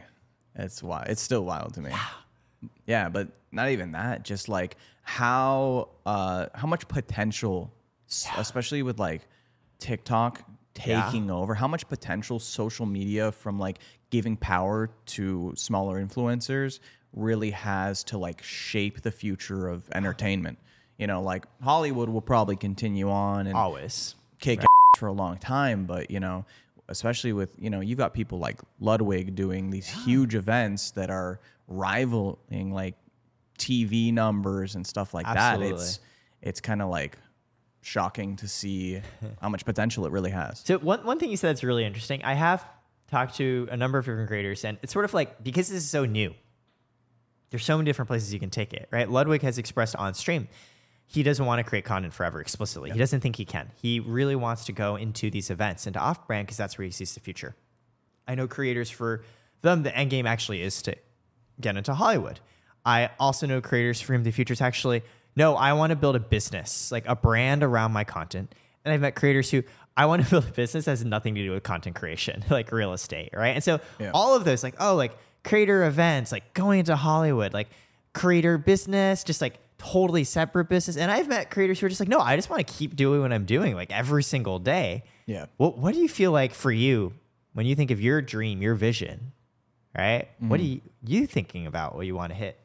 It's 0.55 0.81
wild. 0.81 1.07
It's 1.09 1.21
still 1.21 1.43
wild 1.45 1.73
to 1.75 1.81
me. 1.81 1.91
Yeah, 2.87 3.09
but 3.09 3.27
not 3.51 3.69
even 3.69 3.91
that. 3.91 4.23
Just 4.23 4.49
like 4.49 4.77
how 5.03 5.89
uh, 6.05 6.47
how 6.55 6.67
much 6.67 6.87
potential, 6.87 7.71
s- 8.09 8.27
especially 8.37 8.81
with 8.81 8.97
like 8.99 9.21
TikTok 9.79 10.41
taking 10.73 11.29
over, 11.29 11.53
how 11.55 11.67
much 11.67 11.87
potential 11.89 12.39
social 12.39 12.85
media 12.85 13.31
from 13.31 13.59
like 13.59 13.79
giving 14.09 14.37
power 14.37 14.89
to 15.05 15.53
smaller 15.55 16.03
influencers 16.03 16.79
really 17.17 17.51
has 17.51 18.03
to 18.05 18.17
like 18.17 18.43
shape 18.43 19.01
the 19.01 19.11
future 19.11 19.67
of 19.67 19.89
entertainment. 19.93 20.59
You 20.97 21.07
know, 21.07 21.21
like 21.21 21.45
Hollywood 21.61 22.09
will 22.09 22.21
probably 22.21 22.55
continue 22.55 23.09
on 23.09 23.47
and 23.47 23.55
Always. 23.55 24.15
kick 24.39 24.63
for 24.97 25.07
a 25.07 25.13
long 25.13 25.37
time, 25.37 25.85
but 25.85 26.09
you 26.09 26.19
know, 26.19 26.45
especially 26.89 27.33
with 27.33 27.55
you 27.59 27.69
know, 27.69 27.81
you've 27.81 27.97
got 27.97 28.13
people 28.13 28.39
like 28.39 28.59
Ludwig 28.79 29.35
doing 29.35 29.69
these 29.69 29.87
huge 29.87 30.35
events 30.35 30.91
that 30.91 31.09
are 31.09 31.39
rivaling 31.67 32.71
like 32.71 32.95
TV 33.57 34.13
numbers 34.13 34.75
and 34.75 34.85
stuff 34.85 35.13
like 35.13 35.25
that. 35.25 35.61
It's 35.61 35.99
it's 36.41 36.61
kind 36.61 36.81
of 36.81 36.89
like 36.89 37.17
shocking 37.81 38.35
to 38.37 38.47
see 38.47 39.01
how 39.41 39.49
much 39.49 39.65
potential 39.65 40.05
it 40.05 40.11
really 40.11 40.31
has. 40.31 40.59
So 40.65 40.77
one 40.79 41.05
one 41.05 41.19
thing 41.19 41.29
you 41.29 41.37
said 41.37 41.49
that's 41.49 41.63
really 41.63 41.85
interesting. 41.85 42.23
I 42.23 42.33
have 42.33 42.63
talked 43.09 43.35
to 43.37 43.67
a 43.71 43.77
number 43.77 43.97
of 43.97 44.05
different 44.05 44.27
creators, 44.27 44.65
and 44.65 44.77
it's 44.81 44.93
sort 44.93 45.05
of 45.05 45.13
like 45.13 45.43
because 45.43 45.69
this 45.69 45.83
is 45.83 45.89
so 45.89 46.05
new, 46.05 46.33
there's 47.49 47.63
so 47.65 47.77
many 47.77 47.85
different 47.85 48.07
places 48.07 48.33
you 48.33 48.39
can 48.39 48.49
take 48.49 48.73
it, 48.73 48.87
right? 48.91 49.09
Ludwig 49.09 49.41
has 49.41 49.57
expressed 49.57 49.95
on 49.95 50.13
stream 50.13 50.47
he 51.09 51.23
doesn't 51.23 51.45
want 51.45 51.59
to 51.59 51.63
create 51.63 51.85
content 51.85 52.13
forever 52.13 52.41
explicitly. 52.41 52.91
He 52.91 52.99
doesn't 52.99 53.21
think 53.21 53.37
he 53.37 53.45
can. 53.45 53.71
He 53.81 54.01
really 54.01 54.35
wants 54.35 54.65
to 54.65 54.73
go 54.73 54.97
into 54.97 55.31
these 55.31 55.49
events, 55.49 55.87
into 55.87 55.99
off 55.99 56.27
brand, 56.27 56.45
because 56.47 56.57
that's 56.57 56.77
where 56.77 56.83
he 56.83 56.91
sees 56.91 57.13
the 57.13 57.21
future. 57.21 57.55
I 58.27 58.35
know 58.35 58.45
creators 58.45 58.89
for 58.89 59.23
them, 59.61 59.83
the 59.83 59.95
end 59.97 60.09
game 60.09 60.27
actually 60.27 60.61
is 60.61 60.81
to 60.81 60.95
get 61.61 61.77
into 61.77 61.93
Hollywood. 61.93 62.41
I 62.85 63.09
also 63.21 63.47
know 63.47 63.61
creators 63.61 64.01
for 64.01 64.13
whom 64.13 64.23
the 64.23 64.31
future 64.31 64.51
is 64.51 64.59
actually, 64.59 65.01
no, 65.37 65.55
I 65.55 65.71
want 65.73 65.91
to 65.91 65.95
build 65.95 66.17
a 66.17 66.19
business, 66.19 66.91
like 66.91 67.07
a 67.07 67.15
brand 67.15 67.63
around 67.63 67.93
my 67.93 68.03
content. 68.03 68.53
And 68.83 68.93
I've 68.93 68.99
met 69.01 69.15
creators 69.15 69.49
who 69.49 69.63
I 69.95 70.07
want 70.07 70.25
to 70.25 70.29
build 70.29 70.43
a 70.43 70.51
business 70.51 70.85
that 70.85 70.91
has 70.91 71.05
nothing 71.05 71.35
to 71.35 71.41
do 71.41 71.51
with 71.51 71.63
content 71.63 71.95
creation, 71.95 72.43
like 72.49 72.73
real 72.73 72.91
estate, 72.91 73.29
right? 73.33 73.55
And 73.55 73.63
so 73.63 73.79
Yeah. 73.97 74.11
all 74.13 74.35
of 74.35 74.43
those, 74.43 74.61
like, 74.61 74.75
oh, 74.77 74.95
like 74.95 75.17
creator 75.47 75.83
events, 75.85 76.31
like 76.31 76.53
going 76.53 76.79
into 76.79 76.95
Hollywood, 76.95 77.53
like 77.53 77.69
creator 78.13 78.57
business, 78.57 79.23
just 79.23 79.41
like 79.41 79.59
totally 79.77 80.23
separate 80.23 80.69
business. 80.69 80.97
And 80.97 81.11
I've 81.11 81.27
met 81.27 81.49
creators 81.51 81.79
who 81.79 81.85
are 81.85 81.89
just 81.89 81.99
like, 82.01 82.09
no, 82.09 82.19
I 82.19 82.35
just 82.35 82.49
want 82.49 82.65
to 82.67 82.73
keep 82.73 82.95
doing 82.95 83.21
what 83.21 83.31
I'm 83.31 83.45
doing, 83.45 83.75
like 83.75 83.91
every 83.91 84.23
single 84.23 84.59
day. 84.59 85.03
Yeah. 85.25 85.45
What 85.57 85.77
What 85.77 85.93
do 85.93 85.99
you 85.99 86.09
feel 86.09 86.31
like 86.31 86.53
for 86.53 86.71
you 86.71 87.13
when 87.53 87.65
you 87.65 87.75
think 87.75 87.91
of 87.91 87.99
your 88.01 88.21
dream, 88.21 88.61
your 88.61 88.75
vision, 88.75 89.31
right? 89.97 90.27
What 90.39 90.59
are 90.59 90.63
Mm-hmm. 90.63 90.73
you 91.05 91.19
you 91.21 91.27
thinking 91.27 91.67
about? 91.67 91.95
What 91.95 92.05
you 92.05 92.15
want 92.15 92.31
to 92.31 92.35
hit? 92.37 92.59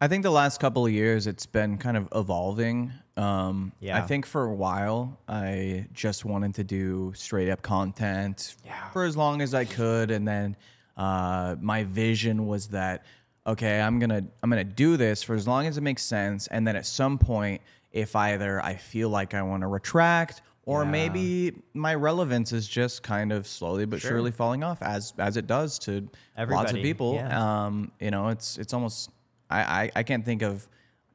I 0.00 0.06
think 0.08 0.22
the 0.22 0.30
last 0.30 0.60
couple 0.60 0.86
of 0.86 0.92
years 0.92 1.26
it's 1.26 1.46
been 1.46 1.76
kind 1.78 1.96
of 1.96 2.08
evolving. 2.14 2.92
Um, 3.16 3.72
Yeah. 3.80 3.98
I 3.98 4.02
think 4.06 4.26
for 4.26 4.44
a 4.44 4.54
while 4.54 5.18
I 5.28 5.86
just 5.92 6.24
wanted 6.24 6.54
to 6.56 6.64
do 6.64 7.12
straight 7.16 7.50
up 7.50 7.62
content 7.62 8.56
Yeah. 8.64 8.90
for 8.90 9.04
as 9.04 9.16
long 9.16 9.40
as 9.42 9.54
I 9.54 9.64
could, 9.64 10.10
and 10.10 10.26
then 10.26 10.56
uh, 10.98 11.56
my 11.60 11.84
vision 11.84 12.46
was 12.46 12.68
that 12.68 13.04
okay, 13.46 13.80
I'm 13.80 13.98
gonna 13.98 14.22
I'm 14.42 14.50
gonna 14.50 14.64
do 14.64 14.98
this 14.98 15.22
for 15.22 15.34
as 15.34 15.46
long 15.48 15.66
as 15.66 15.78
it 15.78 15.80
makes 15.80 16.02
sense, 16.02 16.48
and 16.48 16.66
then 16.66 16.76
at 16.76 16.84
some 16.84 17.16
point, 17.18 17.62
if 17.92 18.14
either 18.14 18.62
I 18.62 18.74
feel 18.74 19.08
like 19.08 19.32
I 19.32 19.40
want 19.42 19.62
to 19.62 19.68
retract. 19.68 20.42
Or 20.66 20.84
Yeah. 20.84 20.90
maybe 20.90 21.52
my 21.72 21.94
relevance 21.94 22.52
is 22.52 22.68
just 22.68 23.02
kind 23.02 23.32
of 23.32 23.46
slowly 23.46 23.86
but 23.86 24.02
Sure. 24.02 24.10
surely 24.10 24.32
falling 24.32 24.62
off, 24.62 24.82
as 24.82 25.14
as 25.16 25.38
it 25.38 25.46
does 25.46 25.78
to 25.80 26.06
lots 26.36 26.72
of 26.72 26.82
people. 26.82 27.14
yeah. 27.14 27.64
Um, 27.64 27.90
you 27.98 28.10
know, 28.10 28.28
it's 28.28 28.58
it's 28.58 28.74
almost 28.74 29.08
I, 29.48 29.60
I 29.84 29.90
I 29.96 30.02
can't 30.02 30.22
think 30.26 30.42
of 30.42 30.68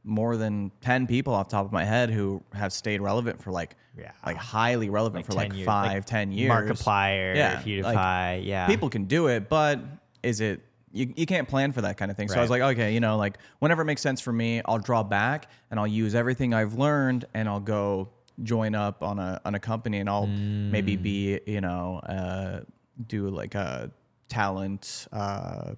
more 0.04 0.36
than 0.38 0.72
ten 0.82 1.08
people 1.08 1.34
off 1.34 1.48
the 1.50 1.56
top 1.56 1.66
of 1.66 1.72
my 1.72 1.86
head 1.86 2.10
who 2.10 2.44
have 2.54 2.74
stayed 2.74 3.02
relevant 3.02 3.42
for 3.42 3.52
like 3.52 3.76
Yeah. 3.98 4.12
like 4.26 4.38
highly 4.38 4.89
relevant 4.89 5.26
for 5.26 5.34
like 5.34 5.50
10 5.50 5.58
years, 5.58 5.66
five, 5.66 6.06
ten 6.06 6.32
years. 6.32 6.52
Markiplier, 6.52 7.36
Yeah, 7.36 7.62
PewDiePie, 7.62 7.84
like, 7.84 8.46
yeah. 8.46 8.68
People 8.68 8.89
can 8.89 9.06
do 9.06 9.28
it, 9.28 9.48
but 9.50 9.80
is 10.22 10.42
it 10.42 10.62
you, 10.96 11.12
you 11.16 11.26
can't 11.26 11.48
plan 11.48 11.72
for 11.72 11.82
that 11.82 11.98
kind 11.98 12.12
of 12.12 12.18
thing. 12.18 12.28
So 12.28 12.38
I 12.38 12.42
was 12.42 12.52
like, 12.52 12.62
okay, 12.62 12.94
you 12.94 13.00
know, 13.00 13.18
like 13.18 13.38
whenever 13.60 13.82
it 13.82 13.86
makes 13.86 14.02
sense 14.02 14.22
for 14.22 14.32
me, 14.32 14.62
I'll 14.66 14.78
draw 14.78 15.02
back 15.04 15.50
and 15.72 15.80
I'll 15.80 15.88
use 15.88 16.13
everything 16.13 16.54
I've 16.54 16.76
learned 16.76 17.26
and 17.34 17.50
I'll 17.50 17.60
go 17.60 18.10
join 18.44 18.76
up 18.76 19.02
on 19.02 19.18
a 19.20 19.39
on 19.46 19.56
a 19.56 19.60
company 19.60 20.00
and 20.00 20.10
I'll 20.10 20.28
maybe 20.28 20.96
Mm. 20.98 21.02
be, 21.02 21.39
you 21.48 21.62
know, 21.62 21.98
uh, 22.00 22.60
do 23.08 23.30
like 23.30 23.56
a 23.56 23.89
talent 24.30 25.08
uh 25.12 25.74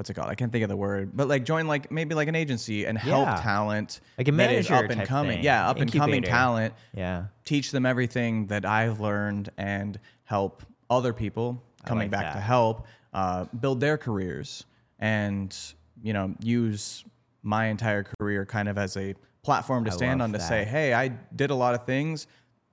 what's 0.00 0.08
it 0.08 0.14
called? 0.14 0.30
I 0.30 0.34
can't 0.34 0.50
think 0.50 0.62
of 0.62 0.70
the 0.70 0.78
word, 0.78 1.10
but 1.14 1.28
like 1.28 1.44
join 1.44 1.66
like 1.66 1.92
maybe 1.92 2.14
like 2.14 2.26
an 2.26 2.34
agency 2.34 2.86
and 2.86 2.96
help 2.96 3.26
Yeah. 3.26 3.36
talent 3.42 4.00
Like 4.16 4.28
a 4.28 4.32
manager 4.32 4.72
up 4.74 4.88
and 4.88 5.04
coming. 5.04 5.36
thing, 5.36 5.44
Yeah, 5.44 5.68
up 5.68 5.76
and 5.76 5.92
coming 5.92 6.22
talent 6.22 6.72
yeah. 6.94 7.24
teach 7.44 7.70
them 7.70 7.84
everything 7.84 8.46
that 8.46 8.64
I've 8.64 8.98
learned 9.00 9.50
and 9.58 10.00
help 10.24 10.62
other 10.88 11.12
people 11.12 11.62
coming 11.84 12.04
like 12.04 12.12
back 12.12 12.32
that. 12.32 12.32
to 12.32 12.40
help 12.40 12.86
uh, 13.12 13.44
build 13.60 13.80
their 13.80 13.98
careers 13.98 14.64
and 15.00 15.54
you 16.02 16.14
know 16.14 16.34
use 16.42 17.04
my 17.42 17.66
entire 17.66 18.02
career 18.18 18.46
kind 18.46 18.70
of 18.70 18.78
as 18.78 18.96
a 18.96 19.14
platform 19.42 19.84
to 19.84 19.90
I 19.90 19.94
stand 19.94 20.22
on 20.22 20.32
to 20.32 20.38
that. 20.38 20.48
say 20.48 20.64
hey 20.64 20.94
i 20.94 21.08
did 21.08 21.50
a 21.50 21.54
lot 21.54 21.74
of 21.74 21.84
things 21.84 22.26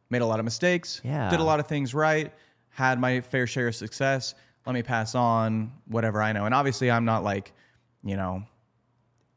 made 0.10 0.22
a 0.22 0.26
lot 0.26 0.40
of 0.40 0.46
mistakes 0.46 1.02
Yeah. 1.04 1.30
did 1.30 1.40
a 1.42 1.44
lot 1.44 1.60
of 1.60 1.68
things 1.68 1.94
right 1.94 2.32
had 2.70 3.00
my 3.00 3.20
fair 3.22 3.48
share 3.48 3.68
of 3.70 3.76
success 3.76 4.34
let 4.68 4.74
me 4.74 4.84
pass 4.84 5.16
on 5.16 5.72
whatever 5.88 6.22
i 6.22 6.32
know 6.34 6.46
and 6.46 6.54
obviously 6.54 6.92
i'm 6.92 7.06
not 7.06 7.24
like 7.24 7.52
you 8.04 8.16
know 8.16 8.44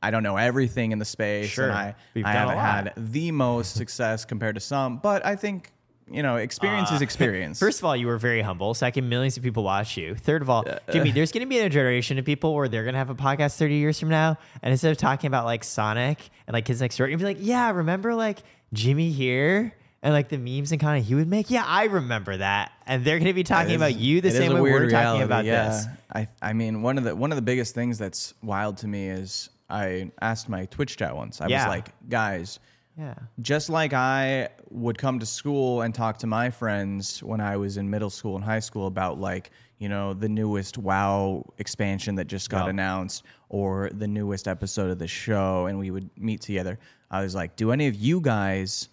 I 0.02 0.10
don't 0.10 0.22
know 0.22 0.38
everything 0.38 0.92
in 0.92 0.98
the 0.98 1.04
space, 1.04 1.50
Sure. 1.50 1.66
and 1.68 1.74
I, 1.76 1.94
We've 2.14 2.24
I 2.24 2.32
haven't 2.32 2.56
had 2.56 2.92
the 2.96 3.32
most 3.32 3.74
success 3.76 4.24
compared 4.24 4.54
to 4.54 4.60
some, 4.62 4.96
but 4.96 5.26
I 5.26 5.36
think 5.36 5.72
you 6.10 6.22
know 6.22 6.36
experience 6.36 6.90
is 6.90 7.02
experience. 7.02 7.60
Uh, 7.60 7.66
First 7.66 7.80
of 7.80 7.84
all, 7.84 7.94
you 7.94 8.06
were 8.06 8.16
very 8.16 8.40
humble. 8.40 8.72
Second, 8.72 9.10
millions 9.10 9.36
of 9.36 9.42
people 9.42 9.62
watch 9.62 9.98
you. 9.98 10.14
Third 10.14 10.40
of 10.40 10.48
all, 10.48 10.64
Jimmy, 10.90 11.10
there's 11.16 11.32
going 11.32 11.42
to 11.44 11.48
be 11.50 11.58
a 11.58 11.68
generation 11.68 12.18
of 12.18 12.24
people 12.24 12.54
where 12.54 12.66
they're 12.66 12.84
going 12.84 12.94
to 12.94 12.98
have 12.98 13.10
a 13.10 13.14
podcast 13.14 13.58
30 13.58 13.74
years 13.74 14.00
from 14.00 14.08
now, 14.08 14.38
and 14.62 14.72
instead 14.72 14.90
of 14.90 14.96
talking 14.96 15.28
about 15.28 15.44
like 15.44 15.62
Sonic 15.64 16.30
and 16.46 16.54
like 16.54 16.64
Kids 16.64 16.80
Next 16.80 16.96
Door, 16.96 17.08
you'd 17.08 17.18
be 17.18 17.24
like, 17.26 17.36
"Yeah, 17.38 17.70
remember 17.70 18.14
like 18.14 18.38
Jimmy 18.72 19.10
here." 19.10 19.74
And 20.02 20.14
like 20.14 20.30
the 20.30 20.38
memes 20.38 20.72
and 20.72 20.80
content 20.80 21.04
he 21.04 21.14
would 21.14 21.28
make, 21.28 21.50
yeah, 21.50 21.64
I 21.66 21.84
remember 21.84 22.36
that. 22.38 22.72
And 22.86 23.04
they're 23.04 23.18
gonna 23.18 23.34
be 23.34 23.44
talking 23.44 23.72
It 23.72 23.76
about 23.76 23.96
you 23.96 24.20
the 24.22 24.30
same 24.30 24.54
way 24.54 24.60
we're 24.60 24.80
weird 24.80 24.90
talking 24.90 25.22
about 25.22 25.44
yeah. 25.44 25.68
this. 25.68 25.86
I 26.14 26.28
I 26.40 26.52
mean 26.54 26.80
one 26.82 26.96
of 26.96 27.04
the 27.04 27.14
one 27.14 27.32
of 27.32 27.36
the 27.36 27.42
biggest 27.42 27.74
things 27.74 27.98
that's 27.98 28.32
wild 28.42 28.78
to 28.78 28.88
me 28.88 29.08
is 29.08 29.50
I 29.68 30.10
asked 30.22 30.48
my 30.48 30.64
Twitch 30.66 30.96
chat 30.96 31.14
once. 31.14 31.40
I 31.42 31.48
Yeah. 31.48 31.66
was 31.66 31.68
like, 31.76 32.08
guys, 32.08 32.58
Yeah. 32.98 33.14
just 33.42 33.68
like 33.68 33.92
I 33.92 34.48
would 34.70 34.96
come 34.96 35.18
to 35.18 35.26
school 35.26 35.82
and 35.82 35.94
talk 35.94 36.16
to 36.20 36.26
my 36.26 36.48
friends 36.50 37.22
when 37.22 37.40
I 37.42 37.56
was 37.58 37.76
in 37.76 37.88
middle 37.90 38.10
school 38.10 38.36
and 38.36 38.44
high 38.44 38.58
school 38.60 38.86
about 38.86 39.20
like, 39.20 39.50
you 39.78 39.88
know, 39.90 40.14
the 40.14 40.28
newest 40.30 40.78
WoW 40.78 41.44
expansion 41.58 42.14
that 42.14 42.26
just 42.26 42.48
got 42.48 42.60
Yup. 42.60 42.68
announced 42.70 43.22
or 43.50 43.90
the 43.92 44.08
newest 44.08 44.48
episode 44.48 44.90
of 44.90 44.98
the 44.98 45.06
show 45.08 45.66
and 45.66 45.78
we 45.78 45.90
would 45.90 46.08
meet 46.18 46.40
together. 46.40 46.78
I 47.10 47.22
was 47.22 47.34
like, 47.34 47.54
do 47.56 47.70
any 47.70 47.86
of 47.86 47.94
you 47.94 48.20
guys 48.22 48.88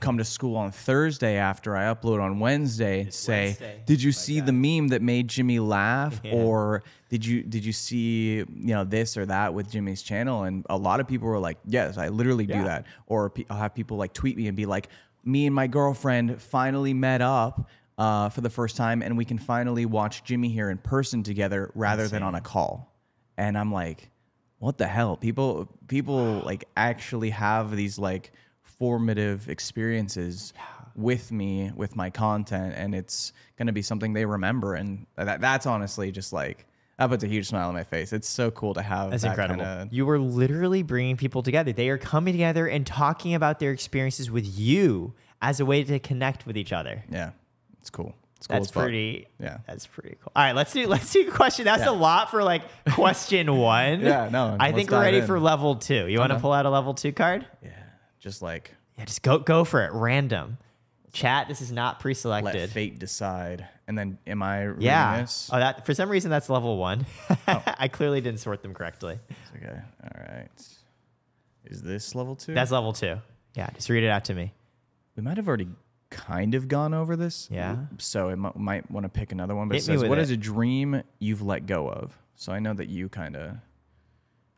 come 0.00 0.18
to 0.18 0.24
school 0.24 0.56
on 0.56 0.70
Thursday 0.72 1.36
after 1.36 1.76
I 1.76 1.92
upload 1.92 2.20
on 2.22 2.40
Wednesday 2.40 3.02
and 3.02 3.14
say, 3.14 3.46
Wednesday. 3.46 3.82
did 3.86 4.02
you 4.02 4.12
see 4.12 4.40
the 4.40 4.52
meme 4.52 4.88
that 4.88 5.02
made 5.02 5.28
Jimmy 5.28 5.58
laugh 5.58 6.20
Yeah. 6.24 6.32
or 6.32 6.82
did 7.08 7.24
you 7.24 7.42
did 7.42 7.64
you 7.64 7.72
see, 7.72 8.36
you 8.36 8.46
know, 8.48 8.84
this 8.84 9.16
or 9.16 9.26
that 9.26 9.52
with 9.52 9.70
Jimmy's 9.70 10.02
channel 10.02 10.44
and 10.44 10.64
a 10.70 10.76
lot 10.76 11.00
of 11.00 11.08
people 11.08 11.28
were 11.28 11.38
like, 11.38 11.58
yes, 11.66 11.98
I 11.98 12.08
literally 12.08 12.46
do 12.46 12.64
that 12.64 12.86
or 13.06 13.32
I'll 13.50 13.58
have 13.58 13.74
people 13.74 13.96
like 13.96 14.12
tweet 14.12 14.36
me 14.36 14.46
and 14.46 14.56
be 14.56 14.66
like, 14.66 14.88
me 15.24 15.46
and 15.46 15.54
my 15.54 15.66
girlfriend 15.66 16.40
finally 16.40 16.94
met 16.94 17.20
up 17.20 17.68
uh, 17.98 18.30
for 18.30 18.40
the 18.40 18.48
first 18.48 18.78
time, 18.78 19.02
and 19.02 19.18
we 19.18 19.26
can 19.26 19.38
finally 19.38 19.84
watch 19.84 20.24
Jimmy 20.24 20.48
here 20.48 20.70
in 20.70 20.78
person 20.78 21.22
together 21.22 21.70
rather 21.74 22.08
than 22.08 22.22
on 22.22 22.34
a 22.34 22.40
call. 22.40 22.90
And 23.36 23.58
I'm 23.58 23.70
like, 23.70 24.08
what 24.58 24.78
the 24.78 24.86
hell? 24.86 25.18
People, 25.18 25.68
people 25.86 26.40
like 26.46 26.64
actually 26.78 27.28
have 27.30 27.76
these 27.76 27.98
like 27.98 28.32
formative 28.80 29.48
experiences 29.48 30.52
with 30.96 31.30
me 31.30 31.70
with 31.76 31.94
my 31.94 32.10
content, 32.10 32.74
and 32.76 32.94
it's 32.94 33.32
gonna 33.56 33.72
be 33.72 33.82
something 33.82 34.14
they 34.14 34.24
remember. 34.24 34.74
And 34.74 35.06
that, 35.16 35.40
that's 35.40 35.66
honestly 35.66 36.10
just 36.10 36.32
like 36.32 36.66
that 36.98 37.08
puts 37.08 37.22
a 37.22 37.28
huge 37.28 37.46
smile 37.46 37.68
on 37.68 37.74
my 37.74 37.84
face. 37.84 38.12
It's 38.12 38.28
so 38.28 38.50
cool 38.50 38.74
to 38.74 38.82
have. 38.82 39.10
That's 39.10 39.22
that 39.22 39.28
incredible. 39.30 39.64
Kinda, 39.64 39.88
You 39.92 40.04
were 40.06 40.18
literally 40.18 40.82
bringing 40.82 41.16
people 41.16 41.42
together. 41.42 41.72
They 41.72 41.88
are 41.90 41.98
coming 41.98 42.32
together 42.34 42.66
and 42.66 42.84
talking 42.86 43.34
about 43.34 43.58
their 43.60 43.70
experiences 43.70 44.30
with 44.30 44.44
you 44.58 45.14
as 45.40 45.60
a 45.60 45.64
way 45.64 45.84
to 45.84 45.98
connect 45.98 46.46
with 46.46 46.56
each 46.56 46.72
other. 46.72 47.04
yeah, 47.10 47.30
it's 47.80 47.90
cool. 47.90 48.14
It's 48.36 48.46
cool 48.46 48.56
That's 48.58 48.70
fuck. 48.70 48.84
pretty. 48.84 49.26
Yeah. 49.38 49.58
that's 49.66 49.86
pretty 49.86 50.16
cool. 50.22 50.32
All 50.34 50.42
right, 50.42 50.54
let's 50.56 50.72
do 50.72 50.86
let's 50.86 51.12
do 51.12 51.28
a 51.28 51.30
question. 51.30 51.66
That's 51.66 51.84
Yeah. 51.84 51.90
a 51.90 51.92
lot 51.92 52.30
for 52.30 52.42
like 52.42 52.62
question 52.94 53.54
one. 53.56 54.00
Yeah, 54.00 54.30
no, 54.30 54.56
I 54.58 54.72
think 54.72 54.90
we're 54.90 55.00
ready 55.02 55.18
in. 55.18 55.26
for 55.26 55.38
level 55.38 55.76
two. 55.76 56.06
You 56.08 56.18
want 56.18 56.32
to 56.32 56.38
pull 56.38 56.52
out 56.54 56.64
a 56.64 56.70
level 56.70 56.94
two 56.94 57.12
card? 57.12 57.46
Yeah, 57.62 57.68
just 58.20 58.42
like 58.42 58.74
Yeah, 58.96 59.06
just 59.06 59.22
go 59.22 59.38
go 59.38 59.64
for 59.64 59.84
it. 59.84 59.92
Random. 59.92 60.58
Chat. 61.12 61.48
This 61.48 61.60
is 61.60 61.72
not 61.72 61.98
pre-selected. 61.98 62.54
Let 62.60 62.70
fate 62.70 63.00
decide. 63.00 63.66
And 63.88 63.98
then, 63.98 64.18
am 64.28 64.44
I 64.44 64.62
reading 64.62 64.82
yeah. 64.82 65.20
this? 65.22 65.50
Oh, 65.52 65.58
that 65.58 65.84
for 65.84 65.92
some 65.92 66.08
reason 66.08 66.30
that's 66.30 66.48
level 66.48 66.76
one. 66.76 67.04
Oh. 67.48 67.62
I 67.78 67.88
clearly 67.88 68.20
didn't 68.20 68.38
sort 68.38 68.62
them 68.62 68.74
correctly. 68.74 69.18
Okay. 69.56 69.80
All 70.04 70.22
right. 70.22 70.48
Is 71.64 71.82
this 71.82 72.14
level 72.14 72.36
two? 72.36 72.54
That's 72.54 72.70
level 72.70 72.92
two. 72.92 73.16
Yeah, 73.56 73.68
just 73.74 73.90
read 73.90 74.04
it 74.04 74.08
out 74.08 74.26
to 74.26 74.34
me. 74.34 74.52
we 75.16 75.22
might 75.24 75.36
have 75.36 75.48
already 75.48 75.68
kind 76.10 76.54
of 76.54 76.68
gone 76.68 76.94
over 76.94 77.16
this. 77.16 77.48
Yeah. 77.50 77.76
So 77.98 78.28
it 78.28 78.36
mi- 78.36 78.50
might 78.54 78.88
want 78.90 79.04
to 79.04 79.08
pick 79.08 79.32
another 79.32 79.54
one. 79.56 79.68
But 79.68 79.74
Hit 79.74 79.82
it 79.82 79.86
says, 79.86 80.04
"What 80.04 80.18
it. 80.18 80.22
is 80.22 80.30
a 80.30 80.36
dream 80.36 81.02
you've 81.18 81.42
let 81.42 81.66
go 81.66 81.88
of?" 81.88 82.16
So 82.36 82.52
I 82.52 82.58
know 82.58 82.74
that 82.74 82.88
you 82.88 83.08
kind 83.08 83.36
of. 83.36 83.56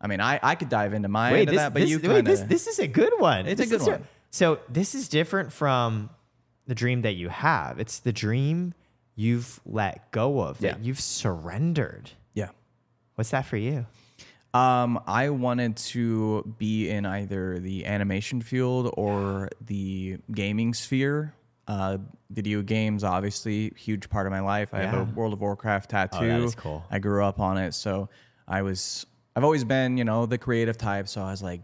I 0.03 0.09
mean, 0.09 0.21
I, 0.21 0.41
I 0.43 0.55
could 0.57 0.69
dive 0.69 0.93
into 0.95 1.09
my 1.09 1.33
end 1.33 1.49
of 1.51 1.55
that, 1.55 1.73
but 1.73 1.87
you 1.87 1.99
wait, 1.99 2.09
kind 2.09 2.27
this, 2.27 2.41
this 2.41 2.67
is 2.67 2.79
a 2.81 2.89
good 2.89 3.13
one. 3.19 3.47
It's 3.47 3.61
a 3.61 3.67
good 3.67 3.83
one. 3.83 4.07
So 4.31 4.59
this 4.69 4.95
is 4.95 5.09
different 5.09 5.53
from 5.53 6.11
the 6.67 6.75
dream 6.75 7.03
that 7.03 7.13
you 7.15 7.29
have. 7.29 7.79
It's 7.79 8.01
the 8.01 8.13
dream 8.13 8.75
you've 9.15 9.61
let 9.67 10.11
go 10.11 10.41
of, 10.41 10.59
that 10.59 10.79
Yeah. 10.79 10.85
you've 10.85 11.01
surrendered. 11.01 12.11
yeah. 12.35 12.49
What's 13.15 13.31
that 13.31 13.45
for 13.47 13.57
you? 13.59 13.87
Um, 14.55 15.01
I 15.07 15.31
wanted 15.31 15.77
to 15.79 16.55
be 16.59 16.89
in 16.91 17.07
either 17.07 17.59
the 17.59 17.87
animation 17.87 18.41
field 18.43 18.93
or 18.97 19.49
the 19.65 20.19
gaming 20.33 20.75
sphere. 20.75 21.35
Uh, 21.69 21.99
video 22.31 22.61
games, 22.63 23.05
obviously, 23.05 23.73
huge 23.77 24.11
part 24.11 24.27
of 24.27 24.31
my 24.33 24.41
life. 24.41 24.75
I 24.75 24.81
have 24.83 25.09
a 25.09 25.13
World 25.15 25.33
of 25.35 25.41
Warcraft 25.41 25.91
tattoo. 25.91 26.19
Oh, 26.21 26.27
that 26.27 26.41
is 26.41 26.55
cool. 26.55 26.85
I 26.91 26.99
grew 26.99 27.25
up 27.25 27.39
on 27.39 27.57
it, 27.57 27.73
so 27.73 28.09
I 28.49 28.63
was 28.63 29.07
I've 29.35 29.45
always 29.45 29.65
been, 29.65 29.97
you 29.97 30.05
know, 30.05 30.27
the 30.27 30.39
creative 30.39 30.77
type. 30.77 31.09
So 31.09 31.23
I 31.23 31.31
was 31.31 31.43
like, 31.43 31.63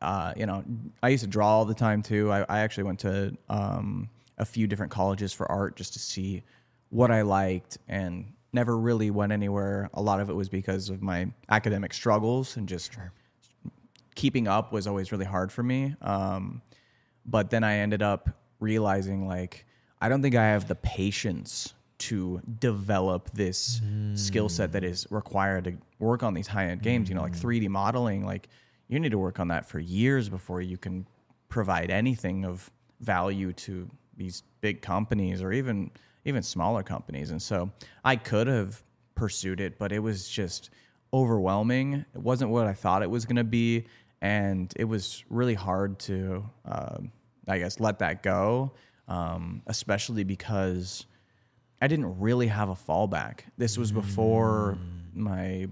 uh, 0.00 0.32
you 0.36 0.46
know, 0.46 0.64
I 1.02 1.08
used 1.08 1.24
to 1.24 1.28
draw 1.28 1.48
all 1.48 1.64
the 1.64 1.74
time 1.74 2.02
too. 2.02 2.30
I, 2.30 2.44
I 2.48 2.60
actually 2.60 2.84
went 2.84 3.00
to 3.00 3.36
um, 3.48 4.08
a 4.36 4.44
few 4.44 4.66
different 4.66 4.92
colleges 4.92 5.32
for 5.32 5.50
art 5.50 5.76
just 5.76 5.92
to 5.94 5.98
see 5.98 6.42
what 6.90 7.10
I 7.10 7.22
liked 7.22 7.78
and 7.88 8.32
never 8.52 8.78
really 8.78 9.10
went 9.10 9.32
anywhere. 9.32 9.90
A 9.94 10.02
lot 10.02 10.20
of 10.20 10.30
it 10.30 10.34
was 10.34 10.48
because 10.48 10.90
of 10.90 11.02
my 11.02 11.30
academic 11.48 11.92
struggles 11.92 12.56
and 12.56 12.68
just 12.68 12.96
keeping 14.14 14.48
up 14.48 14.72
was 14.72 14.86
always 14.86 15.12
really 15.12 15.24
hard 15.24 15.50
for 15.52 15.62
me. 15.62 15.94
Um, 16.02 16.62
but 17.26 17.50
then 17.50 17.64
I 17.64 17.78
ended 17.78 18.02
up 18.02 18.30
realizing 18.60 19.26
like 19.26 19.64
I 20.00 20.08
don't 20.08 20.22
think 20.22 20.34
I 20.34 20.44
have 20.44 20.68
the 20.68 20.74
patience 20.76 21.74
to 21.98 22.40
develop 22.60 23.30
this 23.32 23.80
skill 24.14 24.48
set 24.48 24.72
that 24.72 24.84
is 24.84 25.06
required 25.10 25.64
to 25.64 25.76
work 25.98 26.22
on 26.22 26.34
these 26.34 26.46
high 26.46 26.66
end 26.66 26.82
games. 26.82 27.08
You 27.08 27.14
know, 27.14 27.22
like 27.22 27.36
3D 27.36 27.68
modeling, 27.68 28.24
like 28.24 28.48
you 28.88 28.98
need 29.00 29.10
to 29.10 29.18
work 29.18 29.40
on 29.40 29.48
that 29.48 29.66
for 29.66 29.78
years 29.78 30.28
before 30.28 30.60
you 30.60 30.76
can 30.76 31.06
provide 31.48 31.90
anything 31.90 32.44
of 32.44 32.70
value 33.00 33.52
to 33.52 33.88
these 34.16 34.42
big 34.60 34.82
companies 34.82 35.42
or 35.42 35.52
even 35.52 35.90
even 36.24 36.42
smaller 36.42 36.82
companies. 36.82 37.30
And 37.30 37.40
so 37.40 37.70
I 38.04 38.16
could 38.16 38.46
have 38.46 38.82
pursued 39.14 39.60
it, 39.60 39.78
but 39.78 39.92
it 39.92 40.00
was 40.00 40.28
just 40.28 40.70
overwhelming. 41.12 42.04
It 42.14 42.20
wasn't 42.20 42.50
what 42.50 42.66
I 42.66 42.74
thought 42.74 43.02
it 43.02 43.10
was 43.10 43.24
going 43.24 43.36
to 43.36 43.44
be, 43.44 43.86
and 44.20 44.72
it 44.76 44.84
was 44.84 45.24
really 45.30 45.54
hard 45.54 45.98
to, 46.00 46.44
um, 46.64 47.12
I 47.46 47.58
guess, 47.58 47.80
let 47.80 47.98
that 48.00 48.22
go. 48.22 48.72
Um, 49.08 49.62
especially 49.66 50.22
because 50.22 51.06
I 51.80 51.86
didn't 51.86 52.18
really 52.18 52.48
have 52.48 52.68
a 52.68 52.74
fallback. 52.74 53.40
This 53.56 53.78
was 53.78 53.92
before 53.92 54.78
my 55.14 55.68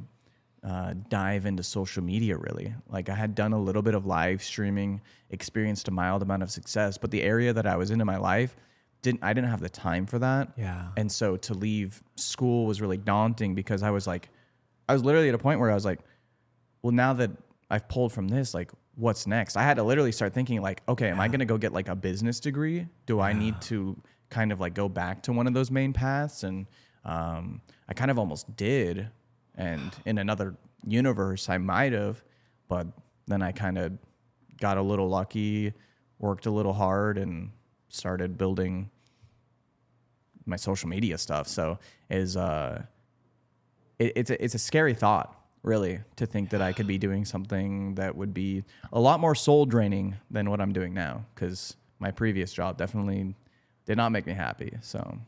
uh, 0.62 0.94
dive 1.08 1.46
into 1.46 1.62
social 1.62 2.02
media, 2.02 2.36
really. 2.36 2.74
Like 2.88 3.08
I 3.08 3.14
had 3.14 3.34
done 3.34 3.52
a 3.52 3.58
little 3.58 3.82
bit 3.82 3.94
of 3.94 4.06
live 4.06 4.42
streaming, 4.42 5.00
experienced 5.30 5.88
a 5.88 5.90
mild 5.90 6.22
amount 6.22 6.42
of 6.42 6.50
success, 6.50 6.98
but 6.98 7.10
the 7.10 7.22
area 7.22 7.52
that 7.52 7.66
I 7.66 7.76
was 7.76 7.90
in 7.90 8.00
in 8.00 8.06
my 8.06 8.16
life 8.16 8.56
didn't. 9.02 9.22
I 9.22 9.32
didn't 9.32 9.50
have 9.50 9.60
the 9.60 9.68
time 9.68 10.06
for 10.06 10.18
that. 10.18 10.52
Yeah. 10.56 10.88
And 10.96 11.10
so 11.10 11.36
to 11.36 11.54
leave 11.54 12.02
school 12.16 12.66
was 12.66 12.80
really 12.80 12.96
daunting 12.96 13.54
because 13.54 13.82
I 13.82 13.90
was 13.90 14.06
like, 14.06 14.28
I 14.88 14.92
was 14.92 15.04
literally 15.04 15.28
at 15.28 15.34
a 15.34 15.38
point 15.38 15.60
where 15.60 15.70
I 15.70 15.74
was 15.74 15.84
like, 15.84 16.00
well, 16.82 16.92
now 16.92 17.12
that 17.14 17.30
I've 17.70 17.88
pulled 17.88 18.12
from 18.12 18.28
this, 18.28 18.54
like, 18.54 18.70
what's 18.94 19.26
next? 19.26 19.56
I 19.56 19.62
had 19.62 19.76
to 19.76 19.82
literally 19.82 20.12
start 20.12 20.32
thinking, 20.32 20.62
like, 20.62 20.82
okay, 20.88 21.08
am 21.08 21.20
I 21.20 21.28
going 21.28 21.40
to 21.40 21.46
go 21.46 21.58
get 21.58 21.72
like 21.72 21.88
a 21.88 21.94
business 21.96 22.40
degree? 22.40 22.86
Do 23.06 23.20
I 23.20 23.32
need 23.32 23.60
to 23.62 24.00
kind 24.30 24.52
of 24.52 24.60
like 24.60 24.74
go 24.74 24.88
back 24.88 25.22
to 25.24 25.32
one 25.32 25.46
of 25.46 25.54
those 25.54 25.70
main 25.70 25.92
paths? 25.92 26.42
And 26.42 26.66
um, 27.04 27.60
I 27.88 27.94
kind 27.94 28.10
of 28.10 28.18
almost 28.18 28.56
did. 28.56 29.08
And 29.54 29.92
in 30.04 30.18
another 30.18 30.56
universe, 30.86 31.48
I 31.48 31.58
might 31.58 31.92
have, 31.92 32.22
but 32.68 32.86
then 33.26 33.42
I 33.42 33.52
kind 33.52 33.78
of 33.78 33.92
got 34.60 34.78
a 34.78 34.82
little 34.82 35.08
lucky, 35.08 35.72
worked 36.18 36.46
a 36.46 36.50
little 36.50 36.72
hard, 36.72 37.18
and 37.18 37.50
started 37.88 38.38
building 38.38 38.90
my 40.46 40.56
social 40.56 40.88
media 40.88 41.18
stuff. 41.18 41.48
So 41.48 41.78
is 42.08 42.36
uh, 42.36 42.82
it, 43.98 44.12
it's 44.16 44.30
a, 44.30 44.42
it's 44.44 44.54
a 44.54 44.58
scary 44.58 44.94
thought, 44.94 45.34
really, 45.62 46.00
to 46.16 46.26
think 46.26 46.50
that 46.50 46.62
I 46.62 46.72
could 46.72 46.86
be 46.86 46.98
doing 46.98 47.24
something 47.24 47.96
that 47.96 48.14
would 48.14 48.32
be 48.32 48.64
a 48.92 49.00
lot 49.00 49.20
more 49.20 49.34
soul 49.34 49.66
draining 49.66 50.16
than 50.30 50.48
what 50.50 50.60
I'm 50.60 50.72
doing 50.72 50.94
now. 50.94 51.24
Because 51.34 51.76
my 51.98 52.10
previous 52.10 52.52
job 52.52 52.78
definitely 52.78 53.34
did 53.86 53.96
not 53.96 54.10
make 54.12 54.26
me 54.26 54.34
happy. 54.34 54.76
So 54.82 55.18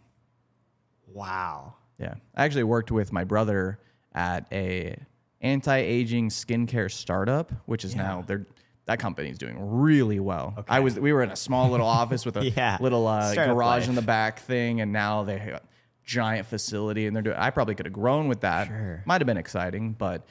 Wow. 1.12 1.74
yeah, 1.98 2.14
I 2.36 2.44
actually 2.44 2.64
worked 2.64 2.90
with 2.90 3.12
my 3.12 3.24
brother 3.24 3.78
at 4.14 4.46
a 4.52 4.96
anti-aging 5.40 6.28
skincare 6.30 6.90
startup, 6.90 7.52
which 7.66 7.84
is 7.84 7.94
now 7.96 8.22
they're 8.26 8.46
that 8.86 8.98
company's 8.98 9.36
doing 9.36 9.56
really 9.58 10.18
well. 10.18 10.64
I 10.68 10.80
was 10.80 10.98
we 10.98 11.12
were 11.12 11.22
in 11.22 11.30
a 11.30 11.36
small 11.36 11.70
little 11.70 11.86
office 11.86 12.24
with 12.24 12.36
a 12.38 12.48
Yeah. 12.50 12.78
little 12.80 13.06
uh, 13.06 13.34
garage 13.34 13.88
in 13.88 13.94
the 13.94 14.02
back 14.02 14.40
thing, 14.40 14.80
and 14.80 14.92
now 14.92 15.24
they 15.24 15.38
have 15.38 15.54
a 15.54 15.60
giant 16.04 16.46
facility, 16.46 17.06
and 17.06 17.14
they're 17.14 17.22
doing. 17.22 17.36
I 17.36 17.50
probably 17.50 17.74
could 17.74 17.86
have 17.86 17.92
grown 17.92 18.28
with 18.28 18.40
that. 18.40 18.68
Sure. 18.68 19.02
Might 19.06 19.20
have 19.20 19.26
been 19.26 19.36
exciting, 19.36 19.92
but 19.92 20.26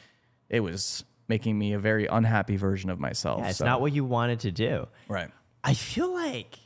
it 0.49 0.59
was 0.61 1.03
making 1.27 1.57
me 1.59 1.73
a 1.73 1.79
very 1.79 2.07
unhappy 2.07 2.55
version 2.57 2.89
of 2.89 2.99
myself. 2.99 3.41
Yeah, 3.41 3.49
it's 3.49 3.57
so- 3.59 3.65
not 3.65 3.81
what 3.81 3.93
you 3.93 4.05
wanted 4.05 4.39
to 4.41 4.51
do. 4.51 4.87
right. 5.07 5.29
I 5.63 5.73
feel 5.73 6.13
like 6.13 6.57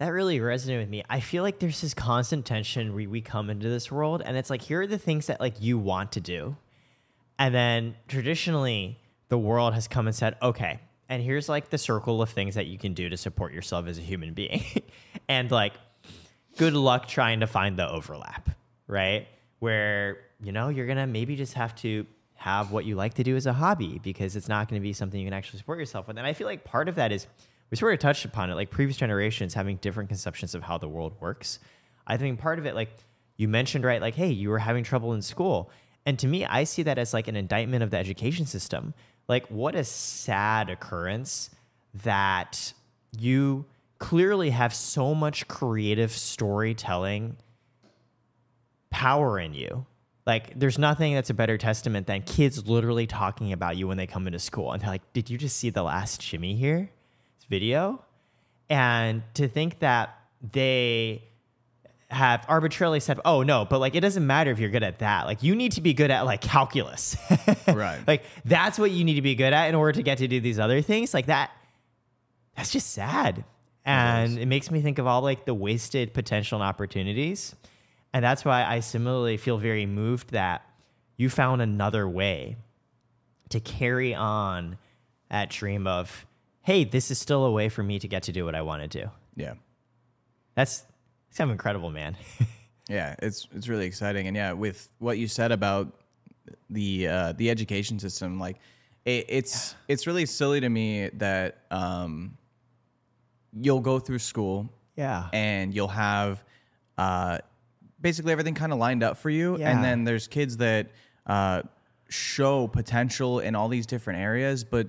that 0.00 0.08
really 0.08 0.38
resonated 0.38 0.80
with 0.80 0.88
me. 0.88 1.04
I 1.10 1.20
feel 1.20 1.42
like 1.42 1.58
there's 1.58 1.82
this 1.82 1.92
constant 1.92 2.46
tension 2.46 2.94
where 2.94 3.06
we 3.06 3.20
come 3.20 3.50
into 3.50 3.68
this 3.68 3.92
world 3.92 4.22
and 4.24 4.34
it's 4.34 4.48
like 4.48 4.62
here 4.62 4.80
are 4.80 4.86
the 4.86 4.98
things 4.98 5.26
that 5.26 5.40
like 5.40 5.60
you 5.60 5.78
want 5.78 6.12
to 6.12 6.20
do. 6.20 6.56
And 7.38 7.54
then 7.54 7.94
traditionally 8.08 8.98
the 9.28 9.36
world 9.38 9.74
has 9.74 9.86
come 9.86 10.06
and 10.06 10.16
said, 10.16 10.36
"Okay, 10.42 10.80
and 11.10 11.22
here's 11.22 11.50
like 11.50 11.68
the 11.68 11.76
circle 11.76 12.22
of 12.22 12.30
things 12.30 12.54
that 12.54 12.66
you 12.66 12.78
can 12.78 12.94
do 12.94 13.10
to 13.10 13.16
support 13.18 13.52
yourself 13.52 13.86
as 13.86 13.98
a 13.98 14.00
human 14.00 14.32
being." 14.32 14.64
and 15.28 15.50
like 15.50 15.74
good 16.56 16.72
luck 16.72 17.06
trying 17.06 17.40
to 17.40 17.46
find 17.46 17.78
the 17.78 17.88
overlap, 17.88 18.48
right? 18.86 19.28
Where, 19.58 20.18
you 20.42 20.52
know, 20.52 20.70
you're 20.70 20.86
going 20.86 20.98
to 20.98 21.06
maybe 21.06 21.36
just 21.36 21.52
have 21.54 21.74
to 21.76 22.06
have 22.36 22.72
what 22.72 22.86
you 22.86 22.94
like 22.94 23.14
to 23.14 23.22
do 23.22 23.36
as 23.36 23.44
a 23.44 23.52
hobby 23.52 24.00
because 24.02 24.34
it's 24.34 24.48
not 24.48 24.66
going 24.66 24.80
to 24.80 24.82
be 24.82 24.94
something 24.94 25.20
you 25.20 25.26
can 25.26 25.34
actually 25.34 25.58
support 25.58 25.78
yourself 25.78 26.08
with. 26.08 26.16
And 26.16 26.26
I 26.26 26.32
feel 26.32 26.46
like 26.46 26.64
part 26.64 26.88
of 26.88 26.94
that 26.94 27.12
is 27.12 27.26
we 27.70 27.76
sort 27.76 27.94
of 27.94 28.00
touched 28.00 28.24
upon 28.24 28.50
it, 28.50 28.54
like 28.54 28.70
previous 28.70 28.96
generations 28.96 29.54
having 29.54 29.76
different 29.76 30.08
conceptions 30.08 30.54
of 30.54 30.62
how 30.62 30.78
the 30.78 30.88
world 30.88 31.14
works. 31.20 31.60
I 32.06 32.16
think 32.16 32.40
part 32.40 32.58
of 32.58 32.66
it, 32.66 32.74
like 32.74 32.90
you 33.36 33.48
mentioned, 33.48 33.84
right? 33.84 34.00
Like, 34.00 34.16
hey, 34.16 34.30
you 34.30 34.50
were 34.50 34.58
having 34.58 34.84
trouble 34.84 35.14
in 35.14 35.22
school. 35.22 35.70
And 36.04 36.18
to 36.18 36.26
me, 36.26 36.44
I 36.44 36.64
see 36.64 36.82
that 36.82 36.98
as 36.98 37.14
like 37.14 37.28
an 37.28 37.36
indictment 37.36 37.82
of 37.82 37.90
the 37.90 37.96
education 37.96 38.46
system. 38.46 38.94
Like, 39.28 39.46
what 39.46 39.74
a 39.74 39.84
sad 39.84 40.68
occurrence 40.70 41.50
that 42.02 42.72
you 43.16 43.64
clearly 43.98 44.50
have 44.50 44.74
so 44.74 45.14
much 45.14 45.46
creative 45.46 46.10
storytelling 46.10 47.36
power 48.90 49.38
in 49.38 49.54
you. 49.54 49.86
Like, 50.26 50.58
there's 50.58 50.78
nothing 50.78 51.14
that's 51.14 51.30
a 51.30 51.34
better 51.34 51.56
testament 51.56 52.06
than 52.06 52.22
kids 52.22 52.66
literally 52.66 53.06
talking 53.06 53.52
about 53.52 53.76
you 53.76 53.86
when 53.86 53.96
they 53.96 54.06
come 54.06 54.26
into 54.26 54.38
school. 54.38 54.72
And 54.72 54.82
they're 54.82 54.90
like, 54.90 55.12
Did 55.12 55.30
you 55.30 55.38
just 55.38 55.56
see 55.56 55.70
the 55.70 55.82
last 55.82 56.20
JimmyHere? 56.20 56.88
Video? 57.50 58.02
And 58.70 59.22
to 59.34 59.48
think 59.48 59.80
that 59.80 60.16
they 60.52 61.24
have 62.10 62.44
arbitrarily 62.48 63.00
said, 63.00 63.20
oh 63.24 63.42
no, 63.42 63.64
but 63.64 63.78
like 63.78 63.94
it 63.94 64.00
doesn't 64.00 64.26
matter 64.26 64.50
if 64.50 64.58
you're 64.58 64.70
good 64.70 64.82
at 64.82 65.00
that. 65.00 65.26
Like 65.26 65.42
you 65.42 65.54
need 65.54 65.72
to 65.72 65.80
be 65.80 65.94
good 65.94 66.10
at 66.10 66.22
like 66.22 66.40
calculus. 66.40 67.16
Right. 67.66 68.00
like 68.06 68.24
that's 68.44 68.78
what 68.78 68.90
you 68.90 69.04
need 69.04 69.14
to 69.14 69.22
be 69.22 69.34
good 69.34 69.52
at 69.52 69.68
in 69.68 69.74
order 69.74 69.92
to 69.92 70.02
get 70.02 70.18
to 70.18 70.28
do 70.28 70.40
these 70.40 70.58
other 70.58 70.82
things. 70.82 71.14
Like 71.14 71.26
that, 71.26 71.50
that's 72.56 72.70
just 72.70 72.92
sad. 72.92 73.44
And 73.84 74.38
it, 74.38 74.46
makes 74.46 74.70
me 74.70 74.80
think 74.80 74.98
of 74.98 75.06
all 75.06 75.22
like 75.22 75.44
the 75.46 75.54
wasted 75.54 76.12
potential 76.12 76.60
and 76.60 76.68
opportunities. 76.68 77.54
And 78.12 78.24
that's 78.24 78.44
why 78.44 78.64
I 78.64 78.80
similarly 78.80 79.36
feel 79.36 79.58
very 79.58 79.86
moved 79.86 80.30
that 80.30 80.64
you 81.16 81.30
found 81.30 81.62
another 81.62 82.08
way 82.08 82.56
to 83.50 83.60
carry 83.60 84.14
on 84.14 84.78
that 85.30 85.50
dream 85.50 85.86
of, 85.86 86.26
hey, 86.62 86.84
this 86.84 87.10
is 87.10 87.18
still 87.18 87.44
a 87.44 87.50
way 87.50 87.68
for 87.68 87.82
me 87.82 87.98
to 87.98 88.08
get 88.08 88.24
to 88.24 88.32
do 88.32 88.44
what 88.44 88.54
I 88.54 88.62
want 88.62 88.82
to 88.82 88.88
do. 89.02 89.10
Yeah. 89.36 89.54
That's 90.54 90.84
it's 91.28 91.38
kind 91.38 91.50
of 91.50 91.52
incredible, 91.52 91.90
man. 91.90 92.16
Yeah, 92.88 93.14
it's 93.22 93.46
it's 93.54 93.68
really 93.68 93.86
exciting, 93.86 94.26
and 94.26 94.36
yeah, 94.36 94.52
with 94.52 94.88
what 94.98 95.16
you 95.16 95.28
said 95.28 95.52
about 95.52 95.92
the 96.70 97.06
uh, 97.06 97.32
the 97.34 97.48
education 97.48 98.00
system, 98.00 98.40
like 98.40 98.56
it, 99.04 99.26
it's 99.28 99.76
it's 99.86 100.08
really 100.08 100.26
silly 100.26 100.58
to 100.60 100.68
me 100.68 101.08
that 101.10 101.58
um, 101.70 102.36
you'll 103.52 103.78
go 103.80 104.00
through 104.00 104.18
school 104.18 104.68
yeah. 104.96 105.28
and 105.32 105.72
you'll 105.72 105.86
have 105.86 106.42
uh, 106.98 107.38
basically 108.00 108.32
everything 108.32 108.54
kind 108.54 108.72
of 108.72 108.80
lined 108.80 109.04
up 109.04 109.18
for 109.18 109.30
you, 109.30 109.56
Yeah. 109.56 109.70
and 109.70 109.84
then 109.84 110.02
there's 110.02 110.26
kids 110.26 110.56
that 110.56 110.88
uh, 111.26 111.62
show 112.08 112.66
potential 112.66 113.38
in 113.38 113.54
all 113.54 113.68
these 113.68 113.86
different 113.86 114.18
areas, 114.18 114.64
but 114.64 114.88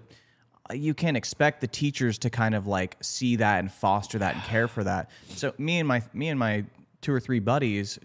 you 0.74 0.94
can't 0.94 1.18
expect 1.18 1.62
the 1.62 1.68
teachers 1.68 2.18
to 2.20 2.30
kind 2.30 2.56
of 2.56 2.68
like 2.68 2.98
see 3.02 3.36
that 3.38 3.60
and 3.60 3.72
foster 3.72 4.18
that 4.18 4.36
and 4.36 4.44
care 4.44 4.68
for 4.68 4.84
that. 4.84 5.10
So 5.30 5.54
me 5.58 5.80
and 5.80 5.88
my 5.88 6.02
me 6.14 6.30
and 6.30 6.40
my 6.40 6.66
two 7.02 7.14
or 7.14 7.20
three 7.20 7.40
buddies 7.40 8.00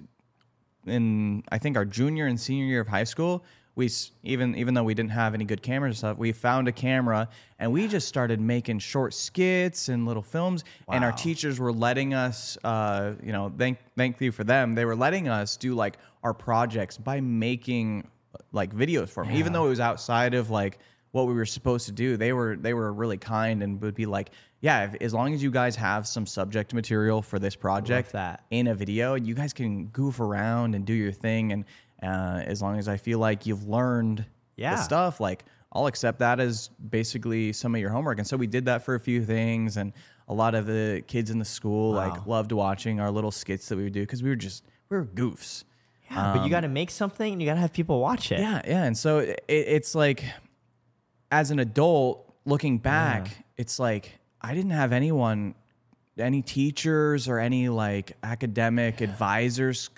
in 0.87 1.43
I 1.51 1.59
think 1.59 1.77
our 1.77 1.85
junior 1.85 2.27
and 2.27 2.39
senior 2.39 2.65
year 2.65 2.81
of 2.81 2.89
high 2.89 3.05
school, 3.05 3.45
we 3.75 3.91
even 4.23 4.55
even 4.57 4.75
though 4.75 4.85
we 4.85 4.95
didn't 4.95 5.11
have 5.11 5.35
any 5.35 5.45
good 5.45 5.63
cameras 5.63 5.91
and 5.91 5.99
stuff, 5.99 6.19
we 6.19 6.33
found 6.33 6.69
a 6.69 6.73
camera 6.73 7.29
and 7.59 7.73
we 7.73 7.89
just 7.89 8.09
started 8.09 8.41
making 8.41 8.79
short 8.79 9.13
skits 9.15 9.89
and 9.89 10.07
little 10.07 10.23
films. 10.23 10.65
And 10.89 11.05
our 11.05 11.13
teachers 11.13 11.59
were 11.59 11.73
letting 11.73 12.15
us, 12.15 12.57
uh, 12.65 13.15
you 13.23 13.33
know, 13.33 13.53
thank 13.57 13.79
thank 13.97 14.21
you 14.21 14.33
for 14.33 14.45
them. 14.45 14.75
They 14.75 14.85
were 14.85 14.97
letting 14.97 15.29
us 15.29 15.57
do 15.57 15.75
like 15.75 15.99
our 16.23 16.33
projects 16.35 16.97
by 16.97 17.21
making 17.21 18.09
like 18.53 18.75
videos 18.75 19.09
for 19.09 19.25
them, 19.25 19.35
even 19.35 19.53
though 19.53 19.67
it 19.67 19.71
was 19.71 19.81
outside 19.81 20.35
of 20.35 20.51
like 20.51 20.79
what 21.13 21.27
we 21.27 21.35
were 21.35 21.47
supposed 21.47 21.87
to 21.87 21.93
do. 21.93 22.17
They 22.17 22.33
were 22.33 22.57
they 22.57 22.75
were 22.75 22.93
really 22.93 23.17
kind 23.19 23.63
and 23.63 23.81
would 23.81 23.95
be 23.95 24.07
like, 24.07 24.31
yeah, 24.61 24.85
if, 24.85 24.95
as 25.03 25.15
long 25.15 25.33
as 25.35 25.43
you 25.43 25.51
guys 25.51 25.77
have 25.77 26.07
some 26.07 26.27
subject 26.27 26.75
material 26.75 27.23
for 27.23 27.39
this 27.39 27.57
project 27.57 28.13
that. 28.13 28.45
in 28.51 28.67
a 28.67 28.75
video, 28.75 29.15
you 29.15 29.35
guys 29.35 29.53
can 29.53 29.87
goof 29.87 30.21
around 30.21 30.75
and 30.75 30.85
do 30.85 30.93
your 30.93 31.13
thing. 31.13 31.53
And 31.53 31.65
uh, 32.03 32.43
as 32.45 32.61
long 32.61 32.79
as 32.79 32.89
I 32.89 32.97
feel 32.97 33.19
like 33.19 33.47
you've 33.47 33.67
learned 33.69 34.25
Yeah. 34.57 34.75
the 34.77 34.83
stuff, 34.83 35.21
like 35.21 35.45
I'll 35.73 35.87
accept 35.87 36.19
that 36.21 36.41
as 36.41 36.69
basically 36.91 37.53
some 37.53 37.75
of 37.75 37.81
your 37.81 37.91
homework. 37.91 38.19
And 38.19 38.27
so 38.27 38.37
we 38.37 38.47
did 38.47 38.65
that 38.67 38.83
for 38.83 38.95
a 38.95 39.01
few 39.01 39.25
things, 39.25 39.77
and 39.77 39.93
a 40.29 40.35
lot 40.35 40.55
of 40.55 40.67
the 40.67 41.03
kids 41.07 41.31
in 41.31 41.39
the 41.39 41.45
school 41.45 41.93
Wow. 41.93 42.09
like 42.09 42.27
loved 42.27 42.53
watching 42.53 42.99
our 43.01 43.11
little 43.11 43.31
skits 43.31 43.69
that 43.69 43.77
we 43.77 43.85
would 43.85 43.93
do 43.93 44.01
because 44.01 44.23
we 44.23 44.29
were 44.29 44.37
just 44.37 44.65
we 44.89 44.97
were 44.97 45.05
goofs. 45.05 45.65
Yeah, 46.11 46.33
but 46.37 46.45
you 46.45 46.51
got 46.51 46.61
to 46.61 46.69
make 46.69 46.91
something 46.91 47.33
and 47.33 47.43
you 47.43 47.49
got 47.49 47.55
to 47.55 47.61
have 47.61 47.73
people 47.73 48.01
watch 48.01 48.31
it. 48.33 48.37
Um, 48.37 48.43
Yeah, 48.43 48.63
yeah. 48.67 48.83
And 48.85 48.97
so 48.97 49.19
it, 49.19 49.41
it's 49.49 49.95
like, 49.95 50.25
as 51.31 51.51
an 51.51 51.59
adult 51.59 52.35
looking 52.45 52.79
back, 52.79 53.45
it's 53.57 53.79
like 53.79 54.19
I 54.41 54.55
didn't 54.55 54.71
have 54.71 54.93
anyone, 54.93 55.55
any 56.19 56.43
teachers 56.43 57.29
or 57.29 57.39
any 57.39 57.69
like 57.69 58.13
academic 58.23 59.01
advisors 59.01 59.91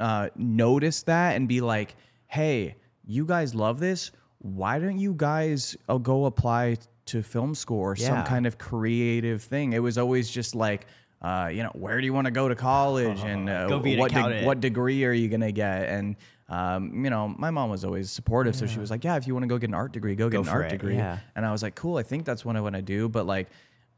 uh, 0.00 0.28
notice 0.36 1.02
that 1.04 1.36
and 1.36 1.48
be 1.48 1.60
like, 1.60 1.96
hey, 2.28 2.76
you 3.06 3.24
guys 3.24 3.54
love 3.54 3.80
this. 3.80 4.10
Why 4.38 4.78
don't 4.78 4.98
you 4.98 5.14
guys 5.14 5.76
uh, 5.88 5.98
go 5.98 6.26
apply 6.26 6.76
to 7.06 7.22
film 7.22 7.54
school 7.54 7.80
or 7.80 7.96
some 7.96 8.24
kind 8.24 8.46
of 8.46 8.58
creative 8.58 9.42
thing? 9.42 9.72
It 9.72 9.78
was 9.80 9.96
always 9.98 10.30
just 10.30 10.54
like, 10.54 10.86
uh, 11.22 11.50
you 11.52 11.62
know, 11.62 11.70
where 11.72 11.98
do 12.00 12.04
you 12.06 12.12
want 12.12 12.26
to 12.26 12.30
go 12.30 12.48
to 12.48 12.54
college 12.54 13.20
and 13.24 13.48
uh, 13.50 13.66
what, 13.98 14.12
de- 14.12 14.44
what 14.46 14.60
degree 14.60 15.04
are 15.04 15.12
you 15.12 15.28
gonna 15.28 15.52
get? 15.52 15.88
And 15.88 16.16
um, 16.48 17.04
you 17.04 17.10
know, 17.10 17.34
my 17.38 17.50
mom 17.50 17.70
was 17.70 17.84
always 17.84 18.10
supportive, 18.10 18.54
so 18.54 18.66
she 18.66 18.78
was 18.78 18.90
like, 18.90 19.02
"Yeah, 19.02 19.16
if 19.16 19.26
you 19.26 19.34
want 19.34 19.42
to 19.42 19.48
go 19.48 19.58
get 19.58 19.68
an 19.68 19.74
art 19.74 19.92
degree, 19.92 20.14
go 20.14 20.28
get 20.28 20.40
an 20.40 20.48
art 20.48 20.66
it, 20.66 20.70
degree." 20.70 20.94
yeah. 20.94 21.18
And 21.34 21.44
I 21.44 21.50
was 21.50 21.62
like, 21.62 21.74
"Cool, 21.74 21.96
I 21.96 22.04
think 22.04 22.24
that's 22.24 22.44
what 22.44 22.54
I 22.56 22.60
want 22.60 22.76
to 22.76 22.82
do." 22.82 23.08
But 23.08 23.26
like, 23.26 23.48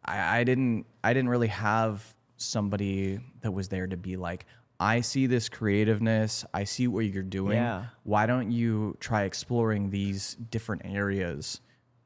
I, 0.04 0.40
I 0.40 0.44
didn't, 0.44 0.86
I 1.04 1.12
didn't 1.12 1.28
really 1.28 1.48
have 1.48 2.14
somebody 2.38 3.20
that 3.42 3.50
was 3.50 3.68
there 3.68 3.86
to 3.86 3.98
be 3.98 4.16
like, 4.16 4.46
"I 4.80 5.02
see 5.02 5.26
this 5.26 5.50
creativeness, 5.50 6.46
I 6.54 6.64
see 6.64 6.88
what 6.88 7.00
you're 7.00 7.22
doing. 7.22 7.58
Yeah. 7.58 7.84
Why 8.04 8.24
don't 8.24 8.50
you 8.50 8.96
try 8.98 9.24
exploring 9.24 9.90
these 9.90 10.34
different 10.50 10.82
areas?" 10.86 11.60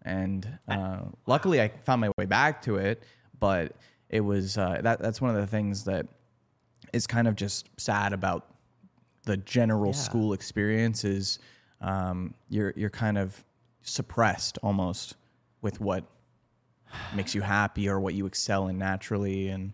And 0.05 0.59
uh, 0.66 1.03
luckily, 1.26 1.62
I 1.62 1.68
found 1.84 2.01
my 2.01 2.11
way 2.18 2.26
back 2.26 2.62
to 2.62 2.78
it, 2.78 3.05
but 3.38 3.76
it 4.09 4.20
was 4.20 4.59
uh, 4.59 4.80
that. 4.82 4.99
That's 4.99 5.20
one 5.20 5.30
of 5.30 5.40
the 5.40 5.47
things 5.47 5.84
that 5.84 6.09
is 6.93 7.07
kind 7.07 7.28
of 7.28 7.36
just 7.36 7.68
sad 7.78 8.12
about 8.12 8.51
the 9.25 9.37
general 9.39 9.93
Yeah. 9.93 9.97
school 9.99 10.33
experience 10.33 11.05
is 11.05 11.39
um, 11.81 12.35
you're 12.49 12.73
you're 12.77 12.91
kind 12.91 13.18
of 13.18 13.45
suppressed 13.83 14.59
almost 14.62 15.16
with 15.62 15.81
what 15.81 16.05
makes 17.14 17.35
you 17.35 17.41
happy 17.41 17.89
or 17.89 17.99
what 18.01 18.14
you 18.14 18.27
excel 18.27 18.68
in 18.68 18.79
naturally 18.79 19.49
and 19.49 19.73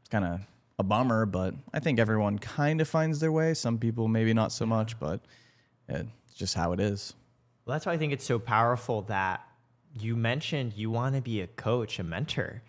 it's 0.00 0.08
kind 0.08 0.24
of 0.24 0.40
a 0.78 0.82
bummer 0.82 1.24
but 1.26 1.54
i 1.72 1.78
think 1.80 1.98
everyone 1.98 2.38
kind 2.38 2.80
of 2.80 2.88
finds 2.88 3.20
their 3.20 3.32
way 3.32 3.54
some 3.54 3.78
people 3.78 4.06
maybe 4.08 4.32
not 4.34 4.52
so 4.52 4.66
much 4.66 4.98
but 5.00 5.20
it's 5.88 6.34
just 6.34 6.54
how 6.54 6.72
it 6.72 6.80
is 6.80 7.14
Well, 7.64 7.74
that's 7.74 7.86
why 7.86 7.92
I 7.92 7.98
think 7.98 8.12
it's 8.12 8.24
so 8.24 8.38
powerful 8.38 9.02
that 9.02 9.40
you 9.98 10.16
mentioned 10.16 10.72
you 10.74 10.90
want 10.90 11.14
to 11.14 11.20
be 11.20 11.40
a 11.40 11.46
coach, 11.46 11.98
a 11.98 12.02
mentor, 12.02 12.62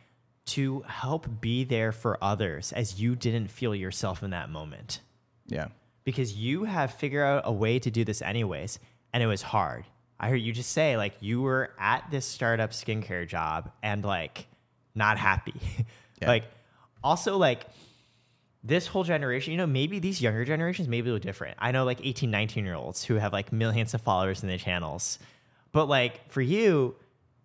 to 0.47 0.81
help 0.87 1.41
be 1.41 1.63
there 1.63 1.91
for 1.91 2.17
others 2.23 2.71
as 2.73 2.99
you 3.01 3.15
didn't 3.15 3.47
feel 3.47 3.73
yourself 3.73 4.21
in 4.21 4.29
that 4.31 4.49
moment. 4.49 4.99
Yeah 5.47 5.67
Because 6.03 6.33
you 6.33 6.65
have 6.65 6.93
figured 6.93 7.23
out 7.23 7.43
a 7.45 7.51
way 7.51 7.79
to 7.79 7.89
do 7.91 8.03
this 8.03 8.21
anyways, 8.21 8.79
and 9.13 9.23
it 9.23 9.27
was 9.27 9.41
hard. 9.41 9.85
I 10.19 10.29
heard 10.29 10.37
you 10.41 10.53
just 10.53 10.71
say, 10.71 10.97
like, 10.97 11.13
you 11.19 11.41
were 11.41 11.71
at 11.79 12.09
this 12.11 12.25
startup 12.25 12.71
skincare 12.71 13.27
job 13.27 13.71
and, 13.83 14.03
like, 14.03 14.47
not 14.93 15.17
happy. 15.17 15.53
Yeah. 16.21 16.29
like, 16.29 16.45
also, 17.03 17.35
like, 17.37 17.65
this 18.63 18.87
whole 18.87 19.03
generation, 19.03 19.51
you 19.51 19.57
know, 19.57 19.67
maybe 19.67 19.99
these 19.99 20.21
younger 20.21 20.43
generations, 20.43 20.87
maybe 20.87 21.09
they're 21.09 21.19
different. 21.19 21.55
I 21.59 21.71
know 21.71 21.83
like 21.85 21.99
18, 22.03 22.31
19 22.31 22.65
year 22.65 22.73
olds 22.73 23.03
who 23.03 23.15
have 23.15 23.31
like 23.31 23.51
millions 23.51 23.93
of 23.93 24.01
followers 24.01 24.41
in 24.41 24.49
their 24.49 24.57
channels. 24.57 25.19
But 25.71 25.87
like 25.87 26.31
for 26.31 26.41
you, 26.41 26.95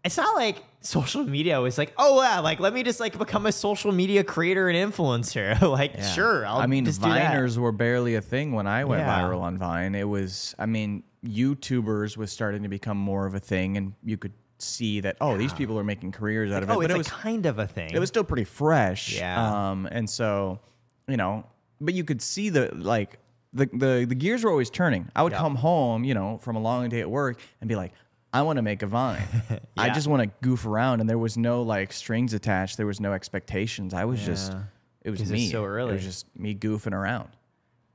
it's 0.05 0.17
not 0.17 0.35
like 0.37 0.63
social 0.81 1.25
media 1.25 1.61
was 1.61 1.77
like, 1.77 1.93
oh 1.99 2.23
yeah, 2.23 2.41
like 2.41 2.59
let 2.61 2.73
me 2.73 2.83
just 2.83 3.01
like 3.01 3.19
become 3.19 3.47
a 3.47 3.53
social 3.53 3.93
media 3.93 4.25
creator 4.25 4.69
and 4.69 4.93
influencer. 4.93 5.61
like, 5.79 5.95
Yeah. 5.95 6.13
sure, 6.13 6.47
I'll 6.47 6.59
I 6.59 6.67
mean, 6.67 6.85
just. 6.87 7.01
Viners 7.01 7.59
were 7.59 7.73
barely 7.73 8.15
a 8.15 8.21
thing 8.23 8.53
when 8.53 8.67
I 8.67 8.85
went 8.85 9.01
Yeah. 9.03 9.21
viral 9.23 9.41
on 9.43 9.59
Vine. 9.59 9.95
It 9.95 10.09
was, 10.09 10.55
I 10.59 10.67
mean, 10.67 11.03
YouTubers 11.25 12.17
was 12.17 12.33
starting 12.33 12.63
to 12.63 12.69
become 12.69 12.97
more 12.97 13.27
of 13.27 13.35
a 13.35 13.41
thing, 13.41 13.77
and 13.77 13.93
you 14.05 14.17
could 14.17 14.33
see 14.59 15.01
that 15.01 15.17
oh, 15.21 15.37
these 15.39 15.53
people 15.55 15.79
are 15.79 15.85
making 15.85 16.13
careers 16.13 16.53
out 16.53 16.63
of 16.63 16.69
it. 16.71 16.73
Oh, 16.73 16.77
but 16.77 16.85
it's 16.87 16.91
it 16.95 16.97
like 16.97 16.99
was 16.99 17.09
kind 17.09 17.47
of 17.47 17.59
a 17.59 17.67
thing. 17.67 17.91
it 17.93 17.99
was 17.99 18.09
still 18.09 18.25
pretty 18.25 18.45
fresh. 18.45 19.17
Yeah. 19.17 19.71
Um, 19.71 19.87
and 19.91 20.09
so, 20.09 20.61
you 21.09 21.17
know, 21.17 21.45
but 21.81 21.95
you 21.95 22.05
could 22.05 22.21
see 22.23 22.49
the 22.51 22.71
like 22.75 23.19
the 23.53 23.67
the 23.73 24.05
the 24.09 24.15
gears 24.15 24.45
were 24.45 24.51
always 24.51 24.71
turning. 24.71 25.09
I 25.17 25.23
would 25.23 25.33
Yeah. 25.33 25.39
come 25.39 25.57
home, 25.57 26.05
you 26.05 26.15
know, 26.15 26.39
from 26.39 26.57
a 26.57 26.61
long 26.61 26.89
day 26.89 27.01
at 27.01 27.11
work 27.11 27.41
and 27.61 27.69
be 27.69 27.75
like, 27.77 27.93
I 28.33 28.43
want 28.43 28.57
to 28.59 28.63
make 28.63 28.83
a 28.83 28.87
vine. 28.87 29.23
I 29.77 29.91
just 29.91 30.07
want 30.07 30.23
to 30.23 30.31
goof 30.47 30.65
around, 30.67 31.01
and 31.01 31.09
there 31.11 31.19
was 31.19 31.37
no 31.37 31.63
like 31.63 31.93
strings 31.93 32.33
attached. 32.35 32.77
There 32.77 32.87
was 32.87 33.01
no 33.01 33.13
expectations. 33.13 33.93
I 33.95 34.05
was 34.05 34.21
just 34.25 34.53
Yeah. 34.53 34.63
it 35.03 35.11
was 35.11 35.31
me. 35.31 35.51
so 35.51 35.65
early. 35.65 35.91
It 35.91 35.95
was 35.95 36.05
just 36.05 36.27
me 36.39 36.55
goofing 36.55 36.93
around, 36.93 37.31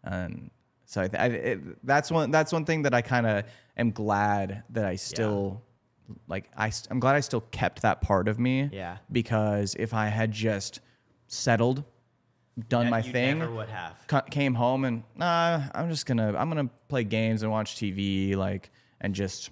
and 0.03 0.51
so 0.85 1.01
I, 1.01 1.07
th- 1.07 1.21
I 1.21 1.25
it, 1.27 1.85
that's 1.85 2.11
one 2.11 2.31
that's 2.31 2.51
one 2.51 2.65
thing 2.65 2.81
that 2.83 2.93
I 2.93 3.01
kind 3.01 3.25
of 3.25 3.45
am 3.77 3.91
glad 3.91 4.63
that 4.71 4.85
I 4.85 4.95
still 4.97 5.61
like. 6.27 6.49
I 6.57 6.71
I'm 6.91 6.99
glad 6.99 7.15
I 7.15 7.21
still 7.21 7.41
kept 7.41 7.81
that 7.83 8.01
part 8.01 8.27
of 8.27 8.37
me. 8.37 8.69
Yeah. 8.73 8.97
Because 9.11 9.75
if 9.79 9.93
I 9.93 10.07
had 10.07 10.31
just 10.33 10.81
settled, 11.27 11.83
done 12.69 12.85
Yeah, 12.85 12.89
my 12.91 13.01
thing, 13.01 13.39
never 13.39 13.51
would 13.51 13.69
have. 13.69 13.95
ca- 14.07 14.21
came 14.21 14.53
home 14.53 14.85
and 14.85 15.03
nah, 15.15 15.61
I'm 15.73 15.89
just 15.89 16.05
gonna 16.05 16.35
I'm 16.37 16.49
gonna 16.49 16.69
play 16.89 17.03
games 17.05 17.41
and 17.41 17.51
watch 17.51 17.75
TV 17.77 18.35
like 18.35 18.69
and 19.01 19.15
just 19.15 19.49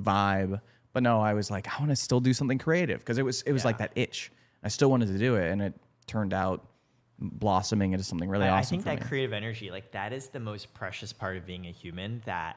vibe. 0.00 0.60
But 0.92 1.02
no, 1.02 1.20
I 1.20 1.34
was 1.34 1.50
like 1.50 1.68
I 1.68 1.78
want 1.78 1.90
to 1.90 1.96
still 1.96 2.20
do 2.20 2.32
something 2.32 2.58
creative 2.58 3.00
because 3.00 3.18
it 3.18 3.24
was 3.24 3.42
it 3.42 3.52
was 3.52 3.64
like 3.64 3.78
that 3.78 3.92
itch. 3.94 4.32
I 4.62 4.68
still 4.68 4.90
wanted 4.90 5.08
to 5.08 5.18
do 5.18 5.36
it, 5.36 5.50
and 5.50 5.62
it 5.62 5.74
turned 6.06 6.32
out 6.32 6.66
blossoming 7.20 7.92
into 7.92 8.04
something 8.04 8.28
really 8.28 8.46
I, 8.46 8.58
I 8.58 8.62
think 8.62 8.84
that 8.84 9.00
me. 9.00 9.06
creative 9.06 9.32
energy, 9.32 9.70
like 9.70 9.92
that 9.92 10.12
is 10.12 10.28
the 10.28 10.40
most 10.40 10.72
precious 10.74 11.12
part 11.12 11.36
of 11.36 11.46
being 11.46 11.66
a 11.66 11.70
human 11.70 12.22
that 12.26 12.56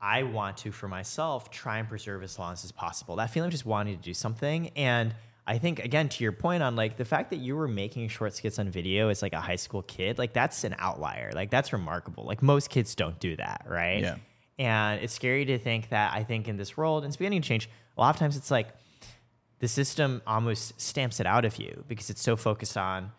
I 0.00 0.22
want 0.22 0.56
to, 0.58 0.72
for 0.72 0.88
myself, 0.88 1.50
try 1.50 1.78
and 1.78 1.88
preserve 1.88 2.22
as 2.22 2.38
long 2.38 2.52
as 2.54 2.72
possible. 2.72 3.16
That 3.16 3.30
feeling 3.30 3.48
of 3.48 3.52
just 3.52 3.66
wanting 3.66 3.96
to 3.96 4.02
do 4.02 4.14
something. 4.14 4.70
And 4.76 5.14
I 5.46 5.58
think, 5.58 5.84
again, 5.84 6.08
to 6.08 6.24
your 6.24 6.32
point 6.32 6.62
on 6.62 6.74
like 6.74 6.96
the 6.96 7.04
fact 7.04 7.30
that 7.30 7.36
you 7.36 7.56
were 7.56 7.68
making 7.68 8.08
short 8.08 8.34
skits 8.34 8.58
on 8.58 8.70
video 8.70 9.08
as 9.08 9.20
like 9.20 9.34
a 9.34 9.40
high 9.40 9.56
school 9.56 9.82
kid, 9.82 10.16
like 10.16 10.32
that's 10.32 10.64
an 10.64 10.74
outlier. 10.78 11.32
Like 11.34 11.50
that's 11.50 11.72
remarkable. 11.72 12.24
Like 12.24 12.42
most 12.42 12.70
kids 12.70 12.94
don't 12.94 13.18
do 13.20 13.36
that, 13.36 13.66
right? 13.68 14.00
Yeah. 14.00 14.16
And 14.60 15.00
it's 15.02 15.14
scary 15.14 15.46
to 15.46 15.58
think 15.58 15.88
that 15.88 16.12
I 16.14 16.22
think 16.22 16.46
in 16.46 16.56
this 16.58 16.76
world, 16.76 17.02
and 17.02 17.10
it's 17.10 17.16
beginning 17.16 17.40
to 17.42 17.48
change, 17.48 17.68
a 17.96 18.00
lot 18.00 18.14
of 18.14 18.18
times 18.20 18.36
it's 18.36 18.50
like 18.50 18.68
the 19.58 19.68
system 19.68 20.20
almost 20.26 20.78
stamps 20.80 21.18
it 21.18 21.26
out 21.26 21.44
of 21.46 21.56
you 21.58 21.84
because 21.88 22.10
it's 22.10 22.20
so 22.22 22.36
focused 22.36 22.76
on 22.76 23.10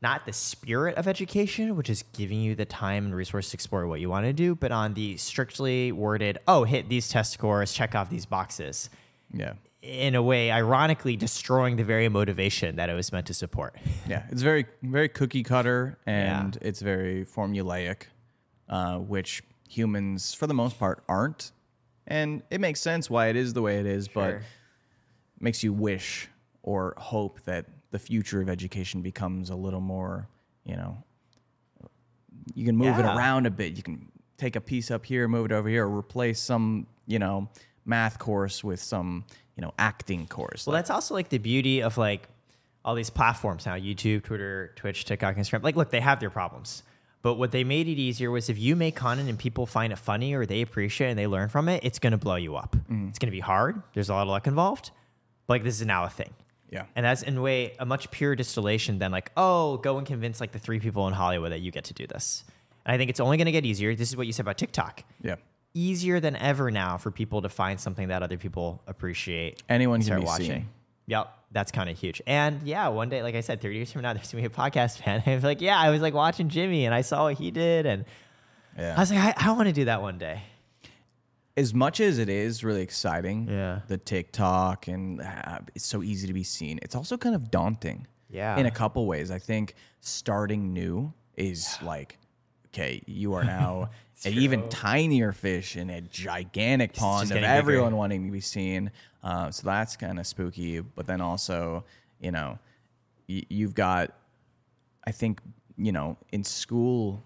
not 0.00 0.26
the 0.26 0.32
spirit 0.32 0.94
of 0.96 1.08
education, 1.08 1.74
which 1.74 1.90
is 1.90 2.04
giving 2.12 2.40
you 2.40 2.54
the 2.54 2.64
time 2.64 3.06
and 3.06 3.14
resource 3.16 3.50
to 3.50 3.56
explore 3.56 3.86
what 3.88 3.98
you 3.98 4.08
want 4.08 4.26
to 4.26 4.32
do, 4.32 4.54
but 4.54 4.70
on 4.70 4.94
the 4.94 5.16
strictly 5.16 5.90
worded, 5.90 6.38
oh, 6.46 6.62
hit 6.64 6.88
these 6.88 7.08
test 7.08 7.32
scores, 7.32 7.72
check 7.72 7.94
off 7.96 8.08
these 8.08 8.26
boxes. 8.26 8.88
yeah, 9.32 9.54
In 9.82 10.14
a 10.14 10.22
way, 10.22 10.52
ironically, 10.52 11.16
destroying 11.16 11.76
the 11.76 11.84
very 11.84 12.08
motivation 12.08 12.76
that 12.76 12.90
it 12.90 12.94
was 12.94 13.10
meant 13.10 13.26
to 13.26 13.34
support. 13.34 13.74
yeah. 14.08 14.22
It's 14.30 14.42
very 14.42 14.66
very 14.82 15.08
cookie 15.08 15.42
cutter 15.42 15.98
and 16.06 16.56
Yeah. 16.60 16.68
it's 16.68 16.80
very 16.80 17.24
formulaic, 17.24 18.02
uh, 18.68 18.98
which 18.98 19.42
humans 19.68 20.34
for 20.34 20.46
the 20.46 20.54
most 20.54 20.78
part 20.78 21.02
aren't. 21.08 21.52
And 22.06 22.42
it 22.50 22.60
makes 22.60 22.80
sense 22.80 23.10
why 23.10 23.28
it 23.28 23.36
is 23.36 23.52
the 23.52 23.62
way 23.62 23.78
it 23.80 23.86
is, 23.86 24.08
but 24.08 24.30
Sure. 24.30 24.42
makes 25.40 25.62
you 25.64 25.72
wish 25.72 26.28
or 26.62 26.94
hope 26.96 27.40
that 27.42 27.66
the 27.90 27.98
future 27.98 28.40
of 28.40 28.48
education 28.48 29.02
becomes 29.02 29.50
a 29.50 29.56
little 29.56 29.80
more, 29.80 30.28
you 30.64 30.76
know, 30.76 31.02
you 32.54 32.64
can 32.64 32.76
move 32.76 32.98
it 32.98 33.04
around 33.04 33.46
a 33.46 33.50
bit. 33.50 33.76
You 33.76 33.82
can 33.82 34.10
take 34.36 34.56
a 34.56 34.60
piece 34.60 34.90
up 34.90 35.04
here, 35.06 35.26
move 35.28 35.46
it 35.46 35.52
over 35.52 35.68
here, 35.68 35.86
or 35.86 35.96
replace 35.98 36.40
some, 36.40 36.86
you 37.06 37.18
know, 37.18 37.48
math 37.84 38.18
course 38.18 38.62
with 38.62 38.80
some, 38.80 39.24
you 39.56 39.62
know, 39.62 39.72
acting 39.78 40.26
course. 40.26 40.66
Well, 40.66 40.74
that's 40.74 40.90
also 40.90 41.14
like 41.14 41.28
the 41.28 41.38
beauty 41.38 41.82
of 41.82 41.98
like 41.98 42.28
all 42.84 42.94
these 42.94 43.10
platforms 43.10 43.66
now 43.66 43.74
YouTube, 43.74 44.22
Twitter, 44.22 44.72
Twitch, 44.76 45.04
TikTok, 45.04 45.36
Instagram. 45.36 45.62
Like, 45.62 45.76
look, 45.76 45.90
they 45.90 46.00
have 46.00 46.20
their 46.20 46.30
problems. 46.30 46.82
But 47.26 47.38
what 47.38 47.50
they 47.50 47.64
made 47.64 47.88
it 47.88 47.98
easier 47.98 48.30
was 48.30 48.48
if 48.48 48.56
you 48.56 48.76
make 48.76 48.94
content 48.94 49.28
and 49.28 49.36
people 49.36 49.66
find 49.66 49.92
it 49.92 49.98
funny 49.98 50.32
or 50.34 50.46
they 50.46 50.62
appreciate 50.62 51.08
it 51.08 51.10
and 51.10 51.18
they 51.18 51.26
learn 51.26 51.48
from 51.48 51.68
it, 51.68 51.82
it's 51.82 51.98
going 51.98 52.12
to 52.12 52.16
blow 52.16 52.36
you 52.36 52.54
up. 52.54 52.76
Mm-hmm. 52.76 53.08
It's 53.08 53.18
going 53.18 53.26
to 53.26 53.32
be 53.32 53.40
hard. 53.40 53.82
There's 53.94 54.08
a 54.08 54.14
lot 54.14 54.22
of 54.22 54.28
luck 54.28 54.46
involved. 54.46 54.92
But 55.48 55.54
like, 55.54 55.64
this 55.64 55.80
is 55.80 55.86
now 55.88 56.04
a 56.04 56.08
thing. 56.08 56.30
yeah. 56.70 56.84
And 56.94 57.04
that's 57.04 57.22
in 57.22 57.38
a 57.38 57.42
way 57.42 57.74
a 57.80 57.84
much 57.84 58.12
purer 58.12 58.36
distillation 58.36 59.00
than 59.00 59.10
like, 59.10 59.32
oh, 59.36 59.78
go 59.78 59.98
and 59.98 60.06
convince 60.06 60.40
like 60.40 60.52
the 60.52 60.60
three 60.60 60.78
people 60.78 61.08
in 61.08 61.14
Hollywood 61.14 61.50
that 61.50 61.62
you 61.62 61.72
get 61.72 61.82
to 61.86 61.94
do 61.94 62.06
this. 62.06 62.44
And 62.84 62.94
I 62.94 62.96
think 62.96 63.10
it's 63.10 63.18
only 63.18 63.38
going 63.38 63.46
to 63.46 63.50
get 63.50 63.64
easier. 63.64 63.92
This 63.96 64.08
is 64.08 64.16
what 64.16 64.28
you 64.28 64.32
said 64.32 64.42
about 64.42 64.56
TikTok. 64.56 65.02
Yeah. 65.20 65.34
Easier 65.74 66.20
than 66.20 66.36
ever 66.36 66.70
now 66.70 66.96
for 66.96 67.10
people 67.10 67.42
to 67.42 67.48
find 67.48 67.80
something 67.80 68.06
that 68.06 68.22
other 68.22 68.38
people 68.38 68.84
appreciate. 68.86 69.64
Anyone 69.68 70.00
can 70.00 70.20
be 70.20 70.26
watching. 70.26 70.46
seen. 70.46 70.68
Yep, 71.08 71.36
that's 71.56 71.72
kind 71.72 71.88
of 71.90 71.98
huge. 71.98 72.20
And 72.26 72.62
yeah, 72.62 72.88
one 72.88 73.08
day, 73.08 73.22
like 73.22 73.34
I 73.34 73.40
said, 73.40 73.60
30 73.60 73.74
years 73.76 73.90
from 73.92 74.02
now, 74.02 74.12
there's 74.14 74.30
gonna 74.30 74.42
be 74.42 74.46
a 74.46 74.50
podcast, 74.50 74.98
fan. 75.02 75.22
I 75.26 75.34
was 75.34 75.42
like, 75.44 75.60
yeah, 75.60 75.78
I 75.78 75.90
was 75.90 76.00
like 76.02 76.14
watching 76.14 76.48
Jimmy 76.48 76.84
and 76.84 76.94
I 76.94 77.00
saw 77.00 77.24
what 77.24 77.34
he 77.38 77.50
did, 77.50 77.86
and 77.86 78.04
Yeah. 78.78 78.94
I 78.96 79.00
was 79.00 79.10
like, 79.10 79.20
I, 79.42 79.48
I 79.48 79.52
want 79.52 79.66
to 79.68 79.72
do 79.72 79.86
that 79.86 80.02
one 80.02 80.18
day. 80.18 80.42
as 81.56 81.72
much 81.72 82.00
as 82.00 82.18
it 82.18 82.28
is 82.28 82.62
really 82.62 82.82
exciting, 82.82 83.48
Yeah. 83.48 83.80
the 83.88 83.96
TikTok 83.96 84.88
and 84.88 85.22
uh, 85.22 85.60
it's 85.74 85.86
so 85.86 86.02
easy 86.02 86.26
to 86.26 86.34
be 86.34 86.42
seen. 86.44 86.78
It's 86.82 86.94
also 86.94 87.16
kind 87.16 87.34
of 87.34 87.50
daunting. 87.50 88.06
Yeah. 88.28 88.58
In 88.58 88.66
a 88.66 88.70
couple 88.70 89.06
ways, 89.06 89.30
I 89.30 89.38
think 89.38 89.74
starting 90.00 90.72
new 90.74 91.12
is 91.36 91.78
like, 91.82 92.18
okay, 92.68 93.02
you 93.06 93.32
are 93.34 93.44
now 93.44 93.88
an 94.24 94.32
even 94.34 94.68
tinier 94.68 95.32
fish 95.32 95.76
in 95.76 95.88
a 95.90 96.00
gigantic 96.02 96.92
pond 96.92 97.24
of 97.24 97.28
getting 97.28 97.42
bigger. 97.44 97.52
everyone 97.52 97.96
wanting 97.96 98.26
to 98.26 98.32
be 98.32 98.40
seen. 98.40 98.90
Uh, 99.26 99.50
so 99.50 99.62
that's 99.66 99.96
kind 99.96 100.18
of 100.20 100.26
spooky. 100.26 100.80
But 100.80 101.06
then 101.06 101.20
also, 101.20 101.84
you 102.20 102.30
know, 102.30 102.58
y- 103.28 103.42
you've 103.48 103.74
got 103.74 104.12
I 105.06 105.10
think 105.12 105.40
you 105.76 105.92
know 105.92 106.16
in 106.32 106.44
school, 106.44 107.22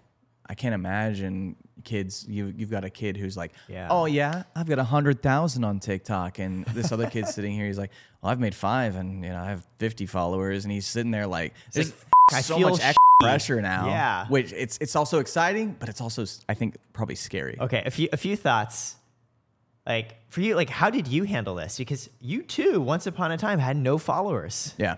I 0.49 0.53
can't 0.55 0.73
imagine 0.75 1.55
kids. 1.83 2.25
You 2.27 2.53
you've 2.57 2.71
got 2.71 2.83
a 2.85 2.89
kid 2.89 3.17
who's 3.17 3.37
like, 3.37 3.51
Yeah. 3.67 3.87
oh 3.91 4.05
yeah, 4.05 4.43
I've 4.55 4.67
got 4.67 4.79
a 4.79 4.83
hundred 4.83 5.21
thousand 5.21 5.63
on 5.63 5.79
TikTok, 5.79 6.39
and 6.39 6.65
this 6.77 6.91
other 6.91 7.07
kid 7.09 7.27
sitting 7.35 7.53
here. 7.53 7.65
He's 7.67 7.77
like, 7.77 7.91
well, 8.21 8.31
I've 8.31 8.39
made 8.39 8.55
five, 8.55 8.95
and 8.95 9.23
you 9.23 9.29
know 9.29 9.39
I 9.41 9.49
have 9.49 9.65
fifty 9.79 10.05
followers, 10.07 10.65
and 10.65 10.71
he's 10.71 10.87
sitting 10.87 11.11
there 11.11 11.27
like, 11.27 11.53
there's 11.73 11.93
like, 12.31 12.43
so 12.43 12.57
much 12.59 12.73
extra 12.73 12.93
shitty. 12.93 13.19
pressure 13.27 13.61
now. 13.61 13.87
Yeah. 13.87 14.25
which 14.27 14.53
it's 14.53 14.77
it's 14.81 14.95
also 14.95 15.19
exciting, 15.19 15.75
but 15.79 15.87
it's 15.89 16.01
also 16.01 16.25
I 16.49 16.53
think 16.55 16.77
probably 16.93 17.15
scary. 17.15 17.57
Okay, 17.59 17.83
a 17.85 17.91
few 17.91 18.09
a 18.11 18.17
few 18.17 18.35
thoughts. 18.35 18.95
Like 19.85 20.17
for 20.29 20.41
you, 20.41 20.55
like 20.55 20.69
how 20.69 20.89
did 20.89 21.07
you 21.07 21.23
handle 21.23 21.55
this? 21.55 21.77
Because 21.77 22.09
you 22.19 22.43
too, 22.43 22.79
once 22.81 23.07
upon 23.07 23.31
a 23.31 23.37
time, 23.37 23.59
had 23.59 23.77
no 23.77 23.97
followers. 23.97 24.75
Yeah. 24.77 24.97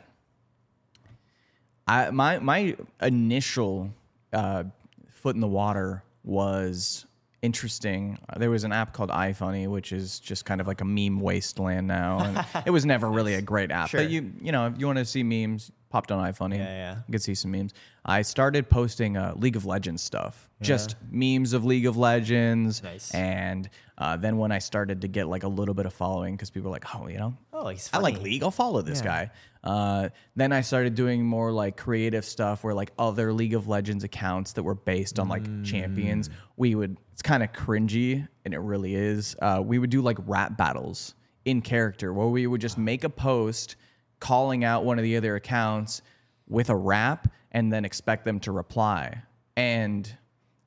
I 1.87 2.09
my 2.11 2.39
my 2.39 2.75
initial 3.01 3.93
uh, 4.31 4.63
foot 5.09 5.35
in 5.35 5.41
the 5.41 5.47
water 5.47 6.03
was 6.23 7.05
interesting. 7.43 8.17
Uh, 8.29 8.39
There 8.39 8.49
was 8.49 8.63
an 8.63 8.71
app 8.71 8.93
called 8.93 9.11
iFunny, 9.11 9.67
which 9.67 9.91
is 9.91 10.19
just 10.19 10.45
kind 10.45 10.59
of 10.61 10.65
like 10.67 10.81
a 10.81 10.85
meme 10.85 11.19
wasteland 11.19 11.85
now. 11.87 12.19
And 12.19 12.45
it 12.65 12.71
was 12.71 12.85
never 12.85 13.09
really 13.11 13.35
a 13.35 13.41
great 13.41 13.69
app, 13.69 13.89
Sure. 13.89 14.01
but 14.01 14.09
you 14.09 14.31
you 14.41 14.51
know 14.51 14.65
if 14.67 14.79
you 14.79 14.87
want 14.87 14.97
to 14.99 15.05
see 15.05 15.21
memes, 15.21 15.71
popped 15.91 16.11
on 16.11 16.19
iFunny. 16.31 16.57
Yeah, 16.57 16.63
yeah. 16.65 16.95
You 17.07 17.11
could 17.11 17.21
see 17.21 17.35
some 17.35 17.51
memes. 17.51 17.73
I 18.05 18.23
started 18.23 18.67
posting 18.69 19.15
uh, 19.17 19.33
League 19.35 19.55
of 19.55 19.65
Legends 19.65 20.01
stuff, 20.01 20.49
just 20.61 20.95
memes 21.11 21.53
of 21.53 21.63
League 21.65 21.85
of 21.85 21.95
Legends. 21.97 22.81
Nice. 22.81 23.13
And 23.13 23.69
uh, 23.99 24.17
then 24.17 24.37
when 24.37 24.51
I 24.51 24.57
started 24.59 25.01
to 25.01 25.07
get 25.07 25.27
like 25.27 25.43
a 25.43 25.47
little 25.47 25.75
bit 25.75 25.85
of 25.85 25.93
following, 25.93 26.35
because 26.35 26.49
people 26.49 26.69
were 26.71 26.75
like, 26.75 26.95
oh, 26.95 27.07
you 27.07 27.17
know, 27.19 27.37
Oh, 27.53 27.67
he's 27.69 27.89
I 27.93 27.99
like. 27.99 28.19
League. 28.21 28.41
I'll 28.43 28.51
follow 28.51 28.81
this 28.81 28.99
Yeah. 28.99 29.05
guy. 29.05 29.31
Uh, 29.63 30.09
then 30.35 30.51
I 30.51 30.61
started 30.61 30.93
doing 30.95 31.25
more 31.25 31.51
like 31.51 31.77
creative 31.77 32.25
stuff 32.25 32.63
where 32.63 32.73
like 32.73 32.91
other 32.99 33.31
League 33.31 33.53
of 33.53 33.67
Legends 33.67 34.03
accounts 34.03 34.53
that 34.53 34.63
were 34.63 34.75
based 34.75 35.19
on 35.19 35.29
like 35.29 35.43
champions, 35.63 36.29
we 36.57 36.75
would, 36.75 36.97
it's 37.13 37.21
kind 37.21 37.41
of 37.43 37.53
cringy 37.53 38.27
and 38.43 38.53
it 38.53 38.59
really 38.59 38.95
is. 38.95 39.35
Uh, 39.41 39.61
we 39.63 39.79
would 39.79 39.89
do 39.89 40.01
like 40.01 40.17
rap 40.25 40.57
battles 40.57 41.15
in 41.45 41.61
character 41.61 42.13
where 42.13 42.27
we 42.27 42.45
would 42.47 42.59
just 42.61 42.77
make 42.77 43.03
a 43.05 43.09
post 43.09 43.77
calling 44.19 44.63
out 44.63 44.83
one 44.85 44.97
of 44.99 45.03
the 45.03 45.15
other 45.17 45.35
accounts 45.35 46.01
with 46.47 46.69
a 46.69 46.75
rap 46.75 47.27
and 47.51 47.71
then 47.71 47.85
expect 47.85 48.25
them 48.25 48.39
to 48.41 48.51
reply. 48.51 49.21
And 49.55 50.11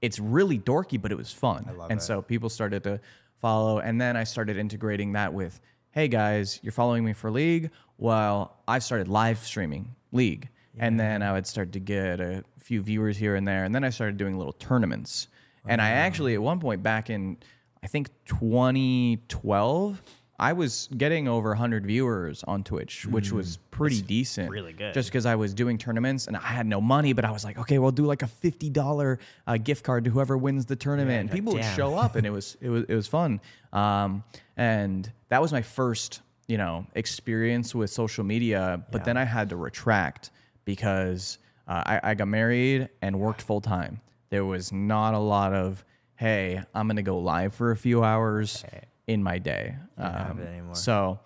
it's 0.00 0.18
really 0.18 0.58
dorky, 0.58 1.00
but 1.00 1.12
it 1.12 1.16
was 1.18 1.32
fun. 1.32 1.64
and 1.90 2.00
so 2.02 2.22
people 2.22 2.48
started 2.48 2.82
to 2.84 3.00
follow. 3.40 3.78
And 3.78 4.00
then 4.00 4.16
I 4.16 4.24
started 4.24 4.56
integrating 4.56 5.12
that 5.12 5.32
with, 5.34 5.60
hey 5.90 6.08
guys, 6.08 6.60
you're 6.62 6.72
following 6.72 7.04
me 7.04 7.12
for 7.12 7.30
League. 7.30 7.70
Well, 7.98 8.56
I 8.68 8.78
started 8.78 9.08
live 9.08 9.38
streaming 9.38 9.94
League. 10.12 10.48
And 10.78 11.00
then 11.00 11.22
I 11.22 11.32
would 11.32 11.46
start 11.46 11.72
to 11.72 11.80
get 11.80 12.20
a 12.20 12.44
few 12.58 12.82
viewers 12.82 13.16
here 13.16 13.34
and 13.34 13.48
there. 13.48 13.64
And 13.64 13.74
then 13.74 13.82
I 13.82 13.88
started 13.90 14.18
doing 14.18 14.36
little 14.36 14.52
tournaments. 14.52 15.28
And 15.66 15.80
I 15.80 15.88
actually, 15.88 16.34
at 16.34 16.42
one 16.42 16.60
point 16.60 16.82
back 16.82 17.08
in, 17.08 17.38
I 17.82 17.86
think 17.86 18.10
2012, 18.26 20.02
I 20.38 20.52
was 20.52 20.88
getting 20.96 21.28
over 21.28 21.48
100 21.50 21.86
viewers 21.86 22.44
on 22.44 22.62
Twitch, 22.62 23.06
which 23.06 23.32
was 23.32 23.58
pretty 23.70 24.02
decent. 24.02 24.50
really 24.50 24.74
good. 24.74 24.92
Just 24.92 25.08
because 25.08 25.24
I 25.24 25.34
was 25.34 25.54
doing 25.54 25.78
tournaments 25.78 26.26
and 26.26 26.36
I 26.36 26.40
had 26.40 26.66
no 26.66 26.80
money, 26.80 27.14
but 27.14 27.24
I 27.24 27.30
was 27.30 27.42
like, 27.42 27.58
okay, 27.58 27.78
we'll 27.78 27.90
do 27.90 28.04
like 28.04 28.22
a 28.22 28.26
$50 28.26 29.18
uh, 29.46 29.56
gift 29.56 29.82
card 29.82 30.04
to 30.04 30.10
whoever 30.10 30.36
wins 30.36 30.66
the 30.66 30.76
tournament. 30.76 31.20
and 31.20 31.30
people 31.30 31.54
would 31.54 31.64
show 31.64 31.94
up 31.94 32.16
and 32.16 32.26
it 32.26 32.30
was, 32.30 32.56
it 32.60 32.68
was, 32.68 32.84
it 32.86 32.94
was 32.94 33.06
fun. 33.06 33.40
Um, 33.72 34.24
and 34.58 35.10
that 35.30 35.40
was 35.40 35.52
my 35.52 35.62
first, 35.62 36.20
you 36.48 36.58
know, 36.58 36.86
experience 36.94 37.74
with 37.74 37.90
social 37.90 38.24
media. 38.24 38.84
But 38.92 39.04
then 39.04 39.16
I 39.16 39.24
had 39.24 39.50
to 39.50 39.56
retract 39.56 40.30
because 40.64 41.38
uh, 41.68 41.82
I, 41.86 42.00
I 42.10 42.14
got 42.14 42.28
married 42.28 42.88
and 43.02 43.18
worked 43.18 43.42
full 43.42 43.60
time. 43.60 44.00
There 44.30 44.44
was 44.44 44.72
not 44.72 45.14
a 45.14 45.18
lot 45.18 45.52
of, 45.52 45.84
hey, 46.16 46.60
I'm 46.74 46.86
going 46.88 46.96
to 46.96 47.02
go 47.02 47.18
live 47.18 47.54
for 47.54 47.70
a 47.70 47.76
few 47.76 48.02
hours 48.04 48.64
in 49.06 49.22
my 49.22 49.38
day. 49.38 49.76
Um, 49.98 50.74
so 50.74 51.18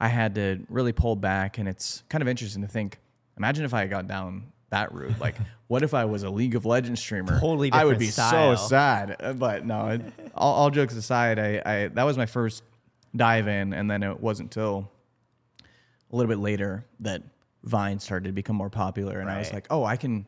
I 0.00 0.08
had 0.08 0.34
to 0.36 0.60
really 0.68 0.92
pull 0.92 1.16
back, 1.16 1.58
and 1.58 1.68
it's 1.68 2.02
kind 2.08 2.22
of 2.22 2.28
interesting 2.28 2.62
to 2.62 2.68
think. 2.68 2.98
Imagine 3.36 3.64
if 3.64 3.74
I 3.74 3.86
got 3.86 4.06
down 4.08 4.52
that 4.70 4.92
route. 4.92 5.14
Like, 5.20 5.36
what 5.68 5.82
if 5.82 5.94
I 5.94 6.04
was 6.04 6.22
a 6.22 6.30
League 6.30 6.54
of 6.54 6.66
Legends 6.66 7.00
streamer? 7.00 7.38
Totally 7.38 7.70
I 7.72 7.84
would 7.84 7.98
be 7.98 8.08
style. 8.08 8.56
so 8.56 8.68
sad. 8.68 9.16
Uh, 9.20 9.32
But 9.34 9.66
no, 9.66 9.98
all, 10.34 10.54
all 10.54 10.70
jokes 10.70 10.94
aside, 10.94 11.38
I, 11.38 11.62
I 11.64 11.88
that 11.88 12.04
was 12.04 12.16
my 12.16 12.26
first 12.26 12.62
dive 13.14 13.48
in, 13.48 13.72
and 13.72 13.90
then 13.90 14.02
it 14.02 14.20
wasn't 14.20 14.46
until 14.54 14.90
a 16.10 16.16
little 16.16 16.28
bit 16.28 16.38
later 16.38 16.84
that 17.00 17.22
Vine 17.64 17.98
started 17.98 18.28
to 18.28 18.32
become 18.32 18.56
more 18.56 18.70
popular, 18.70 19.20
and 19.20 19.30
I 19.30 19.38
was 19.38 19.52
like, 19.52 19.66
oh, 19.70 19.84
I 19.84 19.96
can, 19.96 20.26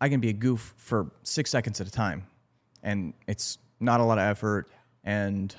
I 0.00 0.08
can 0.08 0.20
be 0.20 0.28
a 0.30 0.34
goof 0.34 0.74
for 0.76 1.10
six 1.22 1.50
seconds 1.50 1.80
at 1.80 1.86
a 1.86 1.90
time, 1.90 2.26
and 2.82 3.14
it's 3.26 3.58
not 3.80 4.00
a 4.00 4.04
lot 4.04 4.18
of 4.18 4.24
effort, 4.24 4.68
and 5.04 5.54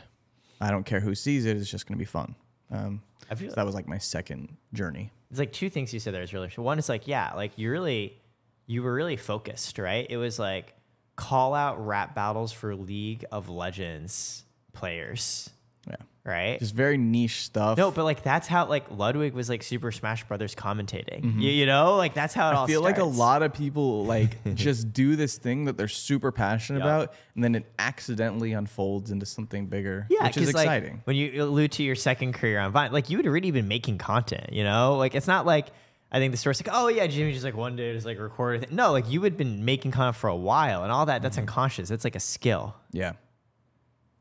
I 0.60 0.72
don't 0.72 0.86
care 0.86 1.00
who 1.00 1.16
sees 1.16 1.46
it. 1.46 1.58
It's 1.58 1.70
just 1.70 1.88
going 1.88 1.98
to 1.98 2.00
be 2.00 2.06
fun. 2.06 2.36
Um, 2.72 3.02
I 3.30 3.36
feel 3.36 3.50
so 3.50 3.56
that 3.56 3.66
was 3.66 3.76
like 3.76 3.88
my 3.88 3.98
second 3.98 4.56
journey. 4.74 5.12
It's 5.30 5.40
like 5.40 5.52
two 5.52 5.70
things 5.70 5.94
you 5.94 6.00
said 6.00 6.14
there 6.14 6.22
is 6.22 6.34
really. 6.34 6.50
One 6.56 6.80
is 6.80 6.90
like, 6.90 7.08
yeah, 7.08 7.34
like 7.34 7.58
you 7.58 7.72
really, 7.72 8.18
you 8.66 8.84
were 8.84 8.94
really 8.94 9.18
focused, 9.18 9.78
right? 9.78 10.06
It 10.10 10.18
was 10.18 10.40
like 10.40 10.74
call 11.16 11.54
out 11.54 11.86
rap 11.86 12.16
battles 12.16 12.52
for 12.52 12.76
League 12.76 13.26
of 13.32 13.50
Legends 13.50 14.44
players, 14.74 15.50
Yeah, 15.88 15.96
right? 16.28 16.60
just 16.60 16.76
very 16.76 16.98
niche 16.98 17.42
stuff. 17.44 17.78
no, 17.78 17.90
but 17.90 18.04
like 18.04 18.22
that's 18.22 18.48
how 18.48 18.66
like 18.68 18.92
Ludwig 18.92 19.34
was 19.34 19.50
like 19.50 19.64
Super 19.64 19.92
Smash 19.92 20.24
Brothers 20.26 20.54
commentating. 20.54 21.40
You, 21.42 21.50
you 21.50 21.66
know, 21.66 21.96
like 21.96 22.14
that's 22.14 22.34
how 22.34 22.50
it 22.50 22.56
all 22.56 22.66
Mm-hmm. 22.66 22.72
I 22.72 22.74
feel 22.74 22.82
like 22.82 22.98
a 22.98 23.04
lot 23.06 23.42
of 23.44 23.54
people 23.54 24.06
like 24.06 24.38
just 24.56 24.92
do 24.94 25.16
this 25.16 25.38
thing 25.38 25.66
that 25.66 25.78
they're 25.78 25.88
super 25.88 26.32
passionate 26.32 26.80
Yeah. 26.80 26.86
about, 26.98 27.14
and 27.36 27.44
then 27.44 27.56
it 27.56 27.66
accidentally 27.80 28.52
unfolds 28.54 29.10
into 29.10 29.26
something 29.26 29.68
bigger, 29.68 30.06
Yeah, 30.10 30.24
which 30.28 30.38
is 30.38 30.46
'cause, 30.48 30.54
like, 30.56 30.66
exciting. 30.66 31.02
when 31.06 31.16
you 31.16 31.44
allude 31.44 31.72
to 31.74 31.84
your 31.84 31.96
second 31.96 32.34
career 32.34 32.60
on 32.60 32.72
Vine, 32.72 32.92
like 32.92 33.10
you 33.10 33.18
had 33.18 33.26
already 33.26 33.52
been 33.52 33.68
making 33.68 33.98
content, 33.98 34.52
you 34.52 34.64
know? 34.64 34.98
Like 34.98 35.16
it's 35.16 35.28
not 35.28 35.46
like 35.46 35.68
I 36.12 36.20
think 36.20 36.32
the 36.32 36.38
story's 36.38 36.62
like, 36.66 36.74
oh 36.74 36.88
yeah, 36.88 37.06
Jimmy 37.08 37.34
just 37.34 37.44
like 37.44 37.56
one 37.58 37.76
day 37.76 37.92
just 37.94 38.06
like 38.06 38.18
recorded. 38.20 38.72
No, 38.72 38.92
like 38.94 39.10
you 39.10 39.22
had 39.24 39.36
been 39.38 39.66
making 39.66 39.92
content 39.92 40.16
for 40.16 40.30
a 40.30 40.36
while, 40.36 40.84
and 40.84 40.92
all 40.92 41.06
that. 41.08 41.16
Mm-hmm. 41.16 41.24
That's 41.24 41.38
unconscious. 41.38 41.92
It's 41.92 42.04
like 42.06 42.16
a 42.16 42.20
skill. 42.22 42.76
yeah. 42.92 43.14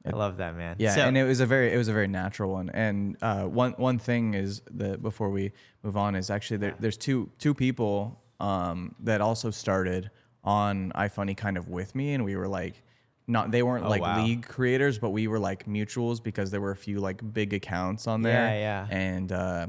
I 0.07 0.17
love 0.17 0.37
that, 0.39 0.57
man. 0.57 0.77
Yeah, 0.79 0.95
So- 0.95 1.01
and 1.03 1.17
it 1.19 1.25
was 1.25 1.41
a 1.41 1.47
very 1.47 1.73
it 1.73 1.77
was 1.77 1.89
a 1.89 1.93
very 1.93 2.09
natural 2.09 2.53
one. 2.53 2.71
And 2.71 3.17
uh, 3.23 3.45
one 3.45 3.73
one 3.73 3.99
thing 3.99 4.35
is 4.35 4.63
that 4.73 5.03
before 5.03 5.31
we 5.31 5.53
move 5.83 5.97
on 5.97 6.15
is 6.15 6.31
actually 6.31 6.59
there, 6.59 6.75
there's 6.79 6.97
two 6.97 7.31
two 7.39 7.55
people 7.55 8.21
um, 8.41 8.95
that 9.01 9.21
also 9.21 9.51
started 9.51 10.11
on 10.45 10.93
iFunny 10.95 11.37
kind 11.37 11.57
of 11.57 11.69
with 11.69 11.95
me, 11.95 12.15
and 12.15 12.25
we 12.25 12.37
were 12.37 12.49
like 12.49 12.83
not 13.27 13.51
they 13.51 13.63
weren't 13.63 13.85
Oh, 13.85 13.89
like 13.89 14.03
wow. 14.03 14.23
league 14.25 14.47
creators, 14.47 14.99
but 14.99 15.11
we 15.11 15.27
were 15.27 15.41
like 15.41 15.67
mutuals 15.67 16.23
because 16.23 16.51
there 16.53 16.61
were 16.61 16.71
a 16.71 16.77
few 16.77 17.01
like 17.01 17.21
big 17.33 17.53
accounts 17.55 18.07
on 18.07 18.23
there. 18.23 18.33
Yeah, 18.55 18.87
yeah. 18.89 18.97
And 18.97 19.33
uh, 19.33 19.67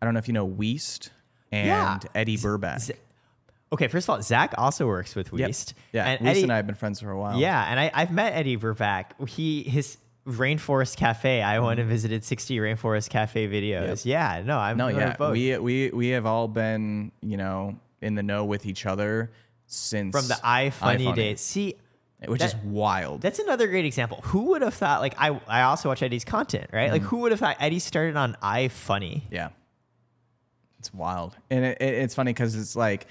I 0.00 0.04
don't 0.06 0.14
know 0.14 0.18
if 0.18 0.28
you 0.28 0.34
know 0.34 0.46
Weast 0.46 1.10
and 1.52 1.66
Yeah. 1.68 1.98
Eddy 2.14 2.38
Burback. 2.38 2.80
Z- 2.80 2.94
okay, 3.72 3.88
first 3.88 4.06
of 4.08 4.10
all, 4.10 4.22
Zach 4.22 4.54
also 4.58 4.86
works 4.86 5.14
with 5.14 5.32
Yep. 5.32 5.46
Weast. 5.48 5.74
Yeah, 5.92 6.04
and 6.06 6.20
Weast 6.20 6.30
Eddy, 6.30 6.42
and 6.44 6.52
I 6.52 6.56
have 6.56 6.66
been 6.66 6.76
friends 6.76 7.00
for 7.00 7.10
a 7.10 7.18
while. 7.18 7.38
Yeah, 7.38 7.64
and 7.70 7.78
I, 7.80 7.90
I've 7.94 8.12
met 8.12 8.32
Eddy 8.34 8.56
Burback. 8.56 9.28
He 9.28 9.62
his 9.64 9.98
Rainforest 10.26 10.96
Cafe. 10.96 11.40
I 11.42 11.58
went 11.60 11.78
and 11.80 11.88
visited 11.88 12.24
60 12.24 12.56
Rainforest 12.58 13.10
Cafe 13.10 13.46
videos. 13.48 14.04
Yeah, 14.04 14.42
no, 14.44 14.58
I'm 14.58 14.76
No, 14.76 14.88
yeah, 14.88 15.16
both. 15.16 15.32
we 15.32 15.56
we 15.58 15.90
we 15.90 16.08
have 16.08 16.26
all 16.26 16.48
been 16.48 17.12
you 17.20 17.36
know 17.36 17.78
in 18.02 18.14
the 18.14 18.22
know 18.22 18.44
with 18.44 18.66
each 18.66 18.86
other 18.86 19.30
since 19.66 20.12
from 20.16 20.26
the 20.28 20.34
iFunny 20.34 20.98
iFunny, 21.06 21.14
days. 21.14 21.40
See, 21.40 21.74
which 22.26 22.40
that- 22.40 22.54
is 22.54 22.56
wild. 22.64 23.20
That's 23.20 23.38
another 23.38 23.66
great 23.68 23.84
example. 23.84 24.20
Who 24.24 24.50
would 24.50 24.62
have 24.62 24.74
thought? 24.74 25.00
Like 25.00 25.14
I, 25.18 25.40
I 25.48 25.62
also 25.62 25.88
watch 25.88 26.02
Eddy's 26.02 26.24
content, 26.24 26.70
right? 26.72 26.84
Mm-hmm. 26.84 26.92
Like 26.92 27.02
who 27.02 27.18
would 27.18 27.30
have 27.32 27.40
thought 27.40 27.56
Eddy 27.60 27.78
started 27.78 28.16
on 28.16 28.36
iFunny? 28.42 29.22
yeah, 29.30 29.50
it's 30.78 30.92
wild, 30.92 31.36
and 31.50 31.64
it, 31.64 31.78
it, 31.80 31.94
it's 31.94 32.14
funny 32.14 32.32
because 32.32 32.54
it's 32.54 32.76
like 32.76 33.06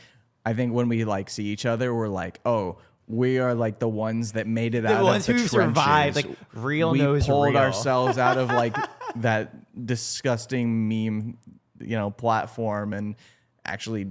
I 0.46 0.54
think 0.54 0.74
when 0.74 0.88
we 0.88 1.04
like 1.04 1.30
see 1.30 1.46
each 1.46 1.66
other, 1.66 1.94
we're 1.94 2.08
like, 2.08 2.40
oh. 2.46 2.78
We 3.08 3.38
are 3.38 3.54
like 3.54 3.78
the 3.78 3.88
ones 3.88 4.32
that 4.32 4.48
made 4.48 4.74
it 4.74 4.84
out 4.84 5.04
ones 5.04 5.30
of 5.30 5.36
the 5.36 5.42
who 5.44 5.48
survived, 5.48 6.16
like, 6.16 6.26
real 6.56 6.90
we 6.90 6.98
knows 6.98 7.28
pulled 7.28 7.50
real. 7.50 7.58
ourselves 7.58 8.18
out 8.18 8.40
of 8.40 8.50
like 8.50 8.76
that 9.18 9.54
disgusting 9.86 10.90
meme, 10.90 11.38
you 11.80 11.98
know, 11.98 12.10
platform, 12.10 12.94
and 12.94 13.16
actually, 13.64 14.08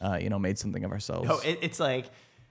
uh, 0.00 0.18
you 0.18 0.30
know, 0.30 0.38
made 0.38 0.58
something 0.58 0.82
of 0.82 0.92
ourselves. 0.92 1.28
No, 1.28 1.40
it, 1.40 1.58
it's 1.60 1.78
like 1.78 2.06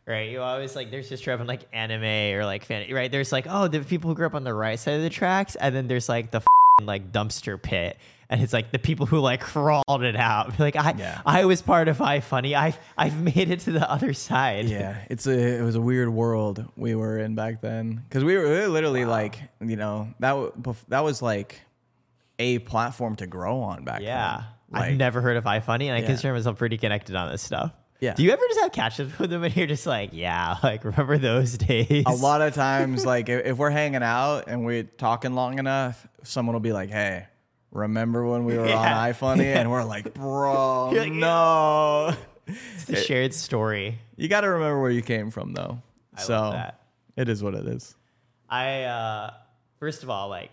right? 0.08 0.32
You 0.32 0.42
always 0.42 0.76
like 0.76 0.90
there's 0.90 1.10
just 1.10 1.28
in 1.28 1.46
like 1.46 1.68
anime 1.74 2.36
or 2.36 2.46
like 2.46 2.64
fan, 2.64 2.92
right? 2.94 3.12
There's 3.12 3.32
like 3.32 3.46
oh 3.50 3.68
the 3.68 3.82
people 3.82 4.10
who 4.10 4.16
grew 4.16 4.26
up 4.26 4.34
on 4.36 4.44
the 4.44 4.54
right 4.54 4.80
side 4.80 4.96
of 4.96 5.02
the 5.02 5.10
tracks, 5.10 5.56
and 5.56 5.76
then 5.76 5.88
there's 5.88 6.10
like 6.10 6.32
the 6.32 6.38
f***ing, 6.38 6.86
like 6.86 7.12
dumpster 7.12 7.62
pit, 7.62 7.98
and 8.30 8.41
it's 8.41 8.51
like 8.53 8.71
the 8.71 8.80
people 8.80 9.05
who 9.05 9.19
like 9.19 9.39
crawled 9.41 10.03
it 10.03 10.15
out. 10.15 10.59
Like 10.59 10.75
I 10.75 10.93
Yeah. 10.97 11.21
I 11.25 11.45
was 11.45 11.61
part 11.61 11.88
of 11.88 11.97
iFunny. 11.99 12.55
I've 12.57 12.78
I've 12.97 13.21
made 13.21 13.49
it 13.51 13.61
to 13.61 13.71
the 13.71 13.89
other 13.89 14.13
side. 14.13 14.65
Yeah, 14.65 14.97
it's 15.09 15.28
a 15.28 15.59
it 15.59 15.61
was 15.61 15.75
a 15.75 15.82
weird 15.82 16.09
world 16.09 16.65
we 16.75 16.95
were 16.95 17.17
in 17.19 17.36
back 17.36 17.61
then 17.61 18.01
because 18.09 18.23
we 18.23 18.36
were, 18.36 18.43
we 18.43 18.49
were 18.59 18.67
literally 18.67 19.05
like 19.05 19.39
you 19.61 19.75
know 19.78 20.09
that 20.19 20.36
that 20.89 21.03
was 21.03 21.21
like 21.21 21.61
a 22.39 22.59
platform 22.59 23.15
to 23.17 23.28
grow 23.28 23.59
on 23.61 23.84
back 23.84 24.01
Yeah. 24.01 24.43
then. 24.71 24.82
I've 24.82 24.97
never 24.97 25.21
heard 25.21 25.38
of 25.38 25.45
iFunny, 25.45 25.86
and 25.86 25.93
I 25.95 25.99
Yeah. 26.01 26.07
consider 26.07 26.34
myself 26.34 26.57
pretty 26.57 26.78
connected 26.78 27.15
on 27.15 27.32
this 27.32 27.41
stuff. 27.41 27.71
Yeah. 27.99 28.13
Do 28.13 28.21
you 28.23 28.30
ever 28.32 28.43
just 28.49 28.59
have 28.59 28.71
catch 28.73 28.99
ups 28.99 29.17
with 29.17 29.32
them 29.32 29.43
and 29.43 29.55
you're 29.55 29.65
just 29.65 29.88
like, 29.88 30.11
yeah, 30.13 30.57
like 30.63 30.84
remember 30.84 31.17
those 31.17 31.57
days? 31.57 32.03
a 32.05 32.13
lot 32.13 32.41
of 32.41 32.53
times 32.53 33.03
like 33.05 33.28
if 33.30 33.57
we're 33.57 33.71
hanging 33.71 34.03
out 34.03 34.43
and 34.47 34.65
we're 34.65 34.84
talking 34.84 35.34
long 35.34 35.57
enough, 35.57 36.05
someone 36.21 36.53
will 36.53 36.59
be 36.59 36.73
like, 36.73 36.89
"Hey, 36.91 37.25
remember 37.78 38.25
when 38.25 38.43
we 38.45 38.57
were 38.57 38.67
Yeah. 38.67 38.78
on 38.78 39.13
iFunny?" 39.13 39.45
And 39.55 39.71
we're 39.71 39.84
like, 39.84 40.13
"Bro, 40.13 40.89
like, 40.95 41.11
no." 41.11 42.15
It's 42.47 42.86
the 42.86 42.95
shared 42.95 43.34
story. 43.34 43.99
You 44.15 44.28
got 44.28 44.41
to 44.41 44.47
remember 44.49 44.82
where 44.82 44.91
you 44.91 45.01
came 45.01 45.32
from, 45.32 45.53
though. 45.53 45.82
I 46.15 46.21
so 46.21 46.34
love 46.34 46.53
that. 46.53 46.82
it 47.15 47.30
is 47.30 47.43
what 47.43 47.53
it 47.55 47.65
is. 47.67 47.95
I 48.49 48.84
uh 48.84 49.34
first 49.80 50.03
of 50.03 50.09
all, 50.09 50.30
like, 50.30 50.49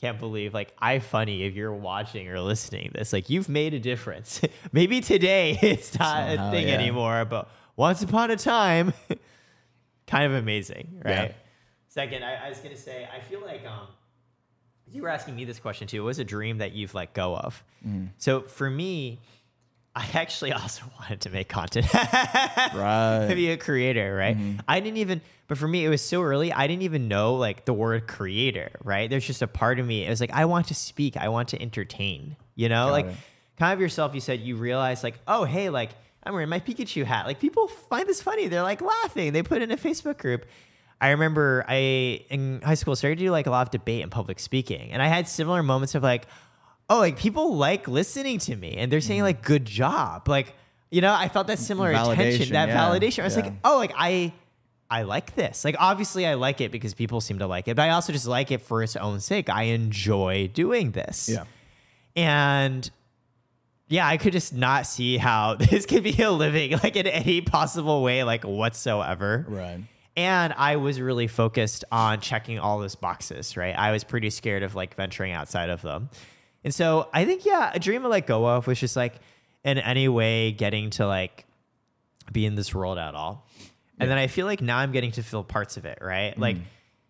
can't 0.00 0.18
believe 0.18 0.52
like 0.54 0.76
iFunny 0.80 1.46
if 1.48 1.54
you're 1.54 1.72
watching 1.72 2.28
or 2.28 2.40
listening 2.40 2.88
to 2.92 2.98
this, 2.98 3.12
like 3.12 3.30
you've 3.30 3.48
made 3.48 3.72
a 3.74 3.78
difference. 3.80 4.40
Maybe 4.72 5.00
today 5.00 5.58
it's 5.62 5.96
not 5.98 6.28
Somehow, 6.28 6.48
a 6.48 6.50
thing 6.50 6.68
yeah. 6.68 6.74
anymore, 6.74 7.24
but 7.24 7.48
once 7.76 8.02
upon 8.02 8.30
a 8.32 8.36
time, 8.36 8.92
kind 10.08 10.32
of 10.32 10.38
amazing, 10.38 11.00
right? 11.04 11.28
Yeah. 11.30 11.32
Second, 11.88 12.24
I, 12.24 12.46
I 12.46 12.48
was 12.48 12.58
gonna 12.58 12.76
say, 12.76 13.08
I 13.14 13.20
feel 13.20 13.40
like 13.40 13.64
um 13.64 13.86
you 14.92 15.02
were 15.02 15.08
asking 15.08 15.36
me 15.36 15.44
this 15.44 15.58
question 15.58 15.86
too. 15.86 16.02
What 16.02 16.08
was 16.08 16.18
a 16.18 16.24
dream 16.24 16.58
that 16.58 16.72
you've 16.72 16.94
let 16.94 17.12
go 17.14 17.36
of? 17.36 17.62
Mm-hmm. 17.86 18.06
So 18.18 18.42
for 18.42 18.68
me, 18.68 19.20
I 19.94 20.08
actually 20.14 20.52
also 20.54 20.84
wanted 20.98 21.22
to 21.22 21.30
make 21.30 21.48
content. 21.48 21.92
Right. 21.92 23.26
to 23.28 23.34
be 23.34 23.50
a 23.50 23.56
creator, 23.56 24.14
right? 24.14 24.36
I 24.66 24.80
didn't 24.80 24.98
even, 24.98 25.20
but 25.48 25.58
for 25.58 25.66
me, 25.66 25.84
it 25.84 25.88
was 25.88 26.02
so 26.02 26.22
early. 26.22 26.52
I 26.52 26.66
didn't 26.66 26.82
even 26.82 27.08
know 27.08 27.34
like 27.34 27.64
the 27.64 27.74
word 27.74 28.06
creator, 28.06 28.70
right? 28.84 29.10
There's 29.10 29.26
just 29.26 29.42
a 29.42 29.46
part 29.46 29.78
of 29.78 29.86
me. 29.86 30.04
It 30.04 30.10
was 30.10 30.20
like 30.20 30.32
I 30.32 30.44
want 30.44 30.68
to 30.68 30.74
speak. 30.74 31.16
I 31.16 31.28
want 31.28 31.48
to 31.50 31.60
entertain. 31.60 32.36
You 32.54 32.68
know, 32.68 32.86
Got 32.86 32.92
like 32.92 33.06
it. 33.06 33.14
kind 33.58 33.72
of 33.72 33.80
yourself. 33.80 34.14
You 34.14 34.20
said 34.20 34.40
you 34.40 34.56
realize 34.56 35.02
like, 35.02 35.18
oh 35.26 35.44
hey, 35.44 35.68
like 35.70 35.90
I'm 36.22 36.32
wearing 36.34 36.48
my 36.48 36.60
Pikachu 36.60 37.04
hat. 37.04 37.26
Like 37.26 37.40
people 37.40 37.68
find 37.68 38.06
this 38.06 38.20
funny. 38.20 38.48
They're 38.48 38.62
like 38.62 38.80
laughing. 38.80 39.32
They 39.32 39.42
put 39.42 39.62
in 39.62 39.70
a 39.70 39.76
Facebook 39.76 40.18
group. 40.18 40.46
I 41.00 41.10
remember 41.10 41.64
I 41.68 42.24
in 42.30 42.60
high 42.62 42.74
school 42.74 42.96
started 42.96 43.18
to 43.18 43.24
do 43.26 43.30
like 43.30 43.46
a 43.46 43.50
lot 43.50 43.66
of 43.66 43.70
debate 43.70 44.02
and 44.02 44.10
public 44.10 44.40
speaking, 44.40 44.90
and 44.92 45.00
I 45.00 45.06
had 45.06 45.28
similar 45.28 45.62
moments 45.62 45.94
of 45.94 46.02
like, 46.02 46.26
oh, 46.90 46.98
like 46.98 47.18
people 47.18 47.56
like 47.56 47.86
listening 47.86 48.38
to 48.40 48.56
me, 48.56 48.76
and 48.76 48.90
they're 48.90 49.00
saying 49.00 49.18
mm-hmm. 49.18 49.26
like 49.26 49.42
good 49.42 49.64
job, 49.64 50.28
like 50.28 50.54
you 50.90 51.00
know, 51.00 51.14
I 51.14 51.28
felt 51.28 51.46
that 51.48 51.58
similar 51.58 51.90
attention, 51.90 52.52
that 52.52 52.68
yeah, 52.68 52.78
validation. 52.78 53.20
I 53.20 53.24
was 53.24 53.36
yeah. 53.36 53.44
like, 53.44 53.52
oh, 53.64 53.76
like 53.76 53.92
I. 53.96 54.32
I 54.90 55.02
like 55.02 55.34
this. 55.34 55.66
Like 55.66 55.76
obviously 55.78 56.26
I 56.26 56.32
like 56.32 56.62
it 56.62 56.72
because 56.72 56.94
people 56.94 57.20
seem 57.20 57.40
to 57.40 57.46
like 57.46 57.68
it, 57.68 57.76
but 57.76 57.82
I 57.82 57.90
also 57.90 58.10
just 58.10 58.26
like 58.26 58.50
it 58.50 58.62
for 58.62 58.82
its 58.82 58.96
own 58.96 59.20
sake. 59.20 59.50
I 59.50 59.64
enjoy 59.64 60.48
doing 60.54 60.92
this. 60.92 61.28
Yeah. 61.28 61.44
And 62.16 62.90
yeah, 63.88 64.06
I 64.06 64.16
could 64.16 64.32
just 64.32 64.54
not 64.54 64.86
see 64.86 65.18
how 65.18 65.54
this 65.58 65.84
could 65.84 66.04
be 66.04 66.22
a 66.22 66.30
living 66.30 66.72
like 66.72 66.96
in 66.96 67.06
any 67.06 67.42
possible 67.42 68.02
way, 68.02 68.24
like 68.24 68.44
whatsoever. 68.44 69.44
Right. 69.46 69.80
And 70.18 70.52
I 70.54 70.76
was 70.76 71.00
really 71.00 71.28
focused 71.28 71.84
on 71.92 72.18
checking 72.20 72.58
all 72.58 72.80
those 72.80 72.96
boxes, 72.96 73.56
right? 73.56 73.72
I 73.72 73.92
was 73.92 74.02
pretty 74.02 74.30
scared 74.30 74.64
of 74.64 74.74
like 74.74 74.96
venturing 74.96 75.30
outside 75.30 75.70
of 75.70 75.80
them. 75.80 76.10
And 76.64 76.74
so 76.74 77.08
I 77.14 77.24
think, 77.24 77.46
yeah, 77.46 77.70
a 77.72 77.78
dream 77.78 78.04
I 78.04 78.08
let 78.08 78.26
go 78.26 78.44
of 78.44 78.66
was 78.66 78.80
just 78.80 78.96
like 78.96 79.14
in 79.62 79.78
any 79.78 80.08
way 80.08 80.50
getting 80.50 80.90
to 80.90 81.06
like 81.06 81.46
be 82.32 82.46
in 82.46 82.56
this 82.56 82.74
world 82.74 82.98
at 82.98 83.14
all. 83.14 83.46
And 84.00 84.10
then 84.10 84.18
I 84.18 84.26
feel 84.26 84.44
like 84.44 84.60
now 84.60 84.78
I'm 84.78 84.90
getting 84.90 85.12
to 85.12 85.22
feel 85.22 85.44
parts 85.44 85.76
of 85.76 85.84
it, 85.84 85.98
right? 86.00 86.36
Like 86.36 86.56
mm. 86.56 86.62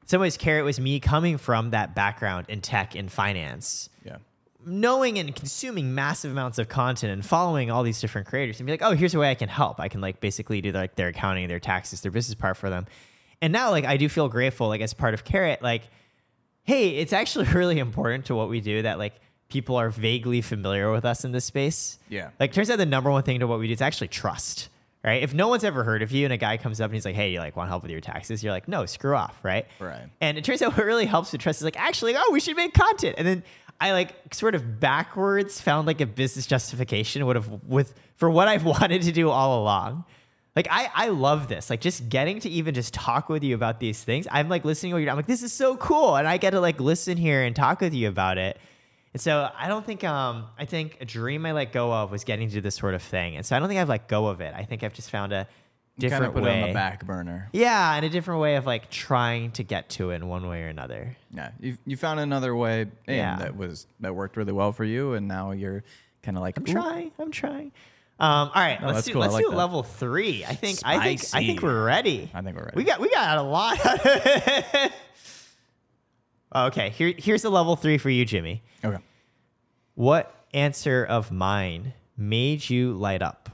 in 0.03 0.09
some 0.09 0.21
ways, 0.21 0.37
Carrot 0.37 0.67
was 0.67 0.79
me 0.79 1.01
coming 1.01 1.39
from 1.39 1.71
that 1.71 1.95
background 1.95 2.45
in 2.51 2.61
tech 2.61 2.95
and 2.95 3.11
finance. 3.11 3.89
Knowing 4.65 5.19
and 5.19 5.35
consuming 5.35 5.95
massive 5.95 6.33
amounts 6.33 6.59
of 6.59 6.69
content 6.69 7.13
and 7.13 7.25
following 7.25 7.71
all 7.71 7.83
these 7.83 8.01
different 8.01 8.27
creators 8.27 8.59
and 8.59 8.67
be 8.67 8.73
like, 8.73 8.83
oh, 8.83 8.93
here's 8.93 9.15
a 9.15 9.19
way 9.19 9.31
I 9.31 9.35
can 9.35 9.49
help. 9.49 9.81
I 9.81 9.89
can 9.89 10.01
like 10.01 10.21
basically 10.21 10.61
do 10.61 10.73
like 10.73 10.97
their 10.97 11.09
accounting, 11.09 11.47
their 11.49 11.61
taxes, 11.61 12.01
their 12.01 12.11
business 12.11 12.35
part 12.35 12.57
for 12.57 12.69
them. 12.69 12.87
And 13.41 13.53
now 13.53 13.71
like 13.71 13.85
I 13.85 13.97
do 13.97 14.09
feel 14.09 14.29
grateful, 14.29 14.69
like 14.69 14.81
as 14.81 14.95
part 14.95 15.15
of 15.15 15.25
Carrot, 15.25 15.63
like, 15.63 15.83
hey, 16.65 16.91
it's 16.91 17.13
actually 17.13 17.47
really 17.55 17.79
important 17.79 18.27
to 18.27 18.35
what 18.35 18.49
we 18.49 18.61
do 18.61 18.83
that 18.83 18.99
like 18.99 19.15
people 19.49 19.77
are 19.77 19.91
vaguely 19.91 20.43
familiar 20.43 20.91
with 20.91 21.05
us 21.05 21.25
in 21.25 21.33
this 21.33 21.45
space. 21.45 21.99
Yeah. 22.09 22.31
Like 22.41 22.53
turns 22.53 22.69
out 22.69 22.79
the 22.79 22.87
number 22.87 23.11
one 23.11 23.23
thing 23.23 23.41
to 23.41 23.47
what 23.47 23.59
we 23.61 23.69
do 23.69 23.73
is 23.73 23.81
actually 23.81 24.09
trust. 24.09 24.69
Right. 25.05 25.23
If 25.23 25.33
no 25.33 25.47
one's 25.47 25.63
ever 25.63 25.85
heard 25.85 26.03
of 26.03 26.11
you 26.11 26.25
and 26.25 26.33
a 26.33 26.37
guy 26.37 26.57
comes 26.57 26.81
up 26.81 26.87
and 26.87 26.95
he's 26.95 27.05
like, 27.05 27.15
Hey, 27.15 27.31
you 27.31 27.39
like 27.39 27.55
want 27.55 27.69
help 27.69 27.85
with 27.85 27.93
your 27.93 28.01
taxes? 28.01 28.43
You're 28.43 28.53
like, 28.53 28.67
no, 28.67 28.85
screw 28.85 29.15
off. 29.15 29.39
Right. 29.45 29.65
Right. 29.79 30.09
And 30.21 30.37
it 30.37 30.45
turns 30.45 30.61
out 30.61 30.73
what 30.77 30.85
really 30.85 31.07
helps 31.07 31.31
with 31.31 31.41
trust 31.41 31.61
is 31.61 31.65
like, 31.65 31.79
actually, 31.79 32.17
oh, 32.17 32.31
we 32.33 32.41
should 32.41 32.57
make 32.57 32.75
content. 32.75 33.15
And 33.17 33.27
then 33.27 33.45
I 33.81 33.93
like 33.93 34.35
sort 34.35 34.55
of 34.55 34.81
backwards 34.81 35.61
found 35.61 35.87
like 35.87 36.01
a 36.01 36.07
business 36.07 36.47
justification 36.47 37.25
would 37.27 37.37
have 37.37 37.49
with 37.65 37.95
for 38.17 38.29
what 38.29 38.49
I've 38.49 38.65
wanted 38.65 39.03
to 39.03 39.13
do 39.13 39.31
all 39.31 39.63
along. 39.63 40.05
Like 40.57 40.67
I, 40.71 40.91
I 40.93 41.09
love 41.09 41.47
this. 41.47 41.71
Like 41.71 41.81
just 41.81 42.09
getting 42.09 42.41
to 42.41 42.49
even 42.49 42.75
just 42.75 42.93
talk 42.93 43.29
with 43.29 43.45
you 43.45 43.55
about 43.55 43.79
these 43.79 44.03
things. 44.03 44.27
I'm 44.31 44.49
like 44.49 44.65
listening 44.65 44.93
to 44.93 45.01
you. 45.01 45.09
I'm 45.09 45.15
like, 45.15 45.27
this 45.27 45.45
is 45.45 45.53
so 45.53 45.77
cool. 45.77 46.17
And 46.17 46.27
I 46.27 46.37
get 46.37 46.51
to 46.51 46.61
like 46.61 46.81
listen 46.81 47.17
here 47.17 47.45
and 47.45 47.55
talk 47.55 47.81
with 47.81 47.95
you 47.95 48.09
about 48.09 48.39
it. 48.39 48.59
And 49.13 49.23
so 49.23 49.51
I 49.57 49.69
don't 49.69 49.87
think 49.87 50.03
um 50.03 50.47
I 50.59 50.65
think 50.65 50.99
a 51.01 51.05
dream 51.05 51.47
I 51.47 51.53
let 51.53 51.73
go 51.73 51.93
of 51.93 52.11
was 52.11 52.25
getting 52.25 52.51
to 52.51 52.61
this 52.61 52.75
sort 52.75 52.95
of 52.95 53.03
thing. 53.03 53.37
And 53.37 53.47
so 53.47 53.55
I 53.55 53.61
don't 53.61 53.69
think 53.69 53.81
I've 53.81 53.89
let 53.89 54.09
go 54.09 54.27
of 54.27 54.41
it. 54.41 54.53
I 54.57 54.65
think 54.65 54.83
I've 54.83 54.93
just 54.93 55.11
found 55.11 55.33
a 55.33 55.47
Kind 56.01 56.11
different 56.11 56.27
of 56.27 56.35
put 56.35 56.43
way. 56.45 56.61
it 56.61 56.63
on 56.63 56.69
the 56.69 56.75
back 56.75 57.05
burner. 57.05 57.49
Yeah, 57.53 57.95
and 57.95 58.05
a 58.05 58.09
different 58.09 58.41
way 58.41 58.55
of 58.57 58.67
like 58.67 58.89
trying 58.91 59.51
to 59.53 59.63
get 59.65 59.89
to 59.91 60.11
it 60.11 60.17
in 60.17 60.29
one 60.29 60.47
way 60.49 60.63
or 60.63 60.69
another. 60.69 61.17
Yeah. 61.35 61.51
You 61.61 61.77
you 61.87 61.97
found 61.97 62.21
another 62.21 62.55
way 62.55 62.87
Yeah. 63.09 63.37
that 63.39 63.57
was 63.57 63.87
that 64.01 64.15
worked 64.15 64.37
really 64.37 64.53
well 64.53 64.71
for 64.73 64.85
you, 64.85 65.15
and 65.15 65.27
now 65.27 65.51
you're 65.51 65.83
kind 66.23 66.37
of 66.37 66.43
like 66.43 66.57
I'm 66.57 66.63
"Ooh, 66.69 66.73
trying. 66.73 67.11
I'm 67.19 67.31
trying. 67.33 67.73
Um, 68.21 68.51
all 68.53 68.63
right, 68.63 68.83
let's 68.83 69.05
do 69.07 69.13
cool. 69.13 69.21
Let's 69.23 69.35
like 69.35 69.45
do 69.45 69.51
that. 69.51 69.57
level 69.57 69.83
three. 69.85 70.45
I 70.45 70.55
think 70.55 70.81
I 70.85 71.03
think 71.03 71.21
I 71.35 71.45
think 71.47 71.63
we're 71.63 71.85
ready. 71.85 72.31
I 72.35 72.43
think 72.43 72.57
we're 72.57 72.65
ready. 72.65 72.77
We 72.77 72.85
got 72.85 73.01
we 73.01 73.09
got 73.11 73.39
a 73.39 73.43
lot. 73.43 73.79
okay, 76.55 76.91
here 76.91 77.13
here's 77.17 77.45
a 77.45 77.51
level 77.51 77.77
three 77.77 77.99
for 77.99 78.11
you, 78.11 78.25
Jimmy. 78.25 78.63
Okay. 78.85 78.99
What 79.95 80.35
answer 80.55 81.05
of 81.05 81.31
mine 81.31 81.93
made 82.17 82.69
you 82.71 82.93
light 82.93 83.23
up? 83.23 83.51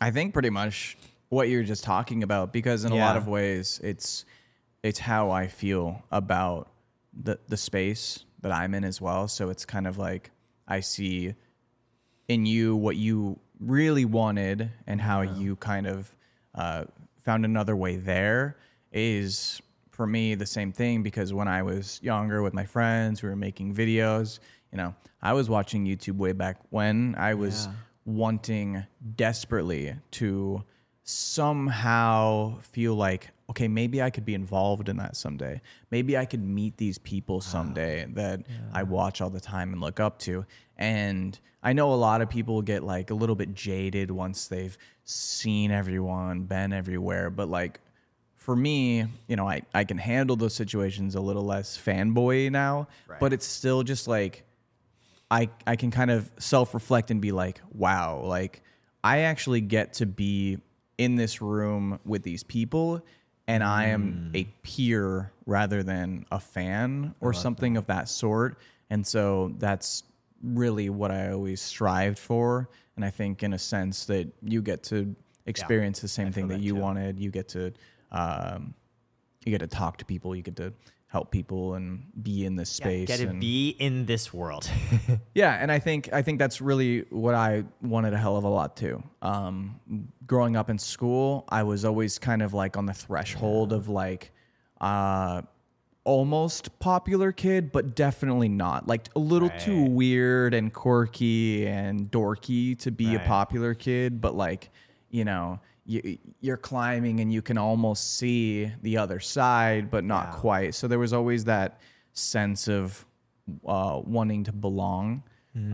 I 0.00 0.10
think 0.10 0.32
pretty 0.32 0.50
much 0.50 0.96
what 1.28 1.48
you're 1.48 1.64
just 1.64 1.84
talking 1.84 2.22
about 2.22 2.52
because 2.52 2.84
in 2.84 2.92
a 2.92 2.96
lot 2.96 3.16
of 3.16 3.26
ways 3.28 3.80
it's 3.82 4.24
it's 4.82 4.98
how 4.98 5.30
I 5.30 5.48
feel 5.48 6.02
about 6.10 6.70
the 7.12 7.38
the 7.48 7.56
space 7.56 8.24
that 8.40 8.52
I'm 8.52 8.74
in 8.74 8.84
as 8.84 9.00
well. 9.00 9.28
So 9.28 9.50
it's 9.50 9.64
kind 9.64 9.86
of 9.86 9.98
like 9.98 10.30
I 10.68 10.80
see 10.80 11.34
in 12.28 12.46
you 12.46 12.76
what 12.76 12.96
you 12.96 13.38
really 13.58 14.04
wanted 14.04 14.70
and 14.86 15.00
how 15.00 15.22
you 15.22 15.56
kind 15.56 15.86
of 15.86 16.14
uh, 16.54 16.84
found 17.22 17.44
another 17.44 17.74
way 17.74 17.96
there 17.96 18.56
is 18.92 19.60
for 19.90 20.06
me 20.06 20.36
the 20.36 20.46
same 20.46 20.72
thing 20.72 21.02
because 21.02 21.32
when 21.34 21.48
I 21.48 21.62
was 21.62 21.98
younger 22.02 22.42
with 22.42 22.54
my 22.54 22.64
friends, 22.64 23.22
we 23.22 23.28
were 23.28 23.36
making 23.36 23.74
videos. 23.74 24.38
You 24.70 24.78
know, 24.78 24.94
I 25.20 25.32
was 25.32 25.50
watching 25.50 25.84
YouTube 25.86 26.18
way 26.18 26.32
back 26.32 26.58
when 26.70 27.16
I 27.18 27.34
was 27.34 27.66
Yeah. 27.66 27.72
Wanting 28.08 28.84
desperately 29.16 29.94
to 30.10 30.64
somehow 31.04 32.58
feel 32.58 32.94
like 32.94 33.28
okay 33.48 33.66
maybe 33.66 34.02
i 34.02 34.10
could 34.10 34.24
be 34.24 34.34
involved 34.34 34.88
in 34.88 34.96
that 34.96 35.16
someday. 35.16 35.60
Maybe 35.90 36.16
i 36.18 36.24
could 36.24 36.42
meet 36.42 36.76
these 36.76 36.98
people 36.98 37.36
ah, 37.36 37.40
someday 37.40 38.06
that 38.14 38.40
i 38.72 38.82
watch 38.82 39.20
all 39.20 39.30
the 39.30 39.40
time 39.40 39.72
and 39.72 39.80
look 39.80 40.00
up 40.00 40.18
to. 40.20 40.44
And 40.76 41.38
i 41.62 41.72
know 41.72 41.92
a 41.92 41.96
lot 41.96 42.20
of 42.22 42.28
people 42.28 42.60
get 42.62 42.82
like 42.82 43.10
a 43.10 43.14
little 43.14 43.36
bit 43.36 43.54
jaded 43.54 44.10
once 44.10 44.48
they've 44.48 44.76
seen 45.04 45.70
everyone 45.70 46.42
been 46.44 46.72
everywhere. 46.72 47.30
But 47.30 47.48
like 47.48 47.80
for 48.36 48.56
me, 48.56 49.04
you 49.26 49.36
know, 49.36 49.46
I, 49.46 49.60
I 49.74 49.84
can 49.84 49.98
handle 49.98 50.34
those 50.34 50.54
situations 50.54 51.14
a 51.14 51.20
little 51.20 51.44
less 51.44 51.76
fanboy 51.76 52.50
now, 52.50 52.88
but 53.20 53.34
it's 53.34 53.44
still 53.46 53.82
just 53.82 54.08
like 54.08 54.44
I 55.30 55.48
I 55.66 55.76
can 55.76 55.90
kind 55.90 56.10
of 56.10 56.30
self 56.38 56.74
reflect 56.74 57.10
and 57.10 57.20
be 57.20 57.32
like, 57.32 57.60
wow, 57.72 58.20
like 58.24 58.62
I 59.04 59.20
actually 59.20 59.60
get 59.60 59.94
to 59.94 60.06
be 60.06 60.58
in 60.96 61.14
this 61.16 61.40
room 61.40 62.00
with 62.04 62.22
these 62.22 62.42
people 62.42 63.04
and 63.48 63.64
I 63.64 63.86
am 63.86 64.30
a 64.34 64.44
peer 64.62 65.32
rather 65.46 65.82
than 65.82 66.26
a 66.30 66.38
fan 66.38 67.14
or 67.20 67.32
something 67.32 67.78
of 67.78 67.86
that 67.86 68.08
sort. 68.08 68.58
And 68.90 69.06
so 69.06 69.54
that's 69.58 70.02
really 70.42 70.90
what 70.90 71.10
I 71.10 71.32
always 71.32 71.60
strived 71.62 72.18
for. 72.18 72.68
And 72.96 73.04
I 73.04 73.10
think, 73.10 73.42
in 73.42 73.54
a 73.54 73.58
sense, 73.58 74.04
that 74.06 74.28
you 74.42 74.60
get 74.60 74.82
to 74.84 75.16
experience 75.46 76.00
the 76.00 76.08
same 76.08 76.28
I 76.28 76.30
thing 76.32 76.48
that 76.48 76.58
that 76.58 76.62
you 76.62 76.74
too. 76.74 76.80
wanted. 76.80 77.18
You 77.18 77.30
get 77.30 77.48
to, 77.48 77.72
um, 78.12 78.74
you 79.46 79.50
get 79.50 79.60
to 79.60 79.66
talk 79.66 79.96
to 79.98 80.04
people. 80.04 80.36
You 80.36 80.42
get 80.42 80.56
to 80.56 80.74
help 81.08 81.30
people 81.30 81.74
and 81.74 82.04
be 82.22 82.44
in 82.44 82.54
this 82.54 82.78
Yeah, 82.78 82.84
space. 82.84 83.08
get 83.08 83.16
to 83.20 83.28
and, 83.28 83.40
be 83.40 83.70
in 83.78 84.04
this 84.04 84.32
world. 84.32 84.70
yeah, 85.34 85.54
and 85.54 85.72
I 85.72 85.78
think 85.78 86.12
I 86.12 86.22
think 86.22 86.38
that's 86.38 86.60
really 86.60 87.00
what 87.10 87.34
I 87.34 87.64
wanted 87.82 88.12
a 88.12 88.18
hell 88.18 88.36
of 88.36 88.44
a 88.44 88.48
lot 88.48 88.76
too. 88.76 89.02
Um, 89.22 89.80
growing 90.26 90.54
up 90.54 90.68
in 90.68 90.78
school, 90.78 91.44
I 91.48 91.62
was 91.62 91.84
always 91.84 92.18
kind 92.18 92.42
of 92.42 92.52
like 92.54 92.76
on 92.76 92.84
the 92.86 92.92
threshold 92.92 93.72
of 93.72 93.88
like, 93.88 94.32
uh, 94.82 95.42
almost 96.04 96.78
popular 96.78 97.32
kid, 97.32 97.72
but 97.72 97.94
definitely 97.94 98.48
not. 98.48 98.86
Like 98.86 99.08
a 99.16 99.18
little 99.18 99.50
too 99.50 99.84
weird 99.84 100.52
and 100.54 100.72
quirky 100.72 101.66
and 101.66 102.10
dorky 102.10 102.78
to 102.80 102.90
be 102.90 103.14
a 103.14 103.20
popular 103.20 103.74
kid, 103.74 104.20
but 104.20 104.34
like, 104.34 104.70
you 105.10 105.24
know. 105.24 105.60
You, 105.92 106.18
you're 106.40 106.58
climbing 106.58 107.20
and 107.20 107.32
you 107.32 107.40
can 107.40 107.56
almost 107.56 108.18
see 108.18 108.70
the 108.82 108.98
other 108.98 109.20
side, 109.20 109.90
but 109.90 110.04
not 110.04 110.26
Yeah. 110.26 110.40
quite. 110.40 110.74
So 110.74 110.86
there 110.86 110.98
was 110.98 111.12
always 111.14 111.44
that 111.44 111.80
sense 112.12 112.68
of 112.68 113.06
uh, 113.66 114.00
wanting 114.04 114.44
to 114.44 114.52
belong. 114.52 115.22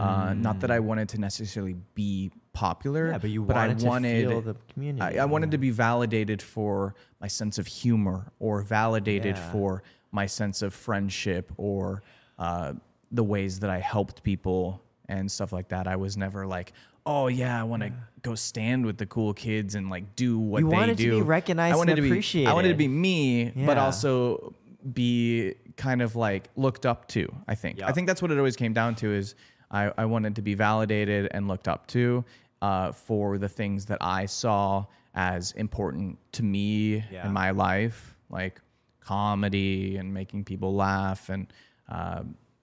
Uh, 0.00 0.32
not 0.32 0.60
that 0.60 0.70
I 0.70 0.80
wanted 0.80 1.08
to 1.10 1.18
necessarily 1.20 1.76
be 1.94 2.30
popular, 2.54 3.08
Mm. 3.08 3.12
Yeah, 3.12 3.18
but 3.18 3.30
you 3.30 3.42
I 3.50 3.52
wanted 3.54 3.78
to 3.80 3.90
feel 4.00 4.40
the 4.40 4.56
community, 4.72 5.18
I, 5.18 5.22
I 5.24 5.26
wanted 5.26 5.50
to 5.50 5.58
be 5.58 5.68
validated 5.70 6.40
for 6.40 6.94
my 7.20 7.28
sense 7.28 7.58
of 7.58 7.66
humor, 7.66 8.32
or 8.38 8.62
validated 8.62 9.36
Yeah. 9.36 9.50
for 9.52 9.82
my 10.10 10.26
sense 10.26 10.62
of 10.62 10.72
friendship, 10.72 11.52
or 11.58 12.02
uh, 12.38 12.72
the 13.12 13.24
ways 13.24 13.60
that 13.60 13.68
I 13.68 13.78
helped 13.80 14.22
people 14.22 14.80
and 15.10 15.30
stuff 15.30 15.52
like 15.52 15.68
that. 15.68 15.86
I 15.86 15.96
was 15.96 16.16
never 16.16 16.46
like, 16.46 16.72
oh 17.04 17.26
yeah, 17.26 17.60
I 17.60 17.64
want 17.64 17.82
to 17.82 17.92
go 18.25 18.35
stand 18.35 18.85
with 18.85 18.97
the 18.99 19.07
cool 19.07 19.33
kids 19.35 19.77
and 19.77 19.89
like 19.91 20.16
do 20.16 20.39
what 20.39 20.61
You 20.61 20.68
they 20.70 20.77
wanted 20.77 20.99
to 20.99 21.11
be 21.11 21.22
recognized 21.22 21.75
I 21.75 21.77
wanted 21.77 21.99
and 21.99 22.09
to 22.09 22.20
be, 22.39 22.47
I 22.47 22.53
wanted 22.53 22.68
to 22.68 22.75
be 22.75 22.89
me, 22.89 23.53
but 23.55 23.79
also 23.79 24.55
be 24.93 25.55
kind 25.77 26.03
of 26.03 26.16
like 26.16 26.49
looked 26.57 26.87
up 26.87 27.07
to. 27.09 27.33
I 27.47 27.55
think. 27.55 27.83
I 27.83 27.93
think 27.93 28.07
that's 28.09 28.20
what 28.22 28.31
it 28.33 28.39
always 28.39 28.57
came 28.57 28.72
down 28.72 28.97
to. 28.97 29.12
Is 29.12 29.35
I, 29.70 29.93
I 29.97 30.07
wanted 30.07 30.35
to 30.37 30.43
be 30.43 30.55
validated 30.55 31.29
and 31.31 31.47
looked 31.47 31.68
up 31.68 31.87
to 31.89 32.25
uh, 32.62 32.93
for 32.93 33.39
the 33.39 33.49
things 33.49 33.85
that 33.87 33.99
I 34.01 34.27
saw 34.27 34.87
as 35.14 35.53
important 35.53 36.18
to 36.33 36.43
me 36.43 37.05
Yeah. 37.12 37.27
in 37.27 37.33
my 37.33 37.51
life, 37.51 38.16
like 38.31 38.61
comedy 39.01 39.97
and 39.99 40.12
making 40.12 40.45
people 40.45 40.75
laugh 40.75 41.29
and 41.29 41.53
uh, 41.91 42.22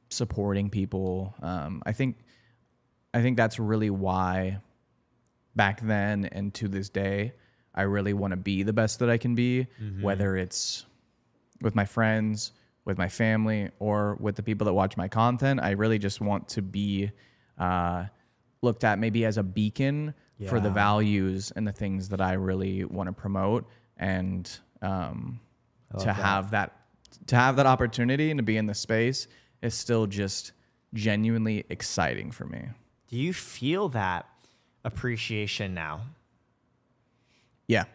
supporting 0.09 0.69
people. 0.69 1.33
Um, 1.41 1.83
I 1.85 1.91
think 1.93 2.17
I 3.13 3.21
think 3.21 3.37
that's 3.37 3.59
really 3.59 3.89
why 3.91 4.57
back 5.55 5.81
then 5.81 6.25
and 6.25 6.53
to 6.55 6.67
this 6.67 6.89
day, 6.89 7.33
I 7.73 7.83
really 7.83 8.13
want 8.13 8.31
to 8.31 8.37
be 8.37 8.63
the 8.63 8.73
best 8.73 8.99
that 8.99 9.09
I 9.09 9.17
can 9.17 9.35
be, 9.35 9.67
whether 10.01 10.35
it's 10.35 10.85
with 11.61 11.75
my 11.75 11.85
friends, 11.85 12.51
with 12.85 12.97
my 12.97 13.07
family, 13.09 13.69
or 13.79 14.17
with 14.19 14.35
the 14.35 14.43
people 14.43 14.65
that 14.65 14.73
watch 14.73 14.97
my 14.97 15.07
content. 15.07 15.59
I 15.61 15.71
really 15.71 15.99
just 15.99 16.19
want 16.21 16.49
to 16.49 16.61
be 16.61 17.11
uh, 17.57 18.05
looked 18.61 18.83
at 18.83 18.99
maybe 18.99 19.23
as 19.25 19.37
a 19.37 19.43
beacon 19.43 20.13
for 20.49 20.59
the 20.59 20.69
values 20.73 21.51
and 21.55 21.67
the 21.67 21.71
things 21.71 22.09
that 22.09 22.19
I 22.21 22.33
really 22.33 22.83
want 22.83 23.07
to 23.07 23.13
promote, 23.13 23.67
and 23.97 24.49
um, 24.81 25.39
to 25.99 26.05
that. 26.05 26.15
have 26.15 26.51
that 26.51 26.75
to 27.27 27.35
have 27.35 27.55
that 27.57 27.65
opportunity 27.67 28.31
and 28.31 28.37
to 28.39 28.43
be 28.43 28.57
in 28.57 28.65
the 28.65 28.73
space 28.73 29.27
is 29.61 29.75
still 29.75 30.07
just 30.07 30.53
genuinely 30.93 31.65
exciting 31.69 32.31
for 32.31 32.45
me. 32.45 32.69
Do 33.07 33.17
you 33.17 33.33
feel 33.33 33.89
that 33.89 34.25
appreciation 34.83 35.73
now? 35.73 36.01
Yeah, 37.67 37.85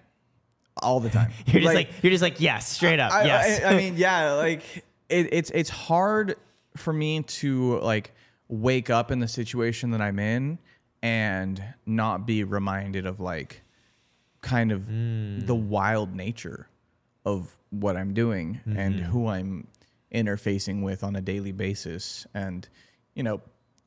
all 0.82 1.00
the 1.00 1.10
time. 1.10 1.32
You're 1.46 1.62
just 1.62 1.74
like, 1.74 1.90
you're 2.02 2.10
just 2.10 2.22
like 2.22 2.40
yes, 2.40 2.68
straight 2.68 3.00
up, 3.00 3.12
I, 3.12 3.24
yes. 3.24 3.62
I, 3.62 3.70
I 3.70 3.76
mean, 3.76 3.96
yeah, 3.96 4.32
like 4.32 4.62
it, 5.08 5.28
it's 5.32 5.50
it's 5.50 5.70
hard 5.70 6.36
for 6.76 6.92
me 6.92 7.22
to 7.22 7.78
like 7.80 8.12
wake 8.48 8.90
up 8.90 9.10
in 9.10 9.18
the 9.18 9.28
situation 9.28 9.90
that 9.90 10.00
I'm 10.00 10.18
in 10.18 10.58
and 11.02 11.62
not 11.84 12.26
be 12.26 12.44
reminded 12.44 13.06
of 13.06 13.20
like 13.20 13.62
kind 14.40 14.72
of 14.72 14.86
the 14.86 15.54
hmm. 15.54 15.68
wild 15.68 16.14
nature 16.14 16.68
of 17.24 17.56
what 17.70 17.96
I'm 17.96 18.14
doing 18.14 18.60
and 18.64 19.00
hmm. 19.00 19.06
who 19.06 19.26
I'm 19.26 19.66
interfacing 20.14 20.82
with 20.82 21.02
on 21.02 21.16
a 21.16 21.20
daily 21.20 21.52
basis. 21.52 22.26
And, 22.32 22.68
you 23.14 23.22
know, 23.22 23.40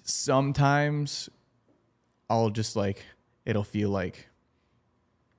sometimes 0.04 1.30
I'll 2.30 2.50
just 2.50 2.76
like, 2.76 3.04
it'll 3.46 3.64
feel 3.64 3.90
like 3.90 4.28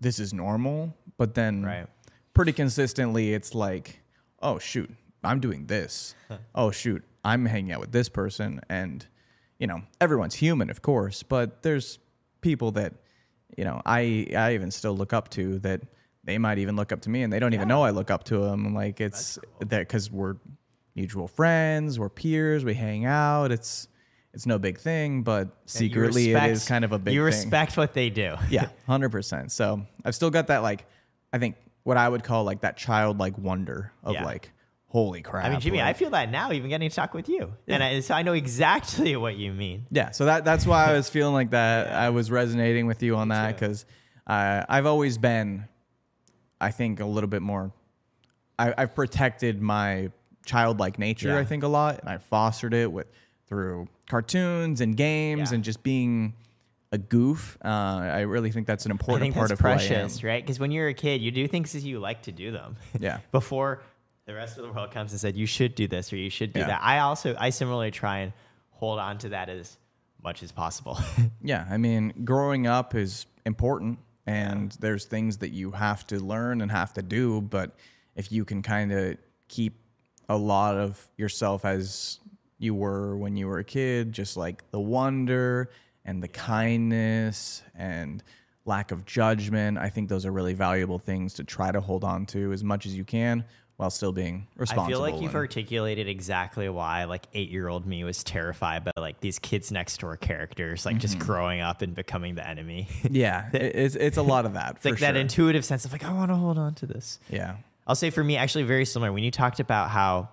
this 0.01 0.19
is 0.19 0.33
normal. 0.33 0.97
But 1.17 1.35
then 1.35 1.63
Right. 1.65 1.87
pretty 2.35 2.53
consistently, 2.53 3.35
it's 3.35 3.55
like, 3.55 4.01
oh, 4.41 4.59
shoot, 4.59 4.91
I'm 5.23 5.41
doing 5.41 5.67
this. 5.67 6.15
oh, 6.55 6.71
shoot, 6.71 7.05
I'm 7.25 7.45
hanging 7.47 7.73
out 7.73 7.81
with 7.81 7.93
this 7.93 8.09
person. 8.09 8.61
And, 8.69 9.07
you 9.59 9.67
know, 9.67 9.83
everyone's 10.01 10.35
human, 10.35 10.71
of 10.71 10.83
course, 10.83 11.23
but 11.23 11.63
there's 11.63 11.99
people 12.41 12.73
that, 12.73 12.95
you 13.57 13.65
know, 13.65 13.83
I, 13.85 14.27
I 14.37 14.55
even 14.55 14.71
still 14.71 14.97
look 14.97 15.13
up 15.13 15.29
to 15.31 15.59
that 15.61 15.83
they 16.25 16.39
might 16.39 16.59
even 16.59 16.77
look 16.77 16.93
up 16.93 17.01
to 17.03 17.11
me 17.11 17.23
and 17.23 17.33
they 17.33 17.39
don't 17.39 17.55
even 17.55 17.69
know 17.69 17.83
I 17.83 17.91
look 17.91 18.11
up 18.11 18.25
to 18.25 18.39
them. 18.39 18.75
Like 18.75 19.01
it's 19.01 19.39
that 19.61 19.81
because 19.81 20.11
we're 20.11 20.37
mutual 20.95 21.29
friends, 21.29 21.99
we're 21.99 22.09
peers, 22.09 22.65
we 22.65 22.75
hang 22.75 23.05
out. 23.05 23.53
It's, 23.53 23.89
it's 24.33 24.47
no 24.47 24.59
big 24.59 24.79
thing, 24.79 25.23
but 25.23 25.49
secretly 25.67 26.33
it 26.33 26.43
is 26.51 26.67
kind 26.67 26.85
of 26.85 26.93
a 26.93 26.99
big 26.99 27.07
thing. 27.07 27.15
You 27.15 27.21
thing 27.21 27.27
respect 27.27 27.77
what 27.77 27.95
they 27.95 28.11
do. 28.11 28.37
yeah, 28.49 28.69
hundred 28.87 29.11
percent. 29.11 29.51
So 29.53 29.85
I've 30.05 30.15
still 30.15 30.31
got 30.31 30.47
that 30.49 30.63
like, 30.63 30.87
I 31.33 31.39
think 31.39 31.57
what 31.83 31.97
I 31.97 32.09
would 32.09 32.23
call 32.23 32.45
like 32.45 32.61
that 32.61 32.77
childlike 32.77 33.37
wonder 33.39 33.93
of 34.05 34.15
Yeah. 34.15 34.25
like, 34.25 34.53
holy 34.87 35.23
crap. 35.23 35.45
I 35.47 35.51
mean, 35.51 35.61
Jimmy, 35.61 35.81
I 35.81 35.93
feel 35.95 36.11
that 36.11 36.31
now, 36.31 36.53
even 36.53 36.69
getting 36.69 36.89
to 36.89 36.95
talk 36.95 37.15
with 37.15 37.29
you, 37.29 37.53
and 37.67 37.83
I, 37.83 38.01
so 38.01 38.15
I 38.15 38.23
know 38.23 38.33
exactly 38.35 39.17
what 39.17 39.37
you 39.37 39.53
mean. 39.53 39.87
yeah. 39.91 40.11
So 40.11 40.25
that 40.27 40.45
that's 40.45 40.67
why 40.67 40.87
I 40.87 40.93
was 40.97 41.09
feeling 41.09 41.35
like 41.35 41.51
that. 41.51 41.89
I 41.93 42.11
was 42.11 42.31
resonating 42.31 42.87
with 42.87 43.03
you 43.03 43.17
on 43.17 43.29
that 43.29 43.59
because 43.59 43.85
uh, 44.27 44.65
I've 44.69 44.87
always 44.87 45.19
been, 45.19 45.65
I 46.61 46.71
think, 46.71 47.01
a 47.01 47.05
little 47.07 47.29
bit 47.29 47.43
more. 47.43 47.73
I, 48.59 48.75
I've 48.77 48.95
protected 48.95 49.61
my 49.61 50.11
childlike 50.45 50.99
nature. 50.99 51.29
Yeah. 51.29 51.39
I 51.39 51.45
think 51.45 51.63
a 51.65 51.69
lot, 51.69 51.99
and 52.01 52.09
I 52.09 52.19
fostered 52.19 52.75
it 52.75 52.91
with 52.93 53.07
through 53.51 53.89
cartoons 54.09 54.81
and 54.81 54.97
games 54.97 55.51
Yeah. 55.51 55.57
and 55.57 55.65
just 55.65 55.83
being 55.83 56.33
a 56.93 56.99
goof. 56.99 57.59
Uh, 57.63 57.69
I 57.69 58.21
really 58.21 58.51
think 58.51 58.67
that's 58.67 58.85
an 58.87 58.91
important 58.93 59.35
part 59.35 59.51
of 59.51 59.61
who 59.61 59.69
I 59.69 59.73
am. 59.73 59.77
precious, 59.79 60.25
right? 60.25 60.43
Because 60.43 60.59
when 60.59 60.71
you're 60.71 60.89
a 60.89 60.95
kid, 60.95 61.21
you 61.21 61.31
do 61.33 61.47
things 61.47 61.75
as 61.75 61.85
you 61.85 61.99
like 62.01 62.23
to 62.23 62.33
do 62.33 62.53
them. 62.53 62.77
Yeah. 62.99 63.19
Before 63.33 63.83
the 64.27 64.35
rest 64.35 64.57
of 64.57 64.65
the 64.65 64.73
world 64.73 64.93
comes 64.93 65.11
and 65.11 65.21
said 65.21 65.37
you 65.37 65.47
should 65.47 65.75
do 65.75 65.89
this 65.89 66.13
or 66.13 66.17
you 66.17 66.31
should 66.31 66.53
do 66.53 66.61
Yeah. 66.61 66.69
that. 66.69 66.81
I 66.83 67.01
also 67.01 67.37
I 67.39 67.51
similarly 67.51 67.91
try 67.91 68.19
and 68.21 68.33
hold 68.71 68.99
on 69.01 69.19
to 69.19 69.31
that 69.31 69.49
as 69.49 69.77
much 70.23 70.43
as 70.43 70.53
possible. 70.53 70.97
Yeah, 71.43 71.67
I 71.71 71.77
mean, 71.79 72.13
growing 72.25 72.67
up 72.67 72.95
is 72.95 73.25
important, 73.47 73.99
and 74.27 74.71
there's 74.79 75.07
things 75.07 75.39
that 75.39 75.51
you 75.53 75.71
have 75.71 76.07
to 76.09 76.21
learn 76.21 76.61
and 76.61 76.71
have 76.71 76.93
to 76.95 77.03
do. 77.03 77.41
But 77.41 77.75
if 78.15 78.31
you 78.31 78.45
can 78.45 78.61
kind 78.63 78.93
of 78.93 79.17
keep 79.49 79.75
a 80.29 80.37
lot 80.37 80.77
of 80.77 81.09
yourself 81.17 81.65
as 81.65 82.21
you 82.61 82.75
were 82.75 83.17
when 83.17 83.37
you 83.37 83.49
were 83.49 83.59
a 83.59 83.65
kid, 83.65 84.13
just 84.13 84.37
like 84.37 84.71
the 84.71 84.79
wonder 84.81 85.71
and 86.05 86.23
the 86.23 86.29
kindness 86.29 87.63
and 87.75 88.23
lack 88.65 88.93
of 88.93 89.05
judgment, 89.05 89.79
I 89.79 89.89
think 89.89 90.09
those 90.09 90.25
are 90.27 90.31
really 90.33 90.55
valuable 90.55 90.99
things 90.99 91.35
to 91.35 91.45
try 91.45 91.73
to 91.73 91.81
hold 91.81 92.05
on 92.05 92.27
to 92.27 92.53
as 92.53 92.63
much 92.63 92.87
as 92.87 92.95
you 92.95 93.05
can 93.05 93.45
while 93.77 93.89
still 93.91 94.13
being 94.13 94.47
responsible. 94.57 94.85
I 94.85 94.89
feel 94.91 95.01
like 95.01 95.23
you've 95.23 95.35
articulated 95.35 96.07
exactly 96.07 96.69
why 96.69 97.05
like 97.05 97.27
eight 97.33 97.49
year 97.49 97.67
old 97.69 97.87
me 97.87 98.05
was 98.05 98.23
terrified 98.23 98.85
by 98.85 98.93
like 98.99 99.21
these 99.21 99.39
Kids 99.39 99.73
Next 99.73 99.99
Door 100.01 100.19
characters, 100.19 100.85
like 100.85 100.97
Mm-hmm. 100.97 101.01
just 101.01 101.19
growing 101.19 101.61
up 101.63 101.81
and 101.81 101.95
becoming 101.95 102.35
the 102.35 102.47
enemy. 102.47 102.89
yeah, 103.11 103.49
it's 103.55 103.95
it's 103.97 104.19
a 104.19 104.23
lot 104.23 104.45
of 104.45 104.53
that. 104.55 104.73
It's 104.77 104.85
like 104.85 104.95
for 104.95 105.01
that 105.01 105.17
intuitive 105.17 105.65
sense 105.65 105.87
of 105.87 105.93
like, 105.93 106.05
I 106.05 106.13
want 106.13 106.31
to 106.31 106.37
hold 106.37 106.59
on 106.59 106.75
to 106.75 106.87
this. 106.87 107.19
yeah. 107.31 107.57
I'll 107.87 107.95
say 107.97 108.11
for 108.11 108.23
me, 108.23 108.37
actually, 108.37 108.65
very 108.65 108.85
similar. 108.85 109.13
When 109.13 109.25
you 109.25 109.31
talked 109.33 109.59
about 109.59 109.89
how 109.91 110.29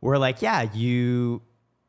we're 0.00 0.16
like, 0.18 0.40
yeah, 0.42 0.62
you 0.72 1.42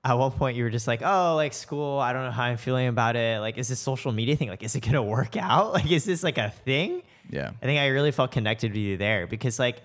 at 0.04 0.14
one 0.16 0.32
point 0.32 0.58
you 0.58 0.64
were 0.64 0.70
just 0.72 0.88
like, 0.88 1.02
oh, 1.04 1.36
like 1.36 1.54
school, 1.54 1.99
I 1.99 2.12
don't 2.14 2.24
know 2.26 2.32
how 2.32 2.43
I'm 2.45 2.58
feeling 2.58 2.88
about 2.88 3.16
it. 3.16 3.39
Like, 3.39 3.58
is 3.58 3.68
this 3.68 3.80
social 3.80 4.12
media 4.12 4.36
thing? 4.36 4.49
Like, 4.49 4.64
is 4.64 4.76
it 4.76 4.82
gonna 4.82 5.04
work 5.04 5.38
out? 5.38 5.74
Like, 5.74 5.91
is 5.91 6.06
this 6.06 6.24
like 6.24 6.38
a 6.39 6.49
thing? 6.49 7.04
Yeah. 7.30 7.52
I 7.62 7.66
think 7.66 7.80
I 7.80 7.88
really 7.88 8.12
felt 8.12 8.32
connected 8.32 8.72
with 8.72 8.78
you 8.82 8.97
there 8.97 9.28
because 9.28 9.60
like 9.60 9.82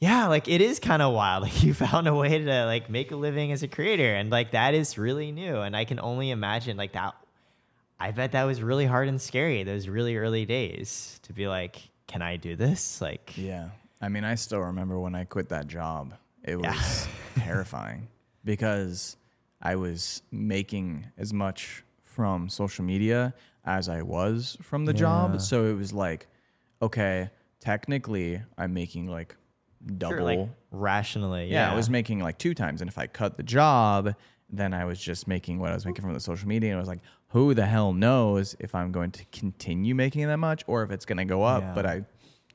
yeah, 0.00 0.28
like 0.28 0.46
it 0.46 0.60
is 0.60 0.78
kind 0.78 1.02
of 1.02 1.12
wild. 1.12 1.42
Like 1.48 1.62
you 1.64 1.74
found 1.74 2.06
a 2.06 2.14
way 2.14 2.38
to 2.38 2.64
like 2.66 2.88
make 2.88 3.10
a 3.10 3.16
living 3.16 3.50
as 3.52 3.62
a 3.62 3.68
creator 3.68 4.14
and 4.14 4.30
like 4.30 4.52
that 4.52 4.74
is 4.74 4.96
really 4.96 5.32
new 5.32 5.56
and 5.60 5.76
I 5.76 5.84
can 5.84 5.98
only 5.98 6.30
imagine 6.30 6.76
like 6.76 6.92
that 6.92 7.14
I 8.00 8.12
bet 8.12 8.30
that 8.32 8.44
was 8.44 8.62
really 8.62 8.86
hard 8.86 9.08
and 9.08 9.20
scary 9.20 9.64
those 9.64 9.88
really 9.88 10.16
early 10.16 10.46
days 10.46 11.18
to 11.24 11.32
be 11.32 11.48
like 11.48 11.90
can 12.06 12.22
I 12.22 12.36
do 12.36 12.54
this? 12.54 13.00
Like 13.00 13.36
Yeah. 13.36 13.70
I 14.00 14.08
mean, 14.08 14.22
I 14.22 14.36
still 14.36 14.60
remember 14.60 15.00
when 15.00 15.16
I 15.16 15.24
quit 15.24 15.48
that 15.48 15.66
job. 15.66 16.14
It 16.44 16.54
was 16.56 16.64
Yeah. 16.64 17.42
terrifying 17.44 18.06
because 18.44 19.16
I 19.62 19.76
was 19.76 20.22
making 20.30 21.06
as 21.16 21.32
much 21.32 21.84
from 22.02 22.48
social 22.48 22.84
media 22.84 23.34
as 23.64 23.88
I 23.88 24.02
was 24.02 24.56
from 24.62 24.84
the 24.84 24.92
Yeah. 24.92 24.98
job. 25.00 25.40
So 25.40 25.66
it 25.66 25.74
was 25.74 25.92
like, 25.92 26.26
okay, 26.80 27.30
technically 27.60 28.40
I'm 28.56 28.72
making 28.72 29.06
like 29.08 29.36
double. 29.96 30.16
Sure, 30.16 30.22
like 30.22 30.48
rationally. 30.70 31.46
yeah, 31.48 31.66
Yeah, 31.68 31.72
I 31.72 31.76
was 31.76 31.90
making 31.90 32.20
like 32.20 32.38
two 32.38 32.54
times. 32.54 32.80
And 32.80 32.88
if 32.88 32.98
I 32.98 33.06
cut 33.06 33.36
the 33.36 33.42
job, 33.42 34.14
then 34.50 34.72
I 34.72 34.84
was 34.84 34.98
just 34.98 35.28
making 35.28 35.58
what 35.58 35.70
I 35.70 35.74
was 35.74 35.84
making 35.84 36.02
from 36.02 36.14
the 36.14 36.20
social 36.20 36.48
media. 36.48 36.70
And 36.70 36.76
I 36.78 36.80
was 36.80 36.88
like, 36.88 37.02
who 37.28 37.52
the 37.52 37.66
hell 37.66 37.92
knows 37.92 38.56
if 38.58 38.74
I'm 38.74 38.90
going 38.90 39.10
to 39.12 39.24
continue 39.26 39.94
making 39.94 40.26
that 40.28 40.38
much 40.38 40.64
or 40.66 40.82
if 40.82 40.90
it's 40.90 41.04
going 41.04 41.18
to 41.18 41.24
go 41.26 41.42
up. 41.42 41.62
Yeah. 41.62 41.74
But 41.74 41.84
I 41.86 42.04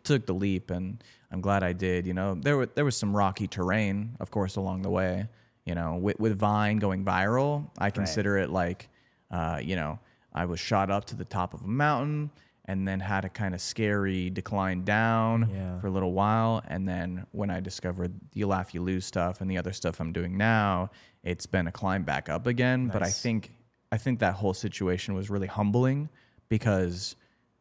took 0.04 0.26
the 0.26 0.34
leap 0.34 0.72
and 0.72 1.04
I'm 1.32 1.42
glad 1.42 1.64
I 1.64 1.74
did. 1.74 2.08
You 2.08 2.14
know, 2.16 2.34
there, 2.36 2.58
were, 2.58 2.66
there 2.66 2.84
was 2.86 2.98
some 2.98 3.16
rocky 3.16 3.48
terrain, 3.48 4.16
of 4.20 4.32
course, 4.32 4.56
along 4.56 4.82
the 4.82 4.90
way. 4.90 5.28
You 5.66 5.76
know, 5.76 5.95
with, 5.95 6.20
with 6.20 6.38
Vine 6.38 6.78
going 6.78 7.05
viral, 7.05 7.70
I 7.78 7.89
consider 7.89 8.38
it 8.38 8.49
like, 8.49 8.89
uh, 9.32 9.59
you 9.64 9.76
know, 9.76 9.99
I 10.34 10.45
was 10.45 10.59
shot 10.59 10.91
up 10.91 11.05
to 11.05 11.16
the 11.16 11.24
top 11.26 11.53
of 11.53 11.61
a 11.64 11.68
mountain 11.68 12.32
and 12.66 12.88
then 12.88 12.99
had 12.99 13.24
a 13.26 13.30
kind 13.30 13.53
of 13.53 13.61
scary 13.61 14.30
decline 14.30 14.84
down 14.84 15.49
Yeah. 15.53 15.80
for 15.80 15.88
a 15.88 15.89
little 15.91 16.14
while. 16.14 16.61
And 16.68 16.88
then 16.88 17.26
when 17.32 17.49
I 17.49 17.59
discovered 17.59 18.14
the 18.32 18.39
You 18.39 18.47
Laugh, 18.47 18.74
You 18.74 18.82
Lose 18.82 19.05
stuff 19.05 19.41
and 19.41 19.49
the 19.49 19.57
other 19.57 19.74
stuff 19.74 19.99
I'm 19.99 20.11
doing 20.14 20.38
now, 20.38 20.89
it's 21.24 21.45
been 21.45 21.68
a 21.68 21.72
climb 21.72 22.03
back 22.03 22.30
up 22.30 22.45
again. 22.47 22.88
But 22.88 23.03
I 23.03 23.09
think 23.09 23.51
I 23.91 23.97
think 23.97 24.20
that 24.20 24.34
whole 24.34 24.53
situation 24.55 25.14
was 25.14 25.30
really 25.30 25.47
humbling 25.47 26.09
because 26.49 27.16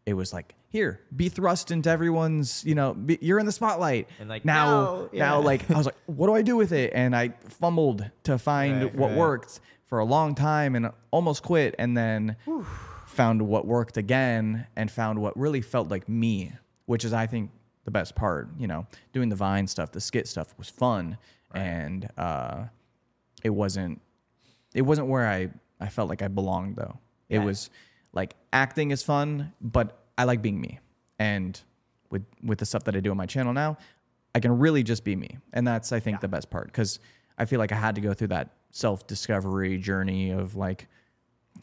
it 0.07 0.15
was 0.15 0.33
like, 0.33 0.55
here, 0.73 1.01
be 1.15 1.29
thrust 1.29 1.71
into 1.71 1.89
everyone's, 1.91 2.65
you 2.65 2.75
know, 2.75 2.95
be, 2.95 3.19
you're 3.21 3.39
in 3.39 3.47
the 3.47 3.53
spotlight. 3.53 4.09
And 4.19 4.29
like, 4.29 4.45
now, 4.45 5.09
no, 5.13 5.19
now, 5.19 5.41
like, 5.41 5.71
I 5.71 5.77
was 5.77 5.85
like, 5.87 5.97
what 6.07 6.27
do 6.29 6.35
I 6.35 6.41
do 6.43 6.57
with 6.57 6.73
it? 6.73 6.93
And 6.95 7.15
I 7.15 7.35
fumbled 7.49 8.11
to 8.25 8.39
find 8.39 8.83
Right, 8.85 8.95
what 8.95 9.09
right. 9.11 9.19
worked 9.19 9.61
for 9.85 9.99
a 9.99 10.05
long 10.05 10.35
time 10.35 10.75
and 10.75 10.91
almost 11.11 11.43
quit. 11.43 11.75
And 11.79 11.95
then 11.97 12.37
found 13.07 13.43
what 13.43 13.67
worked 13.67 13.99
again 13.99 14.67
and 14.75 14.91
found 14.91 15.21
what 15.21 15.37
really 15.39 15.61
felt 15.61 15.91
like 15.91 16.09
me, 16.09 16.53
which 16.87 17.05
is, 17.05 17.13
I 17.13 17.27
think, 17.27 17.51
the 17.85 17.91
best 17.91 18.15
part. 18.15 18.49
You 18.59 18.67
know, 18.67 18.87
doing 19.13 19.29
the 19.29 19.37
Vine 19.37 19.67
stuff, 19.67 19.93
the 19.93 20.01
skit 20.01 20.27
stuff 20.27 20.55
was 20.59 20.69
fun. 20.71 21.19
And, 21.55 22.09
uh, 22.17 22.65
it 23.45 23.51
wasn't 23.51 24.01
it 24.75 24.83
wasn't 24.83 25.07
where 25.09 25.29
I, 25.29 25.51
I 25.79 25.89
felt 25.89 26.09
like 26.09 26.23
I 26.23 26.29
belonged 26.29 26.77
though. 26.77 26.97
It 27.29 27.41
Yeah. 27.41 27.45
was 27.45 27.69
like 28.15 28.37
acting 28.55 28.91
is 28.91 29.03
fun, 29.03 29.53
but 29.61 29.99
I 30.19 30.25
like 30.25 30.43
being 30.43 30.61
me. 30.61 30.81
And 31.19 31.61
with 32.11 32.25
with 32.43 32.59
the 32.59 32.67
stuff 32.67 32.85
that 32.85 32.97
I 32.97 33.01
do 33.01 33.11
on 33.11 33.17
my 33.17 33.27
channel 33.27 33.53
now, 33.53 33.79
I 34.35 34.41
can 34.41 34.59
really 34.59 34.83
just 34.83 35.05
be 35.05 35.17
me. 35.17 35.39
And 35.53 35.67
that's 35.67 35.93
I 35.93 36.01
think 36.01 36.21
the 36.21 36.29
best 36.29 36.51
part 36.51 36.73
cuz 36.73 36.99
I 37.39 37.45
feel 37.45 37.59
like 37.59 37.73
I 37.73 37.77
had 37.77 37.95
to 37.95 38.01
go 38.01 38.13
through 38.15 38.29
that 38.29 38.51
self-discovery 38.71 39.79
journey 39.79 40.31
of 40.31 40.55
like 40.55 40.89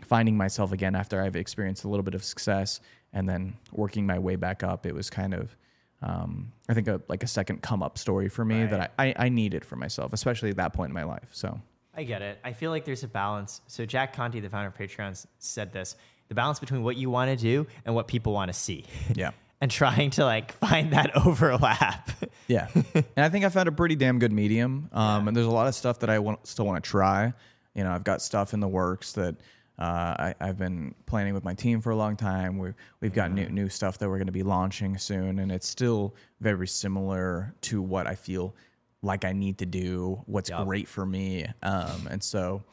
finding 0.03 0.37
myself 0.37 0.71
again 0.71 0.95
after 0.95 1.21
I've 1.21 1.35
experienced 1.35 1.83
a 1.83 1.87
little 1.87 2.03
bit 2.03 2.15
of 2.15 2.23
success 2.23 2.79
and 3.13 3.27
then 3.27 3.55
working 3.71 4.05
my 4.05 4.19
way 4.19 4.35
back 4.35 4.63
up. 4.63 4.85
It 4.85 4.93
was 4.93 5.09
kind 5.09 5.33
of 5.33 5.55
um, 6.01 6.53
I 6.69 6.73
think 6.73 6.87
a 6.87 7.01
like 7.09 7.23
a 7.23 7.27
second 7.27 7.61
come 7.61 7.83
up 7.83 7.97
story 7.97 8.29
for 8.29 8.45
me 8.45 8.65
that 8.65 8.93
I, 8.97 9.07
I, 9.07 9.25
I 9.25 9.29
needed 9.29 9.65
for 9.65 9.75
myself, 9.75 10.13
especially 10.13 10.49
at 10.49 10.57
that 10.57 10.73
point 10.73 10.89
in 10.89 10.93
my 10.93 11.03
life. 11.03 11.29
So 11.31 11.59
I 11.95 12.03
get 12.03 12.21
it. 12.21 12.39
I 12.43 12.53
feel 12.53 12.71
like 12.71 12.85
there's 12.85 13.03
a 13.03 13.07
balance. 13.07 13.61
So 13.67 13.85
Jack 13.85 14.13
Conte, 14.13 14.39
the 14.39 14.49
founder 14.49 14.69
of 14.69 14.77
Patreon, 14.77 15.25
said 15.39 15.73
this: 15.73 15.97
the 16.30 16.36
balance 16.36 16.59
between 16.59 16.84
what 16.84 16.95
you 16.95 17.09
want 17.09 17.30
to 17.30 17.36
do 17.36 17.67
and 17.86 17.93
what 17.93 18.07
people 18.07 18.34
want 18.34 18.49
to 18.49 18.57
see. 18.57 18.86
yeah. 19.13 19.32
and 19.61 19.69
trying 19.69 20.09
to 20.11 20.23
like 20.23 20.53
find 20.53 20.93
that 20.93 21.17
overlap. 21.25 22.09
Yeah, 22.47 22.69
and 22.93 23.05
I 23.17 23.27
think 23.27 23.43
I 23.43 23.49
found 23.49 23.67
a 23.67 23.73
pretty 23.73 23.95
damn 23.97 24.17
good 24.17 24.32
medium. 24.32 24.89
Um, 24.93 25.27
And 25.27 25.36
there's 25.36 25.47
a 25.47 25.51
lot 25.51 25.67
of 25.67 25.75
stuff 25.75 25.99
that 25.99 26.09
I 26.09 26.19
want, 26.19 26.47
still 26.47 26.65
want 26.65 26.82
to 26.82 26.89
try. 26.89 27.34
You 27.75 27.84
know, 27.84 27.91
I've 27.91 28.05
got 28.05 28.21
stuff 28.21 28.53
in 28.53 28.61
the 28.61 28.67
works 28.69 29.11
that 29.13 29.36
uh, 29.77 29.84
I, 30.32 30.36
I've 30.41 30.57
been 30.57 30.95
planning 31.05 31.34
with 31.34 31.43
my 31.43 31.53
team 31.53 31.82
for 31.82 31.89
a 31.91 31.95
long 31.95 32.15
time. 32.15 32.57
We 32.57 32.73
we've 33.01 33.13
got 33.13 33.32
new 33.32 33.49
new 33.49 33.67
stuff 33.69 33.97
that 33.97 34.07
we're 34.09 34.17
going 34.17 34.27
to 34.27 34.32
be 34.34 34.43
launching 34.43 34.97
soon, 34.97 35.39
and 35.39 35.51
it's 35.51 35.67
still 35.67 36.15
very 36.39 36.67
similar 36.67 37.53
to 37.61 37.82
what 37.82 38.07
I 38.07 38.15
feel 38.15 38.55
like 39.01 39.25
I 39.25 39.34
need 39.34 39.57
to 39.59 39.65
do. 39.65 40.21
What's 40.25 40.49
Yup. 40.49 40.65
great 40.65 40.88
for 40.88 41.05
me, 41.05 41.45
um, 41.63 42.07
and 42.09 42.23
so 42.23 42.63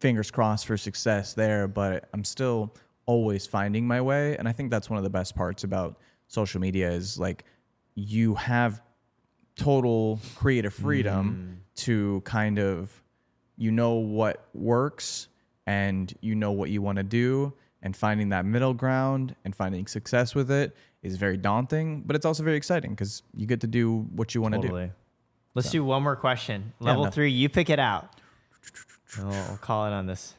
fingers 0.00 0.30
crossed 0.30 0.66
for 0.66 0.76
success 0.78 1.34
there. 1.34 1.68
But 1.68 2.08
I'm 2.12 2.24
still 2.24 2.74
always 3.06 3.46
finding 3.46 3.86
my 3.86 4.00
way, 4.00 4.36
and 4.36 4.48
I 4.48 4.52
think 4.52 4.70
that's 4.70 4.88
one 4.90 4.96
of 4.96 5.04
the 5.04 5.10
best 5.10 5.34
parts 5.34 5.64
about 5.64 5.98
social 6.28 6.60
media 6.60 6.90
is 6.90 7.18
like 7.18 7.44
you 7.94 8.34
have 8.34 8.80
total 9.56 10.18
creative 10.34 10.72
freedom 10.72 11.60
mm. 11.60 11.82
to 11.82 12.22
kind 12.24 12.58
of 12.58 13.02
you 13.58 13.70
know 13.70 13.94
what 13.94 14.48
works 14.54 15.28
and 15.66 16.14
you 16.22 16.34
know 16.34 16.52
what 16.52 16.70
you 16.70 16.80
want 16.80 16.96
to 16.96 17.02
do 17.02 17.52
and 17.82 17.94
finding 17.94 18.30
that 18.30 18.46
middle 18.46 18.72
ground 18.72 19.36
and 19.44 19.54
finding 19.54 19.86
success 19.86 20.34
with 20.34 20.50
it 20.50 20.74
is 21.02 21.16
very 21.16 21.36
daunting 21.36 22.00
but 22.06 22.16
it's 22.16 22.24
also 22.24 22.42
very 22.42 22.56
exciting 22.56 22.92
because 22.92 23.22
you 23.36 23.46
get 23.46 23.60
to 23.60 23.66
do 23.66 23.98
what 24.14 24.34
you 24.34 24.40
want 24.40 24.54
to 24.54 24.60
do 24.66 24.90
Let's 25.54 25.70
do 25.70 25.84
one 25.84 26.02
more 26.02 26.16
question. 26.16 26.72
Level 26.80 27.04
no. 27.04 27.10
three, 27.10 27.30
you 27.30 27.48
pick 27.48 27.68
it 27.68 27.78
out. 27.78 28.08
And 29.18 29.28
We'll, 29.28 29.48
we'll 29.48 29.58
call 29.58 29.86
it 29.86 29.92
on 29.92 30.06
this. 30.06 30.34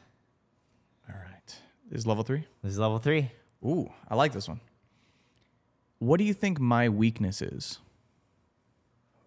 All 1.84 1.90
right 1.90 1.92
this 1.92 2.00
is 2.00 2.06
level 2.06 2.24
three 2.24 2.44
This 2.62 2.72
is 2.72 2.78
level 2.78 2.98
three. 2.98 3.30
ooh 3.64 3.90
i 4.08 4.14
like 4.14 4.32
this 4.32 4.48
one 4.48 4.60
what 5.98 6.18
do 6.18 6.24
you 6.24 6.34
think 6.34 6.60
my 6.60 6.88
weakness 6.88 7.40
is 7.42 7.78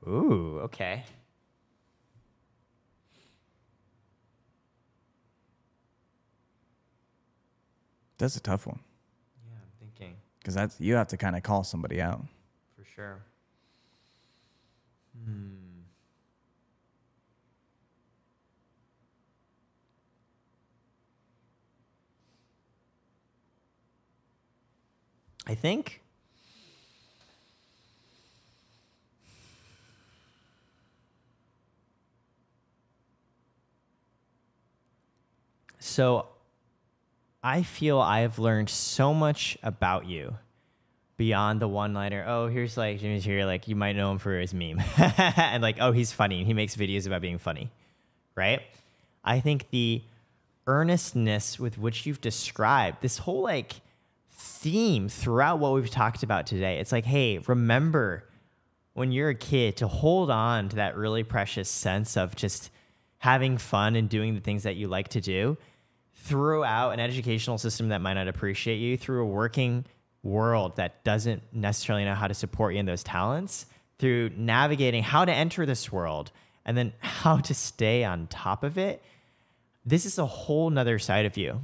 Ooh, 0.08 0.60
okay. 0.64 1.04
that's 8.18 8.36
a 8.36 8.40
tough 8.40 8.66
one 8.68 8.80
Yeah, 9.48 9.56
I'm 9.62 9.72
thinking 9.80 10.16
because 10.40 10.56
that's 10.56 10.80
you 10.80 10.96
have 10.96 11.08
to 11.10 11.18
kind 11.18 11.36
of 11.36 11.44
call 11.44 11.64
somebody 11.64 12.02
out 12.02 12.22
for 12.76 12.86
sure. 12.96 13.20
Hmm. 15.26 15.57
I 25.48 25.56
think 25.56 26.02
So 35.80 36.28
I 37.42 37.64
feel 37.64 38.00
I've 38.00 38.40
learned 38.40 38.70
so 38.70 39.14
much 39.14 39.58
about 39.64 40.06
you 40.06 40.36
beyond 41.16 41.62
the 41.62 41.68
one 41.68 41.94
liner. 41.94 42.26
Oh, 42.28 42.48
here's 42.48 42.76
like 42.76 43.00
Jimmy's 43.00 43.24
here. 43.24 43.46
Like 43.46 43.68
you 43.68 43.76
might 43.76 43.96
know 43.96 44.12
him 44.12 44.20
for 44.20 44.38
his 44.38 44.54
meme. 44.54 44.82
and 44.98 45.64
like, 45.64 45.78
oh, 45.80 45.94
he's 45.94 46.12
funny. 46.12 46.44
He 46.44 46.54
makes 46.54 46.76
videos 46.76 47.08
about 47.08 47.22
being 47.22 47.38
funny. 47.38 47.72
Right? 48.36 48.62
I 49.24 49.40
think 49.40 49.70
the 49.72 50.04
earnestness 50.68 51.58
with 51.58 51.78
which 51.78 52.06
you've 52.06 52.22
described 52.22 53.02
this 53.02 53.18
whole 53.20 53.42
like 53.42 53.78
theme 54.38 55.10
throughout 55.10 55.60
what 55.60 55.74
we've 55.74 55.90
talked 55.90 56.24
about 56.24 56.46
today. 56.46 56.80
It's 56.80 56.92
like, 56.92 57.06
hey, 57.06 57.40
remember 57.40 58.24
when 58.94 59.12
you're 59.12 59.30
a 59.30 59.36
kid 59.36 59.78
to 59.78 59.88
hold 59.88 60.30
on 60.30 60.70
to 60.70 60.78
that 60.78 60.96
really 60.96 61.24
precious 61.24 61.70
sense 61.70 62.16
of 62.18 62.36
just 62.36 62.70
having 63.18 63.58
fun 63.58 63.96
and 63.96 64.10
doing 64.10 64.36
the 64.36 64.42
things 64.42 64.64
that 64.64 64.76
you 64.76 64.88
like 64.88 65.10
to 65.10 65.22
do 65.22 65.58
throughout 66.16 66.92
an 66.92 67.00
educational 67.00 67.58
system 67.58 67.90
that 67.90 68.02
might 68.02 68.14
not 68.14 68.28
appreciate 68.28 68.78
you, 68.78 68.98
through 68.98 69.24
a 69.24 69.28
working 69.28 69.86
world 70.24 70.76
that 70.76 71.04
doesn't 71.04 71.42
necessarily 71.52 72.06
know 72.06 72.14
how 72.16 72.28
to 72.28 72.34
support 72.34 72.74
you 72.74 72.80
in 72.80 72.86
those 72.86 73.04
talents, 73.04 73.66
through 73.98 74.30
navigating 74.36 75.02
how 75.02 75.26
to 75.26 75.32
enter 75.32 75.66
this 75.66 75.92
world 75.92 76.32
and 76.66 76.78
then 76.78 76.94
how 77.00 77.38
to 77.38 77.54
stay 77.54 78.04
on 78.04 78.28
top 78.28 78.64
of 78.64 78.78
it. 78.78 79.02
This 79.86 80.06
is 80.06 80.20
a 80.20 80.26
whole 80.26 80.70
nother 80.70 81.00
side 81.00 81.26
of 81.26 81.38
you 81.38 81.62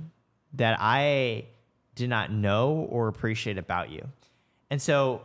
that 0.54 0.78
I 0.80 1.46
did 1.96 2.10
not 2.10 2.32
know 2.32 2.88
or 2.90 3.08
appreciate 3.08 3.58
about 3.58 3.90
you. 3.92 4.08
And 4.70 4.82
so 4.82 5.22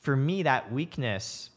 for 0.00 0.14
me, 0.16 0.44
that 0.44 0.72
weakness, 0.72 1.50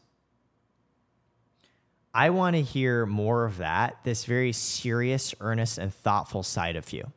I 2.12 2.30
want 2.30 2.54
to 2.54 2.62
hear 2.62 3.06
more 3.06 3.44
of 3.44 3.58
that, 3.58 3.98
this 4.04 4.24
very 4.24 4.52
serious, 4.52 5.34
earnest, 5.40 5.78
and 5.78 5.92
thoughtful 5.92 6.42
side 6.42 6.76
of 6.76 6.92
you. 6.92 7.10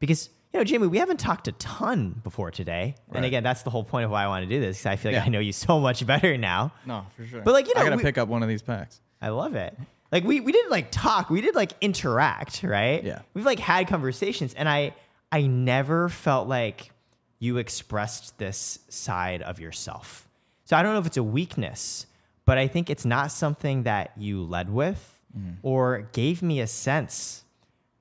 Because, 0.00 0.30
you 0.52 0.58
know, 0.58 0.64
Jamie, 0.64 0.88
we 0.88 0.98
haven't 0.98 1.20
talked 1.20 1.46
a 1.46 1.52
ton 1.52 2.20
before 2.24 2.50
today. 2.50 2.96
And 3.12 3.24
again, 3.24 3.44
that's 3.44 3.62
the 3.62 3.70
whole 3.70 3.84
point 3.84 4.04
of 4.04 4.10
why 4.10 4.24
I 4.24 4.26
want 4.26 4.42
to 4.42 4.48
do 4.48 4.60
this, 4.60 4.78
because 4.78 4.86
I 4.86 4.96
feel 4.96 5.12
like 5.12 5.20
Yeah. 5.20 5.26
I 5.26 5.28
know 5.28 5.38
you 5.38 5.52
so 5.52 5.78
much 5.78 6.04
better 6.06 6.36
now. 6.36 6.72
no 6.86 7.06
for 7.16 7.24
sure 7.24 7.42
But, 7.42 7.52
like, 7.54 7.68
you 7.68 7.74
know, 7.74 7.82
i 7.82 7.84
gotta 7.84 7.96
we- 7.96 8.02
pick 8.02 8.18
up 8.18 8.28
one 8.28 8.42
of 8.42 8.48
these 8.48 8.62
packs 8.62 9.00
I 9.20 9.28
love 9.28 9.54
it. 9.54 9.78
Like 10.10 10.24
we 10.24 10.40
we 10.40 10.50
didn't 10.50 10.72
like 10.72 10.88
talk, 10.90 11.30
we 11.30 11.40
did 11.40 11.54
like 11.54 11.72
interact, 11.80 12.64
right? 12.64 13.02
Yeah. 13.04 13.20
We've 13.34 13.46
like 13.46 13.60
had 13.60 13.86
conversations 13.86 14.52
and 14.54 14.68
I 14.68 14.94
I 15.32 15.42
never 15.42 16.10
felt 16.10 16.46
like 16.46 16.92
you 17.38 17.56
expressed 17.56 18.38
this 18.38 18.78
side 18.88 19.42
of 19.42 19.58
yourself. 19.58 20.28
So 20.66 20.76
I 20.76 20.82
don't 20.82 20.92
know 20.92 21.00
if 21.00 21.06
it's 21.06 21.16
a 21.16 21.24
weakness, 21.24 22.06
but 22.44 22.58
I 22.58 22.68
think 22.68 22.90
it's 22.90 23.04
not 23.04 23.32
something 23.32 23.84
that 23.84 24.12
you 24.16 24.44
led 24.44 24.70
with 24.70 25.20
mm-hmm. 25.36 25.54
or 25.62 26.08
gave 26.12 26.42
me 26.42 26.60
a 26.60 26.66
sense 26.66 27.44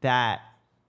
that 0.02 0.42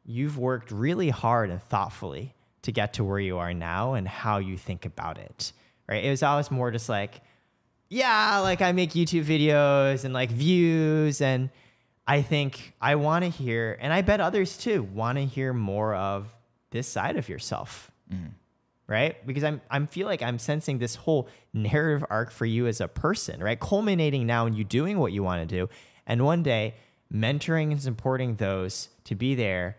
you've 0.05 0.36
worked 0.36 0.70
really 0.70 1.11
hard 1.11 1.49
and 1.49 1.62
thoughtfully 1.62 2.34
to 2.62 2.72
get 2.72 2.95
to 2.95 3.05
where 3.05 3.18
you 3.18 3.38
are 3.38 3.55
now 3.55 3.95
and 3.95 4.07
how 4.09 4.38
you 4.38 4.59
think 4.59 4.84
about 4.84 5.18
it. 5.18 5.53
Right? 5.88 6.05
It 6.05 6.11
was 6.11 6.22
always 6.22 6.51
more 6.51 6.70
just 6.70 6.88
like, 6.88 7.20
yeah, 7.88 8.38
like 8.38 8.62
I 8.62 8.72
make 8.72 8.90
YouTube 8.90 9.24
videos 9.24 10.05
and 10.05 10.12
like 10.12 10.30
views 10.30 11.20
and 11.20 11.51
I 12.12 12.22
think 12.22 12.74
I 12.80 12.94
want 12.96 13.24
to 13.24 13.30
hear 13.30 13.78
and 13.80 13.92
I 13.92 14.02
bet 14.02 14.20
others 14.20 14.56
too 14.58 14.82
want 14.82 15.18
to 15.18 15.24
hear 15.24 15.52
more 15.52 15.94
of 15.94 16.26
this 16.70 16.86
side 16.88 17.16
of 17.16 17.28
yourself. 17.28 17.90
Right? 18.88 19.24
Because 19.26 19.44
I'm 19.44 19.60
I'm 19.70 19.86
feel 19.86 20.06
like 20.06 20.22
I'm 20.22 20.38
sensing 20.38 20.78
this 20.78 20.94
whole 20.96 21.28
narrative 21.54 22.04
arc 22.10 22.30
for 22.30 22.44
you 22.44 22.66
as 22.66 22.80
a 22.80 22.88
person, 22.88 23.42
right? 23.42 23.58
Culminating 23.58 24.26
now 24.26 24.44
in 24.46 24.52
you 24.54 24.64
doing 24.64 24.98
what 24.98 25.12
you 25.12 25.22
want 25.22 25.48
to 25.48 25.56
do 25.58 25.70
and 26.06 26.24
one 26.24 26.42
day 26.42 26.74
mentoring 27.12 27.70
and 27.72 27.80
supporting 27.80 28.36
those 28.36 28.88
to 29.04 29.14
be 29.14 29.34
there 29.34 29.76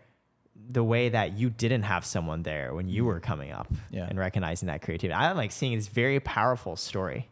the 0.70 0.82
way 0.82 1.10
that 1.10 1.38
you 1.38 1.50
didn't 1.50 1.82
have 1.82 2.04
someone 2.04 2.42
there 2.42 2.74
when 2.74 2.88
you 2.88 3.04
were 3.04 3.20
coming 3.20 3.52
up 3.52 3.68
Yeah. 3.90 4.06
and 4.08 4.18
recognizing 4.18 4.66
that 4.68 4.80
creativity. 4.82 5.14
I'm 5.14 5.36
like 5.36 5.52
seeing 5.52 5.76
this 5.76 5.88
very 5.88 6.18
powerful 6.20 6.74
story. 6.76 7.28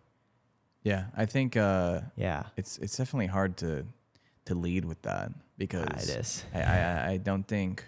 Yeah, 0.84 1.04
I 1.16 1.26
think 1.26 1.56
uh, 1.56 2.00
Yeah. 2.16 2.42
it's 2.56 2.78
it's 2.78 2.96
definitely 2.96 3.28
hard 3.38 3.56
to 3.58 3.86
to 4.46 4.54
lead 4.54 4.84
with 4.84 5.00
that 5.02 5.30
because. 5.58 6.44
I, 6.54 6.60
I 6.62 7.08
I 7.12 7.16
don't 7.18 7.46
think, 7.46 7.84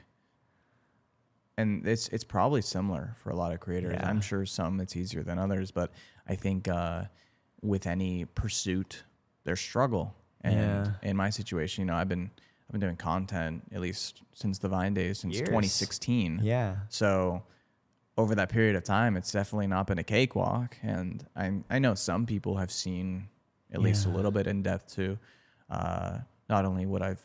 and 1.56 1.86
it's 1.86 2.08
it's 2.08 2.24
probably 2.24 2.62
similar 2.62 3.14
for 3.22 3.30
a 3.30 3.36
lot 3.36 3.52
of 3.52 3.60
creators. 3.60 3.94
Yeah. 3.94 4.08
I'm 4.08 4.20
sure 4.20 4.44
some 4.46 4.80
it's 4.80 4.96
easier 4.96 5.22
than 5.22 5.38
others, 5.38 5.70
but 5.70 5.92
I 6.28 6.34
think 6.34 6.68
uh, 6.68 7.04
with 7.62 7.86
any 7.86 8.24
pursuit, 8.24 9.04
there's 9.44 9.60
struggle. 9.60 10.14
And 10.42 10.86
Yeah. 10.86 10.92
in 11.10 11.16
my 11.16 11.30
situation, 11.30 11.82
you 11.82 11.86
know, 11.86 11.94
I've 11.94 12.08
been 12.08 12.30
I've 12.68 12.72
been 12.72 12.80
doing 12.80 12.96
content 12.96 13.62
at 13.72 13.80
least 13.80 14.22
since 14.34 14.58
the 14.58 14.68
Vine 14.68 14.94
days, 14.94 15.18
since 15.20 15.34
Years. 15.36 15.48
2016. 15.48 16.40
Yeah. 16.42 16.76
So 16.88 17.42
over 18.16 18.34
that 18.36 18.48
period 18.48 18.76
of 18.76 18.84
time, 18.84 19.16
it's 19.16 19.32
definitely 19.32 19.66
not 19.66 19.86
been 19.86 19.98
a 19.98 20.04
cakewalk. 20.04 20.76
And 20.82 21.24
I 21.36 21.52
I 21.70 21.78
know 21.78 21.94
some 21.94 22.26
people 22.26 22.56
have 22.56 22.70
seen 22.72 23.28
at 23.72 23.80
least 23.80 24.06
a 24.06 24.08
little 24.08 24.30
bit 24.30 24.46
in 24.46 24.62
depth 24.62 24.94
too. 24.94 25.18
uh, 25.70 26.18
not 26.48 26.64
only 26.64 26.86
what 26.86 27.02
I've 27.02 27.22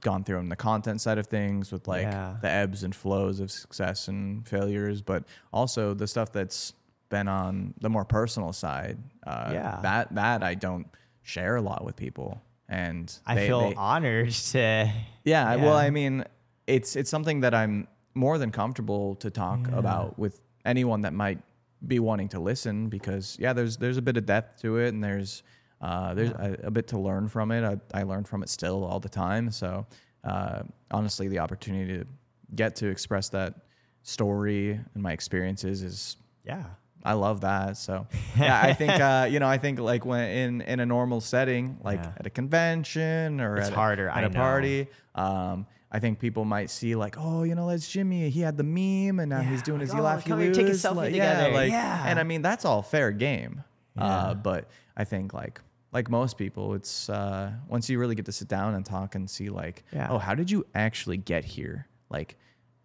gone 0.00 0.22
through 0.24 0.38
on 0.38 0.48
the 0.50 0.56
content 0.56 1.00
side 1.00 1.16
of 1.18 1.26
things 1.26 1.72
with 1.72 1.88
like 1.88 2.02
Yeah. 2.02 2.36
the 2.42 2.50
ebbs 2.50 2.82
and 2.82 2.94
flows 2.94 3.40
of 3.40 3.50
success 3.50 4.08
and 4.08 4.46
failures, 4.46 5.00
but 5.00 5.24
also 5.52 5.94
the 5.94 6.06
stuff 6.06 6.30
that's 6.32 6.74
been 7.08 7.26
on 7.28 7.74
the 7.80 7.88
more 7.88 8.04
personal 8.04 8.52
side. 8.52 8.98
Uh, 9.26 9.50
Yeah. 9.52 9.78
That 9.82 10.14
that 10.14 10.42
I 10.42 10.54
don't 10.54 10.86
share 11.22 11.56
a 11.56 11.62
lot 11.62 11.84
with 11.84 11.96
people. 11.96 12.42
And 12.68 13.14
I 13.26 13.34
they- 13.34 13.46
feel 13.46 13.60
they- 13.70 13.74
honored 13.76 14.30
to. 14.52 14.90
yeah, 15.24 15.48
I- 15.48 15.56
well, 15.56 15.76
I 15.76 15.90
mean, 15.90 16.24
it's 16.66 16.96
it's 16.96 17.10
something 17.10 17.40
that 17.40 17.54
I'm 17.54 17.88
more 18.14 18.36
than 18.38 18.50
comfortable 18.50 19.14
to 19.16 19.30
talk 19.30 19.68
about 19.68 20.18
with 20.18 20.40
anyone 20.64 21.00
that 21.02 21.12
might 21.12 21.40
be 21.86 21.98
wanting 21.98 22.28
to 22.30 22.40
listen 22.40 22.88
because 22.88 23.36
yeah, 23.40 23.52
there's 23.52 23.76
there's 23.78 23.96
a 23.98 24.02
bit 24.02 24.16
of 24.16 24.24
depth 24.26 24.60
to 24.62 24.78
it 24.78 24.88
and 24.94 25.02
there's 25.04 25.42
uh, 25.80 26.14
there's 26.14 26.30
a, 26.30 26.58
a 26.64 26.70
bit 26.70 26.88
to 26.88 26.98
learn 26.98 27.28
from 27.28 27.50
it. 27.50 27.64
I, 27.64 28.00
I 28.00 28.02
learn 28.04 28.24
from 28.24 28.42
it 28.42 28.48
still 28.48 28.84
all 28.84 29.00
the 29.00 29.08
time. 29.08 29.50
So 29.50 29.86
uh, 30.24 30.62
honestly, 30.90 31.28
the 31.28 31.38
opportunity 31.40 31.98
to 31.98 32.06
get 32.54 32.76
to 32.76 32.88
express 32.88 33.28
that 33.30 33.54
story 34.02 34.80
and 34.94 35.02
my 35.02 35.12
experiences 35.12 35.82
is 35.82 36.16
Yeah. 36.44 36.64
I 37.06 37.12
love 37.12 37.42
that. 37.42 37.76
So 37.76 38.06
yeah, 38.38 38.58
I 38.62 38.72
think 38.72 38.92
uh, 38.92 39.28
you 39.30 39.38
know, 39.38 39.46
I 39.48 39.58
think 39.58 39.78
like 39.78 40.06
when 40.06 40.24
in 40.30 40.60
in 40.62 40.80
a 40.80 40.86
normal 40.86 41.20
setting, 41.20 41.78
like 41.84 41.98
Yeah. 42.02 42.12
at 42.16 42.26
a 42.26 42.30
convention 42.30 43.40
or 43.42 43.56
It's 43.56 43.68
at, 43.68 43.74
harder, 43.74 44.08
a, 44.08 44.14
I 44.14 44.18
at 44.18 44.24
a 44.24 44.28
know. 44.30 44.34
party, 44.40 44.86
um, 45.14 45.66
I 45.92 45.98
think 46.00 46.18
people 46.18 46.44
might 46.46 46.70
see 46.70 46.94
like, 46.96 47.16
oh, 47.18 47.42
you 47.42 47.54
know, 47.54 47.68
that's 47.68 47.88
Jimmy. 47.88 48.28
He 48.30 48.40
had 48.40 48.56
the 48.56 48.64
meme, 48.64 49.20
and 49.20 49.28
now 49.30 49.42
he's 49.42 49.62
doing 49.62 49.78
like, 49.80 49.88
his 49.88 49.94
oh, 49.94 50.02
laugh, 50.02 50.26
you 50.26 50.30
come 50.32 50.40
here, 50.40 50.52
take 50.52 50.66
a 50.66 50.70
selfie 50.70 50.96
like, 50.96 51.12
together. 51.12 51.50
Yeah, 51.50 51.54
like, 51.54 51.70
Yeah. 51.70 52.04
and 52.06 52.18
I 52.18 52.22
mean 52.24 52.40
that's 52.42 52.64
all 52.64 52.80
fair 52.82 53.12
game. 53.12 53.62
Yeah. 53.96 54.04
Uh, 54.04 54.34
but 54.34 54.70
I 54.96 55.04
think 55.04 55.34
like 55.34 55.60
like 55.92 56.10
most 56.10 56.36
people, 56.38 56.74
it's 56.74 57.08
uh, 57.08 57.52
once 57.68 57.88
you 57.88 57.98
really 58.00 58.14
get 58.16 58.24
to 58.26 58.32
sit 58.32 58.48
down 58.48 58.74
and 58.74 58.84
talk 58.84 59.14
and 59.14 59.30
see 59.30 59.48
like, 59.48 59.84
Yeah. 59.92 60.08
oh, 60.10 60.18
how 60.18 60.34
did 60.34 60.50
you 60.50 60.66
actually 60.74 61.18
get 61.18 61.44
here? 61.44 61.86
Like, 62.10 62.36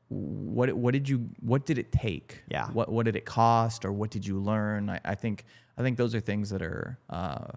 what 0.10 0.72
what 0.74 0.91
did 0.93 1.07
you 1.10 1.30
what 1.41 1.66
did 1.66 1.78
it 1.78 1.91
take? 1.91 2.43
Yeah. 2.49 2.68
What 2.72 2.91
what 2.91 3.05
did 3.05 3.16
it 3.16 3.26
cost 3.26 3.86
or 3.86 3.91
what 3.91 4.10
did 4.12 4.26
you 4.26 4.39
learn? 4.39 4.89
I, 4.89 4.99
I 5.05 5.16
think 5.16 5.45
I 5.78 5.82
think 5.84 5.97
those 5.97 6.14
are 6.16 6.20
things 6.20 6.49
that 6.49 6.62
are 6.62 6.97
uh, 7.10 7.47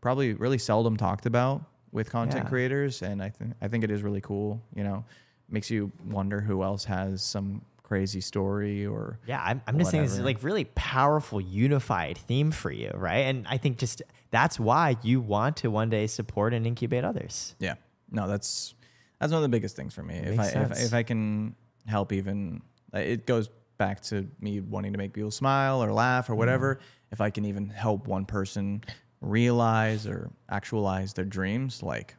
probably 0.00 0.34
really 0.34 0.58
seldom 0.58 0.96
talked 0.96 1.26
about 1.26 1.64
with 1.92 2.10
content 2.10 2.44
Yeah. 2.44 2.48
creators, 2.48 3.02
and 3.02 3.22
I 3.22 3.28
think 3.30 3.52
I 3.60 3.68
think 3.68 3.84
it 3.84 3.90
is 3.90 4.02
really 4.02 4.20
cool. 4.20 4.60
You 4.74 4.82
know, 4.84 5.04
makes 5.48 5.70
you 5.70 5.92
wonder 6.06 6.40
who 6.40 6.62
else 6.62 6.84
has 6.84 7.22
some 7.22 7.62
crazy 7.92 8.22
story 8.22 8.86
or 8.86 9.18
Yeah, 9.26 9.42
I'm, 9.44 9.60
I'm 9.66 9.78
just 9.78 9.90
saying 9.90 10.04
this 10.04 10.14
is 10.14 10.20
like 10.20 10.42
really 10.42 10.64
powerful, 10.64 11.42
unified 11.42 12.16
theme 12.16 12.50
for 12.50 12.70
you, 12.70 12.90
right? 12.94 13.26
And 13.26 13.46
I 13.46 13.58
think 13.58 13.76
just 13.76 14.00
that's 14.30 14.58
why 14.58 14.96
you 15.02 15.20
want 15.20 15.58
to 15.58 15.70
one 15.70 15.90
day 15.90 16.06
support 16.06 16.54
and 16.54 16.66
incubate 16.66 17.04
others. 17.04 17.54
Yeah. 17.58 17.74
No, 18.10 18.26
that's 18.26 18.72
that's 19.20 19.30
one 19.30 19.40
of 19.40 19.42
the 19.42 19.50
biggest 19.50 19.76
things 19.76 19.92
for 19.92 20.02
me. 20.02 20.14
If 20.14 20.40
I 20.40 20.46
if, 20.46 20.52
sense. 20.52 20.84
if 20.86 20.94
I 20.94 21.02
can 21.02 21.54
help 21.86 22.14
even 22.14 22.62
uh, 22.94 23.00
it 23.00 23.26
goes 23.26 23.50
back 23.76 24.00
to 24.04 24.26
me 24.40 24.60
wanting 24.60 24.92
to 24.92 24.98
make 24.98 25.12
people 25.12 25.30
smile 25.30 25.84
or 25.84 25.92
laugh 25.92 26.30
or 26.30 26.34
whatever. 26.34 26.80
If 27.10 27.20
I 27.20 27.28
can 27.28 27.44
even 27.44 27.68
help 27.68 28.06
one 28.06 28.24
person 28.24 28.84
realize 29.20 30.06
or 30.06 30.30
actualize 30.48 31.12
their 31.12 31.26
dreams, 31.26 31.82
like 31.82 32.14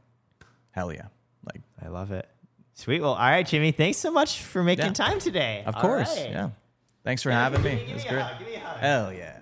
hell 0.70 0.94
yeah. 0.94 1.08
Like 1.52 1.62
I 1.84 1.88
love 1.88 2.12
it. 2.12 2.30
Sweet. 2.76 3.02
Well, 3.02 3.14
all 3.14 3.20
right, 3.20 3.46
Jimmy. 3.46 3.72
Thanks 3.72 3.98
so 4.00 4.12
much 4.12 4.42
for 4.42 4.64
making 4.64 4.86
Yeah. 4.88 4.92
time 4.94 5.20
today. 5.20 5.64
of 5.66 5.76
All 5.76 5.82
course. 5.82 6.16
right. 6.18 6.30
Yeah. 6.32 6.50
Thanks 7.04 7.22
for 7.22 7.32
having 7.32 7.62
me. 7.62 7.72
It 7.72 7.94
was 7.94 8.04
great. 8.04 8.24
Hell 8.80 9.14
yeah. 9.14 9.38